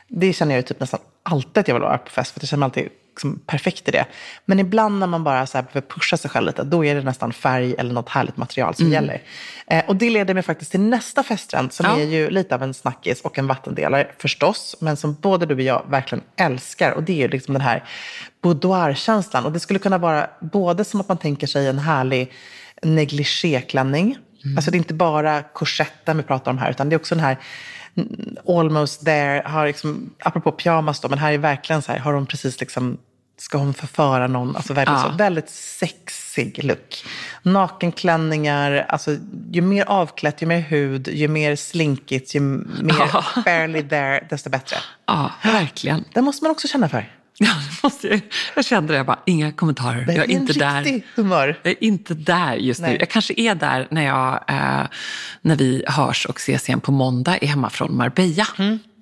Det 0.07 0.33
känner 0.33 0.51
jag 0.55 0.59
ju 0.59 0.63
typ 0.67 0.79
nästan 0.79 0.99
alltid 1.23 1.57
att 1.57 1.67
jag 1.67 1.75
vill 1.75 1.81
vara 1.83 1.97
på 1.97 2.09
fest 2.09 2.31
för 2.33 2.39
jag 2.41 2.49
känner 2.49 2.59
mig 2.59 2.65
alltid 2.65 2.89
liksom 3.15 3.39
perfekt 3.45 3.87
i 3.87 3.91
det. 3.91 4.05
Men 4.45 4.59
ibland 4.59 4.99
när 4.99 5.07
man 5.07 5.23
bara 5.23 5.45
så 5.47 5.57
här 5.57 5.63
behöver 5.63 5.87
pusha 5.87 6.17
sig 6.17 6.29
själv 6.31 6.47
lite, 6.47 6.63
då 6.63 6.85
är 6.85 6.95
det 6.95 7.01
nästan 7.01 7.33
färg 7.33 7.75
eller 7.77 7.93
något 7.93 8.09
härligt 8.09 8.37
material 8.37 8.75
som 8.75 8.91
gäller. 8.91 9.21
Eh, 9.67 9.85
och 9.87 9.95
det 9.95 10.09
leder 10.09 10.33
mig 10.33 10.43
faktiskt 10.43 10.71
till 10.71 10.79
nästa 10.79 11.23
festtrend 11.23 11.73
som 11.73 11.85
Ja. 11.85 11.99
är 11.99 12.05
ju 12.05 12.29
lite 12.29 12.55
av 12.55 12.63
en 12.63 12.73
snackis 12.73 13.21
och 13.21 13.37
en 13.37 13.47
vattendelare 13.47 14.07
förstås, 14.17 14.75
men 14.79 14.97
som 14.97 15.13
både 15.21 15.45
du 15.45 15.53
och 15.55 15.61
jag 15.61 15.85
verkligen 15.89 16.23
älskar. 16.37 16.91
Och 16.91 17.03
det 17.03 17.13
är 17.13 17.17
ju 17.17 17.27
liksom 17.27 17.53
den 17.53 17.61
här 17.61 17.83
boudoir-känslan. 18.41 19.45
Och 19.45 19.51
det 19.51 19.59
skulle 19.59 19.79
kunna 19.79 19.97
vara 19.97 20.29
både 20.41 20.85
som 20.85 21.01
att 21.01 21.07
man 21.07 21.17
tänker 21.17 21.47
sig 21.47 21.67
en 21.67 21.79
härlig 21.79 22.31
negligéklänning. 22.81 24.17
Alltså 24.55 24.71
det 24.71 24.75
är 24.77 24.79
inte 24.79 24.93
bara 24.93 25.43
korsetten 25.43 26.17
vi 26.17 26.23
pratar 26.23 26.51
om 26.51 26.57
här, 26.57 26.69
utan 26.71 26.89
det 26.89 26.95
är 26.95 26.99
också 26.99 27.15
den 27.15 27.23
här 27.23 27.37
mm, 27.97 28.35
almost 28.47 29.05
there, 29.05 29.41
har 29.45 29.67
liksom, 29.67 30.13
apropå 30.19 30.51
pyjamas 30.51 30.99
då, 30.99 31.09
men 31.09 31.19
här 31.19 31.33
är 31.33 31.37
verkligen 31.37 31.81
så 31.81 31.91
här, 31.91 31.99
har 31.99 32.13
hon 32.13 32.25
precis 32.25 32.59
liksom, 32.59 32.97
ska 33.45 33.57
hon 33.57 33.73
förföra 33.73 34.27
någon, 34.27 34.55
alltså 34.55 34.73
väldigt, 34.73 34.95
Ja. 34.95 35.03
så, 35.11 35.17
väldigt 35.17 35.49
sexig 35.49 36.63
look. 36.63 37.05
Nakenklänningar, 37.43 38.85
alltså 38.89 39.17
ju 39.51 39.61
mer 39.61 39.85
avklätt, 39.85 40.41
ju 40.41 40.45
mer 40.45 40.59
hud, 40.59 41.07
ju 41.07 41.27
mer 41.27 41.55
slinkigt, 41.55 42.35
ju 42.35 42.39
mer 42.39 42.95
Ja. 43.13 43.23
barely 43.45 43.81
there, 43.89 44.27
desto 44.29 44.49
bättre. 44.49 44.77
Ja, 45.05 45.31
verkligen. 45.43 46.03
Det 46.13 46.21
måste 46.21 46.43
man 46.43 46.51
också 46.51 46.67
känna 46.67 46.89
för. 46.89 47.11
Ja, 47.37 47.47
det 47.47 47.83
måste 47.83 48.07
jag, 48.07 48.21
jag 48.55 48.65
kände 48.65 48.93
det, 48.93 48.97
jag 48.97 49.05
bara, 49.05 49.19
inga 49.25 49.51
kommentarer. 49.51 50.05
Det 50.05 50.13
Jag 50.13 50.25
är 50.25 50.29
inte 50.29 50.53
där. 50.53 51.01
humör. 51.15 51.59
Jag 51.63 51.71
är 51.71 51.83
inte 51.83 52.13
där 52.13 52.53
just 52.55 52.81
nu. 52.81 52.87
Nej. 52.87 52.97
Jag 52.99 53.09
kanske 53.09 53.33
är 53.37 53.55
där 53.55 53.87
när, 53.91 54.05
jag, 54.05 54.33
eh, 54.47 54.87
när 55.41 55.55
vi 55.55 55.83
hörs 55.87 56.25
och 56.25 56.37
ses 56.37 56.67
igen 56.69 56.79
på 56.79 56.91
måndag 56.91 57.37
är 57.41 57.47
hemma 57.47 57.69
från 57.69 57.97
Marbella. 57.97 58.47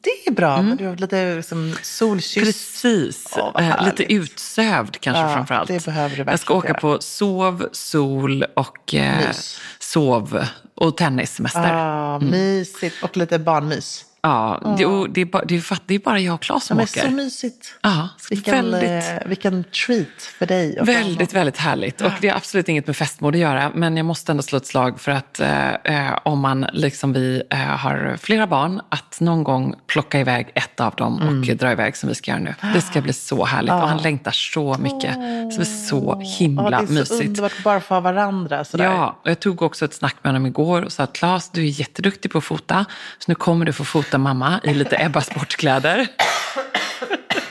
Det 0.03 0.27
är 0.29 0.31
bra, 0.31 0.61
men 0.61 0.77
du 0.77 0.87
har 0.87 0.95
lite 0.95 1.35
liksom, 1.35 1.75
solkysst. 1.81 2.37
Precis. 2.37 3.37
Härligt. 3.55 3.99
lite 3.99 4.13
utsövd 4.13 4.97
kanske 4.99 5.21
Ja, 5.21 5.33
framförallt. 5.33 5.67
det 5.67 5.85
behöver 5.85 6.15
du 6.15 6.23
Jag 6.31 6.39
ska 6.39 6.53
åka 6.53 6.73
på 6.73 7.01
sov, 7.01 7.69
sol 7.71 8.43
och 8.55 8.93
eh, 8.95 9.31
sov 9.79 10.45
och 10.75 10.97
tennissemester. 10.97 11.69
Ah, 11.73 12.19
Mysigt 12.19 13.03
och 13.03 13.17
lite 13.17 13.39
barnmys. 13.39 14.05
Ja, 14.25 14.75
jo, 14.79 15.07
det, 15.07 15.21
är 15.21 15.25
bara, 15.25 15.45
det, 15.45 15.55
är, 15.55 15.61
fatt- 15.61 15.81
det 15.85 15.95
är 15.95 15.99
bara 15.99 16.19
jag 16.19 16.33
och 16.33 16.41
Claes 16.41 16.63
Ja, 16.63 16.67
som 16.67 16.77
men 16.77 16.83
åker. 16.83 17.01
så 17.01 17.09
mysigt. 17.11 17.73
Ja, 17.81 18.09
så 18.17 18.27
Vilken, 18.29 18.71
väldigt, 18.71 19.21
eh, 19.21 19.27
vilken 19.27 19.63
treat 19.63 20.21
för 20.39 20.45
dig. 20.45 20.79
och 20.79 20.87
väldigt, 20.87 21.33
väldigt 21.33 21.57
härligt. 21.57 22.01
Och 22.01 22.11
det 22.21 22.27
är 22.29 22.35
absolut 22.35 22.69
inget 22.69 22.87
med 22.87 22.95
festmode 22.97 23.37
att 23.37 23.41
göra. 23.41 23.71
Men 23.75 23.97
jag 23.97 24.05
måste 24.05 24.31
ändå 24.31 24.43
slå 24.43 24.57
ett 24.57 24.65
slag 24.67 24.99
för 24.99 25.11
att 25.11 25.39
eh, 25.39 25.69
eh, 25.73 26.17
om 26.23 26.39
man, 26.39 26.65
liksom 26.73 27.13
vi, 27.13 27.43
eh, 27.49 27.57
har 27.57 28.17
flera 28.21 28.47
barn, 28.47 28.81
att 28.89 29.19
någon 29.19 29.43
gång 29.43 29.75
plocka 29.87 30.19
iväg 30.19 30.51
ett 30.55 30.79
av 30.79 30.95
dem 30.95 31.15
och 31.15 31.21
Mm. 31.23 31.57
dra 31.57 31.71
iväg 31.71 31.97
som 31.97 32.09
vi 32.09 32.15
ska 32.15 32.31
göra 32.31 32.41
nu. 32.41 32.55
Det 32.73 32.81
ska 32.81 33.01
bli 33.01 33.13
så 33.13 33.45
härligt. 33.45 33.71
Och 33.71 33.87
han 33.87 33.97
längtar 34.01 34.31
så 34.31 34.77
mycket. 34.79 35.13
Det 35.15 35.51
ska 35.51 35.57
bli 35.59 35.65
så 35.65 36.17
Ja, 36.21 36.27
himla 36.39 36.69
det 36.69 36.75
är 36.75 36.85
så 36.87 36.93
mysigt. 36.93 37.27
underbart 37.29 37.63
bara 37.63 37.79
ha 37.89 37.99
varandra. 37.99 38.63
Sådär. 38.65 38.85
Ja, 38.85 39.19
och 39.23 39.29
jag 39.29 39.39
tog 39.39 39.61
också 39.61 39.85
ett 39.85 39.93
snack 39.93 40.15
med 40.21 40.29
honom 40.33 40.45
igår 40.45 40.81
och 40.81 40.91
sa 40.91 41.03
att 41.03 41.13
Claes, 41.13 41.49
du 41.49 41.61
är 41.61 41.79
jätteduktig 41.79 42.31
på 42.31 42.37
att 42.37 42.43
fota. 42.43 42.85
Så 43.19 43.25
nu 43.31 43.35
kommer 43.35 43.65
du 43.65 43.73
få 43.73 43.83
fota 43.85 44.12
mamma 44.17 44.59
i 44.63 44.73
lite 44.73 44.97
Ebba 45.03 45.21
sportkläder. 45.21 46.07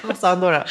Vad 0.03 0.19
sa 0.19 0.29
han 0.29 0.41
då? 0.41 0.51
då? 0.51 0.65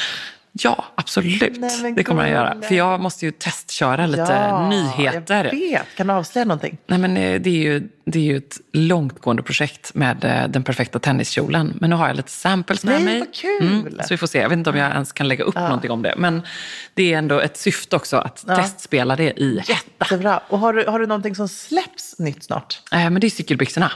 Ja, 0.54 0.86
absolut. 0.95 1.58
Nej, 1.60 1.93
det 1.95 2.04
kommer 2.04 2.21
han 2.21 2.32
göra. 2.32 2.62
För 2.62 2.75
jag 2.75 2.99
måste 2.99 3.25
ju 3.25 3.32
testköra 3.32 4.06
lite 4.06 4.21
ja, 4.21 4.69
nyheter. 4.69 5.43
Jag 5.45 5.51
vet. 5.51 5.95
Kan 5.95 6.08
du 6.08 6.13
avslöja 6.13 6.45
någonting? 6.45 6.77
Nej, 6.88 6.99
men 6.99 7.17
eh, 7.17 7.41
det, 7.41 7.49
är 7.49 7.54
ju, 7.54 7.89
det 8.06 8.19
är 8.19 8.23
ju 8.23 8.38
ett 8.38 8.58
långtgående 8.73 9.43
projekt 9.43 9.93
med 9.93 10.23
eh, 10.25 10.47
den 10.47 10.63
perfekta 10.63 10.99
tenniskjolen. 10.99 11.77
Men 11.82 11.89
nu 11.89 11.95
har 11.95 12.08
jag 12.08 12.15
lite 12.15 12.32
samples 12.32 12.84
med 12.84 12.93
Nej, 12.95 13.04
mig. 13.04 13.19
vad 13.19 13.34
kul! 13.34 14.01
så 14.04 14.13
vi 14.13 14.17
får 14.17 14.27
se. 14.27 14.39
Jag 14.39 14.49
vet 14.49 14.58
inte 14.58 14.69
om 14.69 14.75
jag 14.77 14.91
ens 14.91 15.12
kan 15.12 15.27
lägga 15.27 15.43
upp 15.43 15.56
någonting 15.56 15.91
om 15.91 16.01
det. 16.01 16.13
Men 16.17 16.41
det 16.93 17.13
är 17.13 17.17
ändå 17.17 17.39
ett 17.39 17.58
syfte 17.58 17.95
också 17.95 18.17
att 18.17 18.45
testspela 18.47 19.15
det 19.15 19.39
i 19.41 19.60
hetta. 19.60 19.73
Jättebra. 19.99 20.41
Och 20.47 20.60
har 20.60 20.73
du, 20.73 20.86
har 20.88 20.99
du 20.99 21.08
någonting 21.08 21.36
som 21.36 21.47
släpps 21.47 22.19
nytt 22.19 22.43
snart? 22.43 22.82
Eh, 22.91 22.97
Men 22.97 23.13
det 23.21 23.27
är 23.27 23.30
cykelbyxorna. 23.30 23.91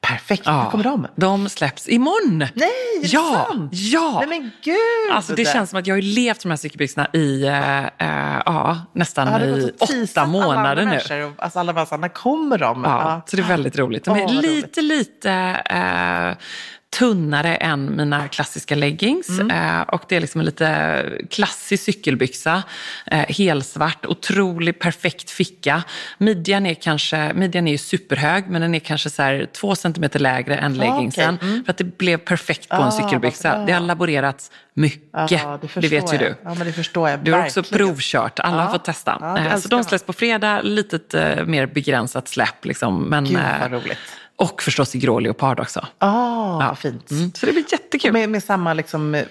Perfekt. 0.00 0.46
När 0.46 0.70
kommer 0.70 0.84
de? 0.84 1.06
De 1.16 1.48
släpps 1.48 1.88
imorgon. 1.88 2.38
Nej, 2.38 2.68
är 2.96 3.02
det 3.02 3.06
ja, 3.12 3.46
sant? 3.48 3.70
Ja, 3.74 4.16
Nej 4.26 4.28
men 4.40 4.50
gud! 4.62 4.76
Alltså 5.12 5.34
det 5.34 5.44
känns 5.44 5.70
som 5.70 5.78
att 5.78 5.86
jag 5.86 5.94
har 5.94 6.02
levt 6.02 6.44
med 6.44 6.50
de 6.50 6.52
här 6.52 6.56
cykelbyxorna 6.56 7.08
i 7.12 7.44
eh, 7.46 7.78
eh, 7.86 8.42
ja, 8.46 8.78
nästan 8.92 9.28
Ja, 9.28 9.40
i 9.40 9.70
åtta 9.78 10.20
alla 10.20 10.30
månader 10.30 10.82
andra 10.82 10.98
nu. 11.16 11.24
och- 11.24 11.32
Alltså 11.38 11.58
alla 11.58 11.72
bara 11.72 11.96
när 11.96 12.08
kommer 12.08 12.58
de? 12.58 12.84
Ja, 12.84 13.22
Så 13.26 13.36
det 13.36 13.42
är 13.42 13.46
väldigt 13.46 13.78
roligt. 13.78 14.04
De 14.04 14.16
är 14.18 14.22
vad 14.24 14.34
lite, 14.34 14.80
lite 14.82 15.30
eh, 15.64 16.44
tunnare 16.90 17.56
än 17.56 17.96
mina 17.96 18.28
klassiska 18.28 18.74
leggings. 18.74 19.28
Mm. 19.28 19.50
Eh, 19.50 19.80
och 19.82 20.02
det 20.08 20.16
är 20.16 20.20
liksom 20.20 20.40
en 20.40 20.44
lite 20.44 21.04
klassisk 21.30 21.84
cykelbyxa. 21.84 22.62
Eh, 23.06 23.18
helsvart, 23.28 24.06
otrolig 24.06 24.78
perfekt 24.78 25.30
ficka. 25.30 25.82
Midjan 26.18 26.66
är 26.66 26.74
kanske, 26.74 27.32
midjan 27.34 27.68
är 27.68 27.72
ju 27.72 27.78
superhög 27.78 28.44
men 28.48 28.60
den 28.62 28.74
är 28.74 28.78
kanske 28.78 29.10
så 29.10 29.46
två 29.52 29.74
centimeter 29.74 30.18
lägre 30.20 30.56
än 30.56 30.74
leggingsen. 30.74 31.34
okej. 31.34 31.48
Mm. 31.48 31.64
För 31.64 31.70
att 31.70 31.78
det 31.78 31.98
blev 31.98 32.16
perfekt 32.16 32.68
på 32.68 32.76
en 32.76 32.82
Ah, 32.82 32.90
cykelbyxa. 32.90 33.50
bra. 33.56 33.64
Det 33.66 33.72
har 33.72 33.80
laborerats 33.80 34.50
mycket. 34.74 35.02
Ja, 35.30 35.58
det, 35.74 35.80
det 35.80 35.88
vet 35.88 36.14
ju 36.14 36.18
du. 36.18 36.34
Ja, 36.44 36.54
men 36.54 36.66
det 36.66 36.72
förstår 36.72 37.10
jag 37.10 37.20
Du 37.20 37.32
har 37.32 37.44
också 37.44 37.60
verkligen. 37.60 37.86
provkört, 37.86 38.38
alla 38.40 38.62
har 38.64 38.72
fått 38.72 38.84
testa. 38.84 39.36
Eh, 39.52 39.56
så 39.58 39.68
de 39.68 39.84
släpps 39.84 40.04
på 40.04 40.12
fredag, 40.12 40.60
litet 40.62 41.14
mer 41.46 41.66
begränsat 41.66 42.28
släpp. 42.28 42.64
Liksom. 42.64 43.02
Men, 43.02 43.24
Gud, 43.24 43.38
vad 43.60 43.72
roligt. 43.72 43.98
Och 44.38 44.62
förstås 44.62 44.94
i 44.94 44.98
grå 44.98 45.18
leopard 45.20 45.60
också. 45.60 45.86
Ah, 45.98 46.58
vad 46.68 46.78
fint. 46.78 47.10
Mm. 47.10 47.32
Så 47.34 47.46
det 47.46 47.52
blir 47.52 47.64
jättekul. 47.72 48.12
Med, 48.12 48.28
med 48.28 48.42
samma 48.44 48.74
liksom... 48.74 49.14
eh, 49.14 49.24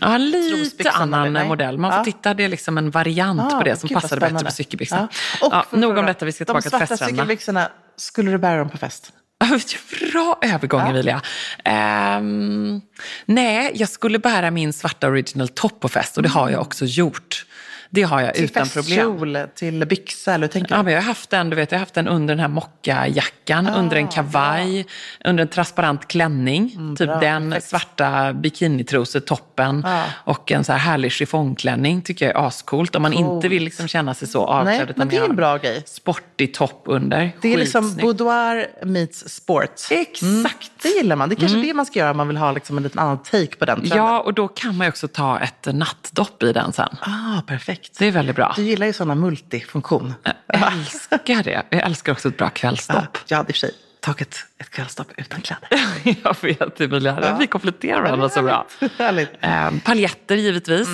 ja, 0.00 0.16
lite 0.16 0.90
annan? 0.90 1.32
Nej. 1.32 1.48
modell. 1.48 1.78
Man 1.78 1.90
får 1.90 1.98
Ja. 2.00 2.04
titta, 2.04 2.34
det 2.34 2.44
är 2.44 2.48
liksom 2.48 2.78
en 2.78 2.90
variant 2.90 3.52
Ah, 3.52 3.58
på 3.58 3.64
det 3.64 3.76
som 3.76 3.88
passade 3.88 4.20
bättre 4.20 4.44
på 4.46 4.50
cykelbyxan. 4.52 5.08
Ja. 5.40 5.46
Och 5.46 5.52
Ja, 5.52 5.78
nog 5.78 5.96
om 5.98 6.06
detta, 6.06 6.24
vi 6.24 6.32
ska 6.32 6.44
De 6.44 6.46
tillbaka 6.46 6.62
till 6.62 6.70
svarta 6.70 6.86
festrännorna. 6.86 7.16
cykelbyxorna, 7.16 7.68
skulle 7.96 8.30
du 8.30 8.38
bära 8.38 8.58
dem 8.58 8.70
på 8.70 8.78
fest? 8.78 9.12
Bra 10.12 10.38
övergång 10.42 10.80
Emilia. 10.88 11.20
Ehm, 11.64 12.80
nej, 13.26 13.72
jag 13.74 13.88
skulle 13.88 14.18
bära 14.18 14.50
min 14.50 14.72
svarta 14.72 15.08
original 15.08 15.48
top 15.48 15.80
på 15.80 15.88
fest 15.88 16.16
och 16.16 16.22
det 16.22 16.28
har 16.28 16.50
jag 16.50 16.60
också 16.60 16.84
gjort. 16.84 17.46
Det 17.90 18.02
har 18.02 18.20
jag 18.20 18.34
Till 18.34 18.44
utan 18.44 18.66
problem. 18.68 18.84
festkjol, 18.84 19.38
till 19.54 19.86
byxa 19.86 20.34
eller 20.34 20.46
hur 20.46 20.52
tänker 20.52 20.72
Ja, 20.74 20.78
du? 20.78 20.82
men 20.84 20.92
jag 20.92 21.00
har 21.00 21.06
haft 21.06 21.30
den, 21.30 21.50
du 21.50 21.56
vet, 21.56 21.72
jag 21.72 21.78
har 21.78 21.80
haft 21.80 21.94
den 21.94 22.08
under 22.08 22.34
den 22.34 22.40
här 22.40 22.48
mockajackan, 22.48 23.66
Ah, 23.68 23.74
under 23.78 23.96
en 23.96 24.08
kavaj, 24.08 24.86
under 25.24 25.42
en 25.42 25.48
transparent 25.48 26.08
klänning. 26.08 26.96
typ 26.98 27.08
bra, 27.08 27.20
den 27.20 27.50
perfekt. 27.50 27.68
svarta 27.70 28.32
bikinitrosetoppen 28.32 29.82
Ja. 29.86 30.04
och 30.24 30.52
en 30.52 30.64
så 30.64 30.72
här 30.72 30.78
härlig 30.78 31.12
chiffongklänning 31.12 32.02
tycker 32.02 32.26
jag 32.26 32.36
är 32.42 32.46
ascoolt. 32.46 32.96
Om 32.96 33.02
man 33.02 33.12
inte 33.12 33.48
vill 33.48 33.62
liksom 33.64 33.88
känna 33.88 34.14
sig 34.14 34.28
så 34.28 34.44
avklädd. 34.46 34.78
Nej, 34.86 34.94
men 34.96 35.08
det 35.08 35.16
är 35.16 35.24
en 35.24 35.36
bra 35.36 35.56
grej. 35.56 35.82
Sportig 35.86 36.54
topp 36.54 36.82
under. 36.86 37.32
Det 37.42 37.54
är 37.54 37.58
liksom 37.58 37.96
boudoir 37.96 38.66
meets 38.84 39.28
sport. 39.34 39.80
Exakt. 39.90 40.70
Det 40.82 40.88
gillar 40.88 41.16
man. 41.16 41.28
Det 41.28 41.34
är 41.34 41.36
kanske 41.36 41.58
det 41.58 41.74
man 41.74 41.86
ska 41.86 41.98
göra 41.98 42.10
om 42.10 42.16
man 42.16 42.28
vill 42.28 42.36
ha 42.36 42.52
liksom 42.52 42.76
en 42.76 42.82
liten 42.82 42.98
annan 42.98 43.18
take 43.22 43.56
på 43.56 43.64
den 43.64 43.78
trenden. 43.80 43.98
Ja, 43.98 44.20
och 44.20 44.34
då 44.34 44.48
kan 44.48 44.76
man 44.76 44.84
ju 44.86 44.88
också 44.88 45.08
ta 45.08 45.38
ett 45.40 45.66
nattdopp 45.74 46.42
i 46.42 46.52
den 46.52 46.72
sen. 46.72 46.96
Ah, 47.00 47.40
perfekt. 47.46 47.77
Det 47.98 48.06
är 48.06 48.10
väldigt 48.10 48.36
bra. 48.36 48.52
Du 48.56 48.62
gillar 48.62 48.86
ju 48.86 48.92
sådana 48.92 49.14
multifunktion. 49.14 50.14
Jag 50.46 50.72
älskar 50.72 51.42
det. 51.42 51.62
Jag 51.70 51.82
älskar 51.82 52.12
också 52.12 52.28
ett 52.28 52.36
bra 52.36 52.46
Ja, 52.46 52.50
kvällsdopp. 52.50 53.18
jag 53.26 53.36
hade 53.36 53.48
i 53.48 53.52
och 53.52 53.54
för 53.56 53.60
sig 53.60 53.70
tagit 54.00 54.46
ett 54.58 54.70
kvällsstopp 54.70 55.06
utan 55.16 55.40
kläder. 55.40 55.68
jag 56.24 56.36
vet, 56.42 56.80
Emilia. 56.80 57.36
Vi 57.40 57.46
kompletterar 57.46 58.02
varandra 58.02 58.28
så 58.28 58.42
bra. 58.42 58.66
Härligt. 58.98 59.30
Eh, 59.40 59.70
paljetter 59.84 60.36
givetvis. 60.36 60.88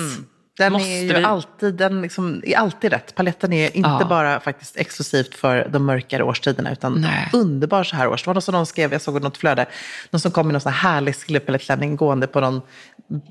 Den 0.57 0.73
Måste 0.73 0.87
är 0.89 1.01
ju 1.01 1.13
vi? 1.13 1.23
alltid, 1.23 1.73
den 1.75 2.01
liksom, 2.01 2.41
är 2.45 2.57
alltid 2.57 2.91
rätt. 2.91 3.15
Paletten 3.15 3.53
är 3.53 3.77
inte 3.77 3.89
Ja. 3.89 4.05
bara 4.09 4.39
faktiskt 4.39 4.77
exklusivt 4.77 5.35
för 5.35 5.67
de 5.71 5.85
mörkare 5.85 6.23
årstiderna 6.23 6.71
utan 6.71 6.93
Nej. 7.01 7.29
underbar 7.33 7.83
så 7.83 7.95
här 7.95 8.07
års. 8.07 8.23
Det 8.23 8.27
var 8.27 8.33
någon 8.33 8.41
som 8.41 8.53
någon 8.53 8.65
skrev, 8.65 8.91
jag 8.91 9.01
såg 9.01 9.21
något 9.21 9.37
flöde, 9.37 9.65
någon 10.11 10.19
som 10.19 10.31
kom 10.31 10.49
i 10.49 10.51
någon 10.53 10.61
sån 10.61 10.71
här 10.71 10.89
härlig 10.91 11.15
silverpalettklänning 11.15 11.95
gående 11.95 12.27
på 12.27 12.39
någon 12.39 12.61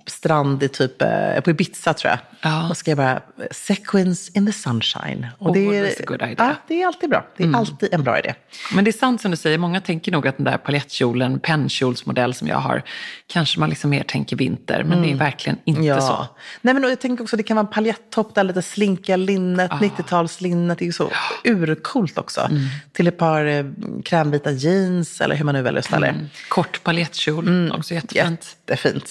strand 0.07 0.63
i 0.63 0.69
typ, 0.69 1.03
eh, 1.03 1.41
på 1.45 1.51
Ibiza 1.51 1.95
tror 1.95 2.11
jag. 2.11 2.19
Ja. 2.41 2.69
Och 2.71 2.77
skrev 2.77 2.97
bara 2.97 3.21
sequins 3.51 4.29
in 4.29 4.47
the 4.47 4.53
sunshine. 4.53 5.27
Och 5.39 5.47
Oh, 5.47 5.53
det, 5.53 5.61
idea. 5.61 6.35
ja, 6.39 6.55
det 6.69 6.83
är 6.83 6.87
alltid 6.87 7.11
bra. 7.11 7.27
Det 7.37 7.45
är 7.45 7.57
alltid 7.57 7.95
en 7.95 8.03
bra 8.03 8.19
idé. 8.19 8.35
Men 8.75 8.85
det 8.85 8.91
är 8.91 8.93
sant 8.93 9.21
som 9.21 9.31
du 9.31 9.37
säger, 9.37 9.59
många 9.59 9.81
tänker 9.81 10.13
nog 10.13 10.29
att 10.29 10.37
den 10.37 10.45
där 10.45 10.57
paljettkjolen, 10.57 11.41
pennkjolsmodell 11.41 12.35
som 12.35 12.49
jag 12.49 12.57
har, 12.59 12.83
kanske 13.27 13.61
man 13.61 13.69
liksom 13.71 13.91
mer 13.91 14.03
tänker 14.03 14.37
vinter, 14.37 14.85
men 14.85 15.03
det 15.03 15.11
är 15.11 15.15
verkligen 15.15 15.59
inte 15.65 16.01
så. 16.01 16.27
Nej, 16.61 16.75
men 16.75 16.85
och 16.85 16.91
jag 16.91 17.01
tänker 17.01 17.14
också 17.23 17.37
att 17.37 17.39
det 17.39 17.43
kan 17.43 17.57
vara 17.57 17.67
en 17.67 17.73
paljettopp 17.73 18.35
där 18.35 18.45
lite 18.45 18.63
slinkiga 18.63 19.17
linnet, 19.17 19.71
90-talslinnet. 19.71 20.75
Det 20.79 20.85
är 20.85 20.87
ju 20.87 20.93
så 20.93 21.11
urcoolt 21.45 22.19
också. 22.19 22.41
Mm. 22.41 22.63
Till 22.93 23.07
ett 23.07 23.19
par 23.19 23.45
eh, 23.45 23.65
krämvita 24.05 24.51
jeans 24.51 25.21
eller 25.21 25.37
hur 25.37 25.45
man 25.45 25.55
nu 25.55 25.63
väljer 25.63 25.79
att 25.79 25.85
ställa 25.85 26.07
det. 26.07 26.13
Mm. 26.13 26.27
Kort 26.49 26.83
paljettkjol, 26.83 27.73
också 27.73 27.95
jättefint. 27.95 28.57
Jättefint. 28.67 29.11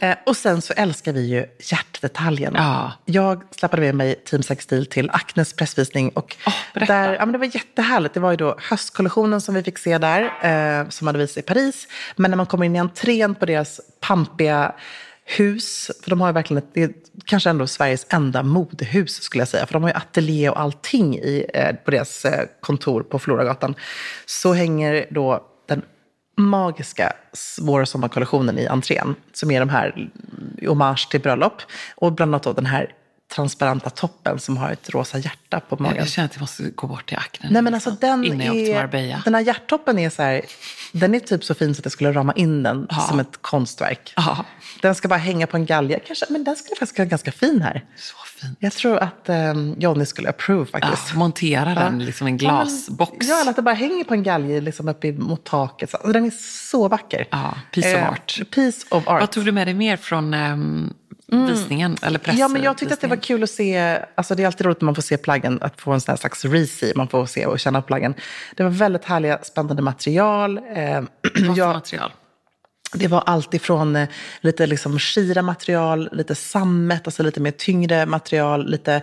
Eh, 0.00 0.14
och 0.26 0.36
sen 0.36 0.62
så 0.62 0.72
älskar 0.72 1.12
vi 1.12 1.26
ju 1.26 1.46
hjärtdetaljen. 1.60 2.54
Ja. 2.56 2.92
Jag 3.04 3.42
släppade 3.50 3.82
med 3.82 3.94
mig 3.94 4.14
Team 4.14 4.42
Sextil 4.42 4.86
till 4.86 5.10
Acnes 5.10 5.52
pressvisning. 5.52 6.08
Och 6.08 6.36
berätta. 6.74 6.92
där, 6.92 7.12
ja, 7.12 7.26
men 7.26 7.32
det 7.32 7.38
var 7.38 7.50
jättehärligt. 7.54 8.14
Det 8.14 8.20
var 8.20 8.30
ju 8.30 8.36
då 8.36 8.56
höstkollektionen 8.58 9.40
som 9.40 9.54
vi 9.54 9.62
fick 9.62 9.78
se 9.78 9.98
där, 9.98 10.22
eh, 10.80 10.88
som 10.88 11.06
hade 11.06 11.18
visat 11.18 11.36
i 11.36 11.42
Paris. 11.42 11.88
Men 12.16 12.30
när 12.30 12.36
man 12.36 12.46
kommer 12.46 12.66
in 12.66 12.76
i 12.76 12.78
entrén 12.78 13.34
på 13.34 13.46
deras 13.46 13.80
pampiga 14.00 14.74
hus, 15.38 15.90
för 16.02 16.10
de 16.10 16.20
har 16.20 16.28
ju 16.28 16.32
verkligen 16.32 16.62
ett, 16.62 16.68
det 16.72 16.82
är 16.82 16.92
kanske 17.24 17.50
ändå 17.50 17.66
Sveriges 17.66 18.06
enda 18.08 18.42
modehus 18.42 19.22
skulle 19.22 19.40
jag 19.40 19.48
säga, 19.48 19.66
för 19.66 19.72
de 19.72 19.82
har 19.82 19.90
ju 19.90 19.96
ateljé 19.96 20.50
och 20.50 20.60
allting 20.60 21.16
i, 21.16 21.46
eh, 21.54 21.76
på 21.84 21.90
deras 21.90 22.24
eh, 22.24 22.46
kontor 22.60 23.02
på 23.02 23.18
Floragatan. 23.18 23.74
Så 24.26 24.52
hänger 24.52 25.06
då 25.10 25.46
den 25.68 25.82
magiska 26.36 27.12
vår 27.60 27.80
och 27.80 27.88
sommarkollektionen 27.88 28.58
i 28.58 28.66
entrén, 28.66 29.14
som 29.32 29.50
är 29.50 29.60
de 29.60 29.68
här 29.68 29.92
mm, 29.96 30.10
hommage 30.68 31.08
till 31.10 31.20
bröllop. 31.20 31.62
Och 31.94 32.12
bland 32.12 32.34
annat 32.34 32.42
då 32.42 32.52
den 32.52 32.66
här 32.66 32.94
transparenta 33.34 33.90
toppen 33.90 34.38
som 34.38 34.56
har 34.56 34.70
ett 34.70 34.90
rosa 34.90 35.18
hjärta 35.18 35.60
på 35.60 35.76
magen. 35.82 35.96
Jag 35.96 36.08
känner 36.08 36.26
att 36.28 36.34
jag 36.34 36.40
måste 36.40 36.62
gå 36.70 36.86
bort 36.86 37.08
till 37.08 37.16
Acne. 37.16 37.48
Nej 37.50 37.62
men 37.62 37.74
alltså 37.74 37.90
den 37.90 38.24
Innan 38.24 38.40
jag 38.40 38.54
åker 38.54 38.64
till 38.64 38.74
Marbella. 38.74 39.22
den 39.24 39.34
här 39.34 39.40
hjärttoppen 39.42 39.98
är 39.98 40.10
så 40.10 40.22
här, 40.22 40.42
den 40.92 41.14
är 41.14 41.18
typ 41.20 41.44
så 41.44 41.54
fin 41.54 41.74
så 41.74 41.80
att 41.80 41.84
jag 41.84 41.92
skulle 41.92 42.12
rama 42.12 42.32
in 42.32 42.62
den 42.62 42.86
Ja. 42.90 42.96
som 43.00 43.20
ett 43.20 43.42
konstverk. 43.42 44.12
Ja, 44.16 44.44
Den 44.82 44.94
ska 44.94 45.08
bara 45.08 45.18
hänga 45.18 45.46
på 45.46 45.56
en 45.56 45.66
galge, 45.66 46.00
kanske, 46.06 46.26
men 46.28 46.44
den 46.44 46.56
skulle 46.56 46.76
faktiskt 46.76 46.98
vara 46.98 47.08
ganska 47.08 47.32
fin 47.32 47.62
här. 47.62 47.84
så 47.96 48.14
fint. 48.40 48.56
Jag 48.60 48.72
tror 48.72 48.96
att 48.98 49.28
um, 49.28 49.74
Johnny 49.78 50.06
skulle 50.06 50.28
approve 50.28 50.68
Ja, 50.72 50.78
faktiskt. 50.80 51.14
montera 51.14 51.74
den 51.74 52.04
liksom 52.04 52.26
en 52.26 52.36
glasbox. 52.36 53.28
Ja, 53.28 53.40
eller 53.40 53.50
att 53.50 53.56
det 53.56 53.62
bara 53.62 53.74
hänger 53.74 54.04
på 54.04 54.14
en 54.14 54.22
galge 54.22 54.60
liksom 54.60 54.88
uppe 54.88 55.12
mot 55.12 55.44
taket. 55.44 55.90
Så, 55.90 56.12
den 56.12 56.24
är 56.24 56.32
så 56.70 56.88
vacker. 56.88 57.26
Ja, 57.30 57.54
piece 57.72 57.94
of 57.94 58.00
Eh, 58.00 58.08
art. 58.10 58.40
Piece 58.54 58.86
of 58.90 59.08
art. 59.08 59.20
Vad 59.20 59.30
tog 59.32 59.44
du 59.44 59.52
med 59.52 59.66
dig 59.66 59.74
mer 59.74 59.96
från 59.96 60.34
ehm, 60.34 60.92
visningen? 61.30 61.96
Eller 62.02 62.18
press, 62.18 62.38
Ja, 62.38 62.48
men 62.48 62.62
jag 62.62 62.78
tyckte 62.78 62.94
att 62.94 63.00
det 63.00 63.06
var 63.06 63.16
kul 63.16 63.42
att 63.42 63.50
se, 63.50 63.98
alltså 64.14 64.34
det 64.34 64.42
är 64.42 64.46
alltid 64.46 64.66
roligt 64.66 64.80
när 64.80 64.86
man 64.86 64.94
får 64.94 65.02
se 65.02 65.16
plaggen, 65.16 65.58
att 65.62 65.80
få 65.80 65.92
en 65.92 66.00
sån 66.00 66.12
här 66.12 66.16
slags 66.16 66.44
resi, 66.44 66.92
man 66.96 67.08
får 67.08 67.26
se 67.26 67.46
och 67.46 67.60
känna 67.60 67.80
på 67.80 67.86
plaggen. 67.86 68.14
Det 68.56 68.62
var 68.62 68.70
väldigt 68.70 69.04
härliga, 69.04 69.38
spännande 69.42 69.82
material. 69.82 70.58
Eh, 70.58 70.64
Vad 70.76 71.02
för 71.32 71.56
jag, 71.56 71.74
material? 71.74 72.12
det 72.92 73.08
var 73.08 73.22
allt 73.26 73.54
ifrån 73.54 73.96
eh, 73.96 74.08
lite 74.40 74.66
liksom 74.66 74.98
skira 74.98 75.42
material, 75.42 76.08
lite 76.12 76.34
sammet, 76.34 77.06
alltså 77.06 77.22
lite 77.22 77.40
mer 77.40 77.50
tyngre 77.50 78.06
material, 78.06 78.70
lite, 78.70 79.02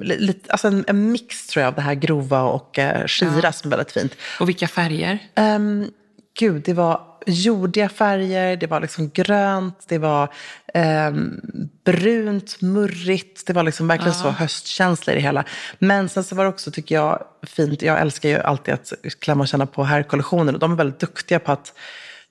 li, 0.00 0.16
lite 0.18 0.52
alltså 0.52 0.68
en, 0.68 0.84
en 0.86 1.12
mix 1.12 1.46
tror 1.46 1.60
jag 1.62 1.68
av 1.68 1.74
det 1.74 1.80
här 1.82 1.94
grova 1.94 2.42
och 2.42 2.78
eh, 2.78 3.06
skira 3.06 3.52
som 3.52 3.72
är 3.72 3.76
väldigt 3.76 3.92
fint. 3.92 4.16
Och 4.40 4.48
vilka 4.48 4.68
färger? 4.68 5.18
Um, 5.36 5.90
gud, 6.38 6.62
det 6.62 6.72
var 6.72 7.00
jordiga 7.26 7.88
färger, 7.88 8.56
det 8.56 8.66
var 8.66 8.80
liksom 8.80 9.10
grönt, 9.14 9.84
det 9.88 9.98
var 9.98 10.28
ehm, 10.74 11.40
brunt, 11.84 12.60
murrigt. 12.60 13.46
Det 13.46 13.52
var 13.52 13.62
liksom 13.62 13.88
verkligen 13.88 14.14
så 14.14 14.30
höstkänsla 14.30 15.12
i 15.12 15.16
det 15.16 15.22
hela. 15.22 15.44
Men 15.78 16.08
sen 16.08 16.24
så 16.24 16.34
var 16.34 16.44
det 16.44 16.50
också, 16.50 16.70
tycker 16.70 16.94
jag, 16.94 17.24
fint. 17.42 17.82
Jag 17.82 18.00
älskar 18.00 18.28
ju 18.28 18.38
alltid 18.38 18.74
att 18.74 18.92
klämma 19.20 19.42
och 19.42 19.48
känna 19.48 19.66
på 19.66 19.84
herrkollektionen. 19.84 20.54
Och 20.54 20.60
de 20.60 20.72
är 20.72 20.76
väldigt 20.76 21.00
duktiga 21.00 21.38
på 21.38 21.52
att, 21.52 21.72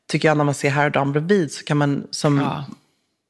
tycker 0.08 0.28
jag, 0.28 0.38
när 0.38 0.43
man 0.43 0.54
ser 0.54 0.70
herr 0.70 0.86
och 0.86 0.91
dam 0.91 1.12
bredvid 1.12 1.52
så 1.52 1.64
kan 1.64 1.78
man 1.78 2.08
som... 2.12 2.38
Ja. 2.38 2.66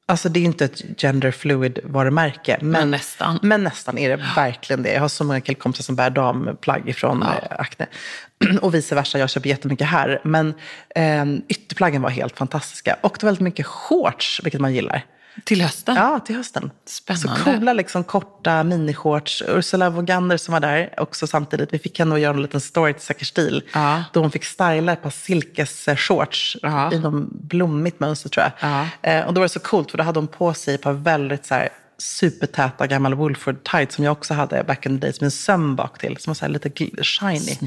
Alltså 0.06 0.28
det 0.28 0.40
är 0.40 0.44
inte 0.44 0.64
ett 0.64 0.82
gender 1.00 1.30
fluid 1.30 1.78
varumärke. 1.84 2.58
Men, 2.60 2.70
Men 2.70 2.90
nästan. 2.90 3.38
Men 3.42 3.64
nästan 3.64 3.98
är 3.98 4.08
det 4.08 4.24
verkligen 4.36 4.82
det. 4.82 4.92
Jag 4.92 5.00
har 5.00 5.08
så 5.08 5.24
många 5.24 5.40
killkompisar 5.40 5.82
som 5.82 5.96
bär 5.96 6.10
damplagg 6.10 6.88
ifrån 6.88 7.24
Ja. 7.26 7.48
eh, 7.50 7.60
Acne. 7.60 7.86
Och 8.62 8.74
vice 8.74 8.94
versa, 8.94 9.18
jag 9.18 9.30
köper 9.30 9.48
jättemycket 9.48 9.86
här. 9.86 10.20
Men 10.24 10.54
eh, 10.94 11.24
ytterplaggen 11.48 12.02
var 12.02 12.10
helt 12.10 12.38
fantastiska. 12.38 12.96
Och 13.00 13.16
det 13.20 13.26
var 13.26 13.28
väldigt 13.28 13.42
mycket 13.42 13.66
shorts, 13.66 14.40
vilket 14.44 14.60
man 14.60 14.74
gillar. 14.74 15.04
Till 15.44 15.62
hösten? 15.62 15.96
Ja, 15.96 16.18
till 16.20 16.36
hösten. 16.36 16.70
Spännande. 16.86 17.28
Så 17.38 17.44
coola 17.44 17.72
liksom, 17.72 18.04
korta 18.04 18.62
minishorts. 18.62 19.42
Ursula 19.48 19.90
Vogander 19.90 20.36
som 20.36 20.52
var 20.52 20.60
där 20.60 20.94
också 20.96 21.26
samtidigt. 21.26 21.72
Vi 21.74 21.78
fick 21.78 21.98
henne 21.98 22.14
att 22.14 22.20
göra 22.20 22.34
en 22.34 22.42
liten 22.42 22.60
story 22.60 22.92
till 22.92 23.02
Säker 23.02 23.24
stil. 23.24 23.62
Ja. 23.74 24.04
Då 24.12 24.20
hon 24.20 24.30
fick 24.30 24.44
styla 24.44 24.92
ett 24.92 25.02
par 25.02 25.10
silkesshorts 25.10 26.56
Ja. 26.62 26.92
i 26.92 26.98
någon 26.98 27.28
blommigt 27.32 28.00
mönster 28.00 28.28
tror 28.28 28.44
jag. 28.44 28.70
Ja. 28.70 28.86
Eh, 29.10 29.26
och 29.26 29.34
då 29.34 29.40
var 29.40 29.44
det 29.44 29.52
så 29.52 29.60
coolt 29.60 29.90
för 29.90 29.98
då 29.98 30.04
hade 30.04 30.18
hon 30.18 30.26
på 30.28 30.54
sig 30.54 30.74
ett 30.74 30.82
par 30.82 30.92
väldigt 30.92 31.46
så 31.46 31.54
här, 31.54 31.68
supertäta 32.02 32.86
gamla 32.86 33.16
Woolford 33.16 33.64
tights 33.64 33.94
som 33.94 34.04
jag 34.04 34.12
också 34.12 34.34
hade 34.34 34.64
back 34.64 34.86
in 34.86 35.00
the 35.00 35.06
days 35.06 35.20
med 35.20 35.26
en 35.26 35.30
söm 35.30 35.76
bak 35.76 35.98
till 35.98 36.16
som 36.16 36.30
var 36.30 36.34
så 36.34 36.48
lite 36.48 36.70
shiny. 37.02 37.58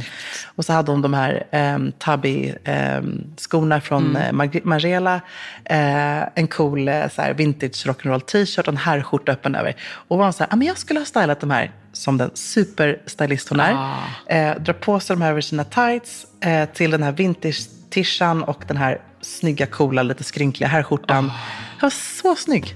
Och 0.45 0.65
så 0.65 0.73
hade 0.73 0.91
hon 0.91 1.01
de 1.01 1.13
här 1.13 1.47
um, 1.51 1.91
tubby 1.91 2.53
um, 2.97 3.23
skorna 3.37 3.81
från 3.81 4.15
mm. 4.15 4.51
Margiela, 4.63 5.21
eh, 5.63 6.21
en 6.35 6.47
cool 6.47 6.87
eh, 6.87 7.09
så 7.09 7.21
här, 7.21 7.33
vintage 7.33 7.85
rock'n'roll 7.85 8.19
t-shirt 8.19 8.67
och 8.67 8.73
en 8.73 8.77
herrskjorta 8.77 9.31
öppen 9.31 9.55
över. 9.55 9.75
Och 10.07 10.17
var 10.17 10.25
hon 10.25 10.33
så 10.33 10.43
här, 10.43 10.53
ah, 10.53 10.55
men 10.55 10.67
jag 10.67 10.77
skulle 10.77 10.99
ha 10.99 11.05
stylat 11.05 11.39
de 11.39 11.51
här 11.51 11.71
som 11.93 12.17
den 12.17 12.31
superstylist 12.33 13.49
hon 13.49 13.59
är. 13.59 13.73
Ah. 13.73 14.33
Eh, 14.33 14.59
drar 14.59 14.73
på 14.73 14.99
sig 14.99 15.15
de 15.15 15.21
här 15.21 15.31
över 15.31 15.41
sina 15.41 15.63
tights 15.63 16.25
eh, 16.41 16.69
till 16.69 16.91
den 16.91 17.03
här 17.03 17.11
vintage-tishan 17.11 18.43
och 18.43 18.63
den 18.67 18.77
här 18.77 19.01
snygga, 19.21 19.65
coola, 19.65 20.03
lite 20.03 20.23
skrynkliga 20.23 20.69
herrskjortan. 20.69 21.23
Den 21.23 21.81
var 21.81 21.89
så 21.89 22.35
snygg. 22.35 22.75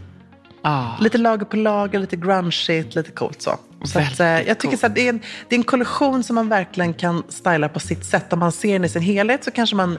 Ja. 0.62 0.98
Lite 1.00 1.18
lager 1.18 1.46
på 1.46 1.56
lager, 1.56 2.00
lite 2.00 2.16
grungeigt, 2.16 2.96
lite 2.96 3.12
coolt 3.12 3.42
så. 3.42 3.58
så 3.84 4.00
att, 4.00 4.20
eh, 4.20 4.28
jag 4.28 4.60
tycker 4.60 4.68
coolt. 4.68 4.80
så 4.80 4.88
det, 4.88 5.02
är 5.02 5.10
en, 5.10 5.20
det 5.50 5.56
är 5.56 5.60
en 5.60 5.64
kollektion 5.64 6.24
som 6.24 6.36
man 6.36 6.50
verkligen 6.50 6.94
kan 6.94 7.24
styla 7.30 7.70
på 7.70 7.80
sitt 7.80 8.06
sätt. 8.06 8.34
Om 8.34 8.40
man 8.40 8.52
ser 8.52 8.74
den 8.74 8.86
i 8.86 8.90
sin 8.90 9.02
helhet 9.02 9.44
så 9.44 9.52
kanske 9.52 9.76
man 9.76 9.98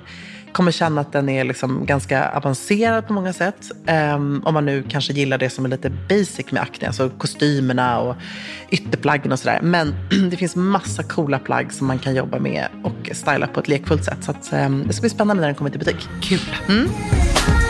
kommer 0.52 0.72
känna 0.72 1.00
att 1.00 1.12
den 1.12 1.28
är 1.28 1.44
liksom 1.44 1.86
ganska 1.86 2.30
avancerad 2.30 3.06
på 3.06 3.12
många 3.12 3.32
sätt. 3.32 3.70
Ehm, 3.86 4.42
om 4.44 4.54
man 4.54 4.64
nu 4.64 4.84
kanske 4.88 5.12
gillar 5.12 5.38
det 5.38 5.50
som 5.50 5.64
är 5.64 5.68
lite 5.68 5.90
basic 5.90 6.52
med 6.52 6.62
Acne, 6.62 6.86
alltså 6.86 7.10
kostymerna 7.10 8.00
och 8.00 8.16
ytterplaggen 8.70 9.32
och 9.32 9.38
sådär. 9.38 9.60
Men 9.62 9.94
det 10.30 10.36
finns 10.36 10.56
massa 10.56 11.02
coola 11.02 11.38
plagg 11.38 11.72
som 11.72 11.86
man 11.86 11.98
kan 11.98 12.14
jobba 12.14 12.38
med 12.38 12.66
och 12.84 13.16
styla 13.16 13.46
på 13.46 13.60
ett 13.60 13.68
lekfullt 13.68 14.04
sätt. 14.04 14.24
Så 14.24 14.30
att, 14.30 14.52
ehm, 14.52 14.84
det 14.86 14.92
ska 14.92 15.00
bli 15.00 15.10
spännande 15.10 15.40
när 15.40 15.48
den 15.48 15.54
kommer 15.54 15.70
till 15.70 15.80
butik. 15.80 16.08
Kul. 16.22 16.40
Just 16.68 17.69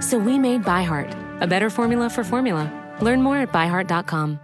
So 0.00 0.18
we 0.18 0.38
made 0.38 0.64
ByHeart, 0.64 1.40
a 1.40 1.46
better 1.46 1.70
formula 1.70 2.10
for 2.10 2.24
formula. 2.24 2.72
Learn 3.00 3.22
more 3.22 3.36
at 3.36 3.52
byheart.com. 3.52 4.40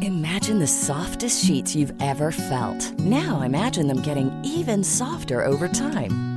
Imagine 0.00 0.60
the 0.60 0.66
softest 0.66 1.44
sheets 1.44 1.74
you've 1.74 1.92
ever 2.00 2.32
felt. 2.32 2.98
Now 3.00 3.42
imagine 3.42 3.86
them 3.86 4.00
getting 4.00 4.30
even 4.42 4.82
softer 4.82 5.44
over 5.44 5.68
time. 5.68 6.33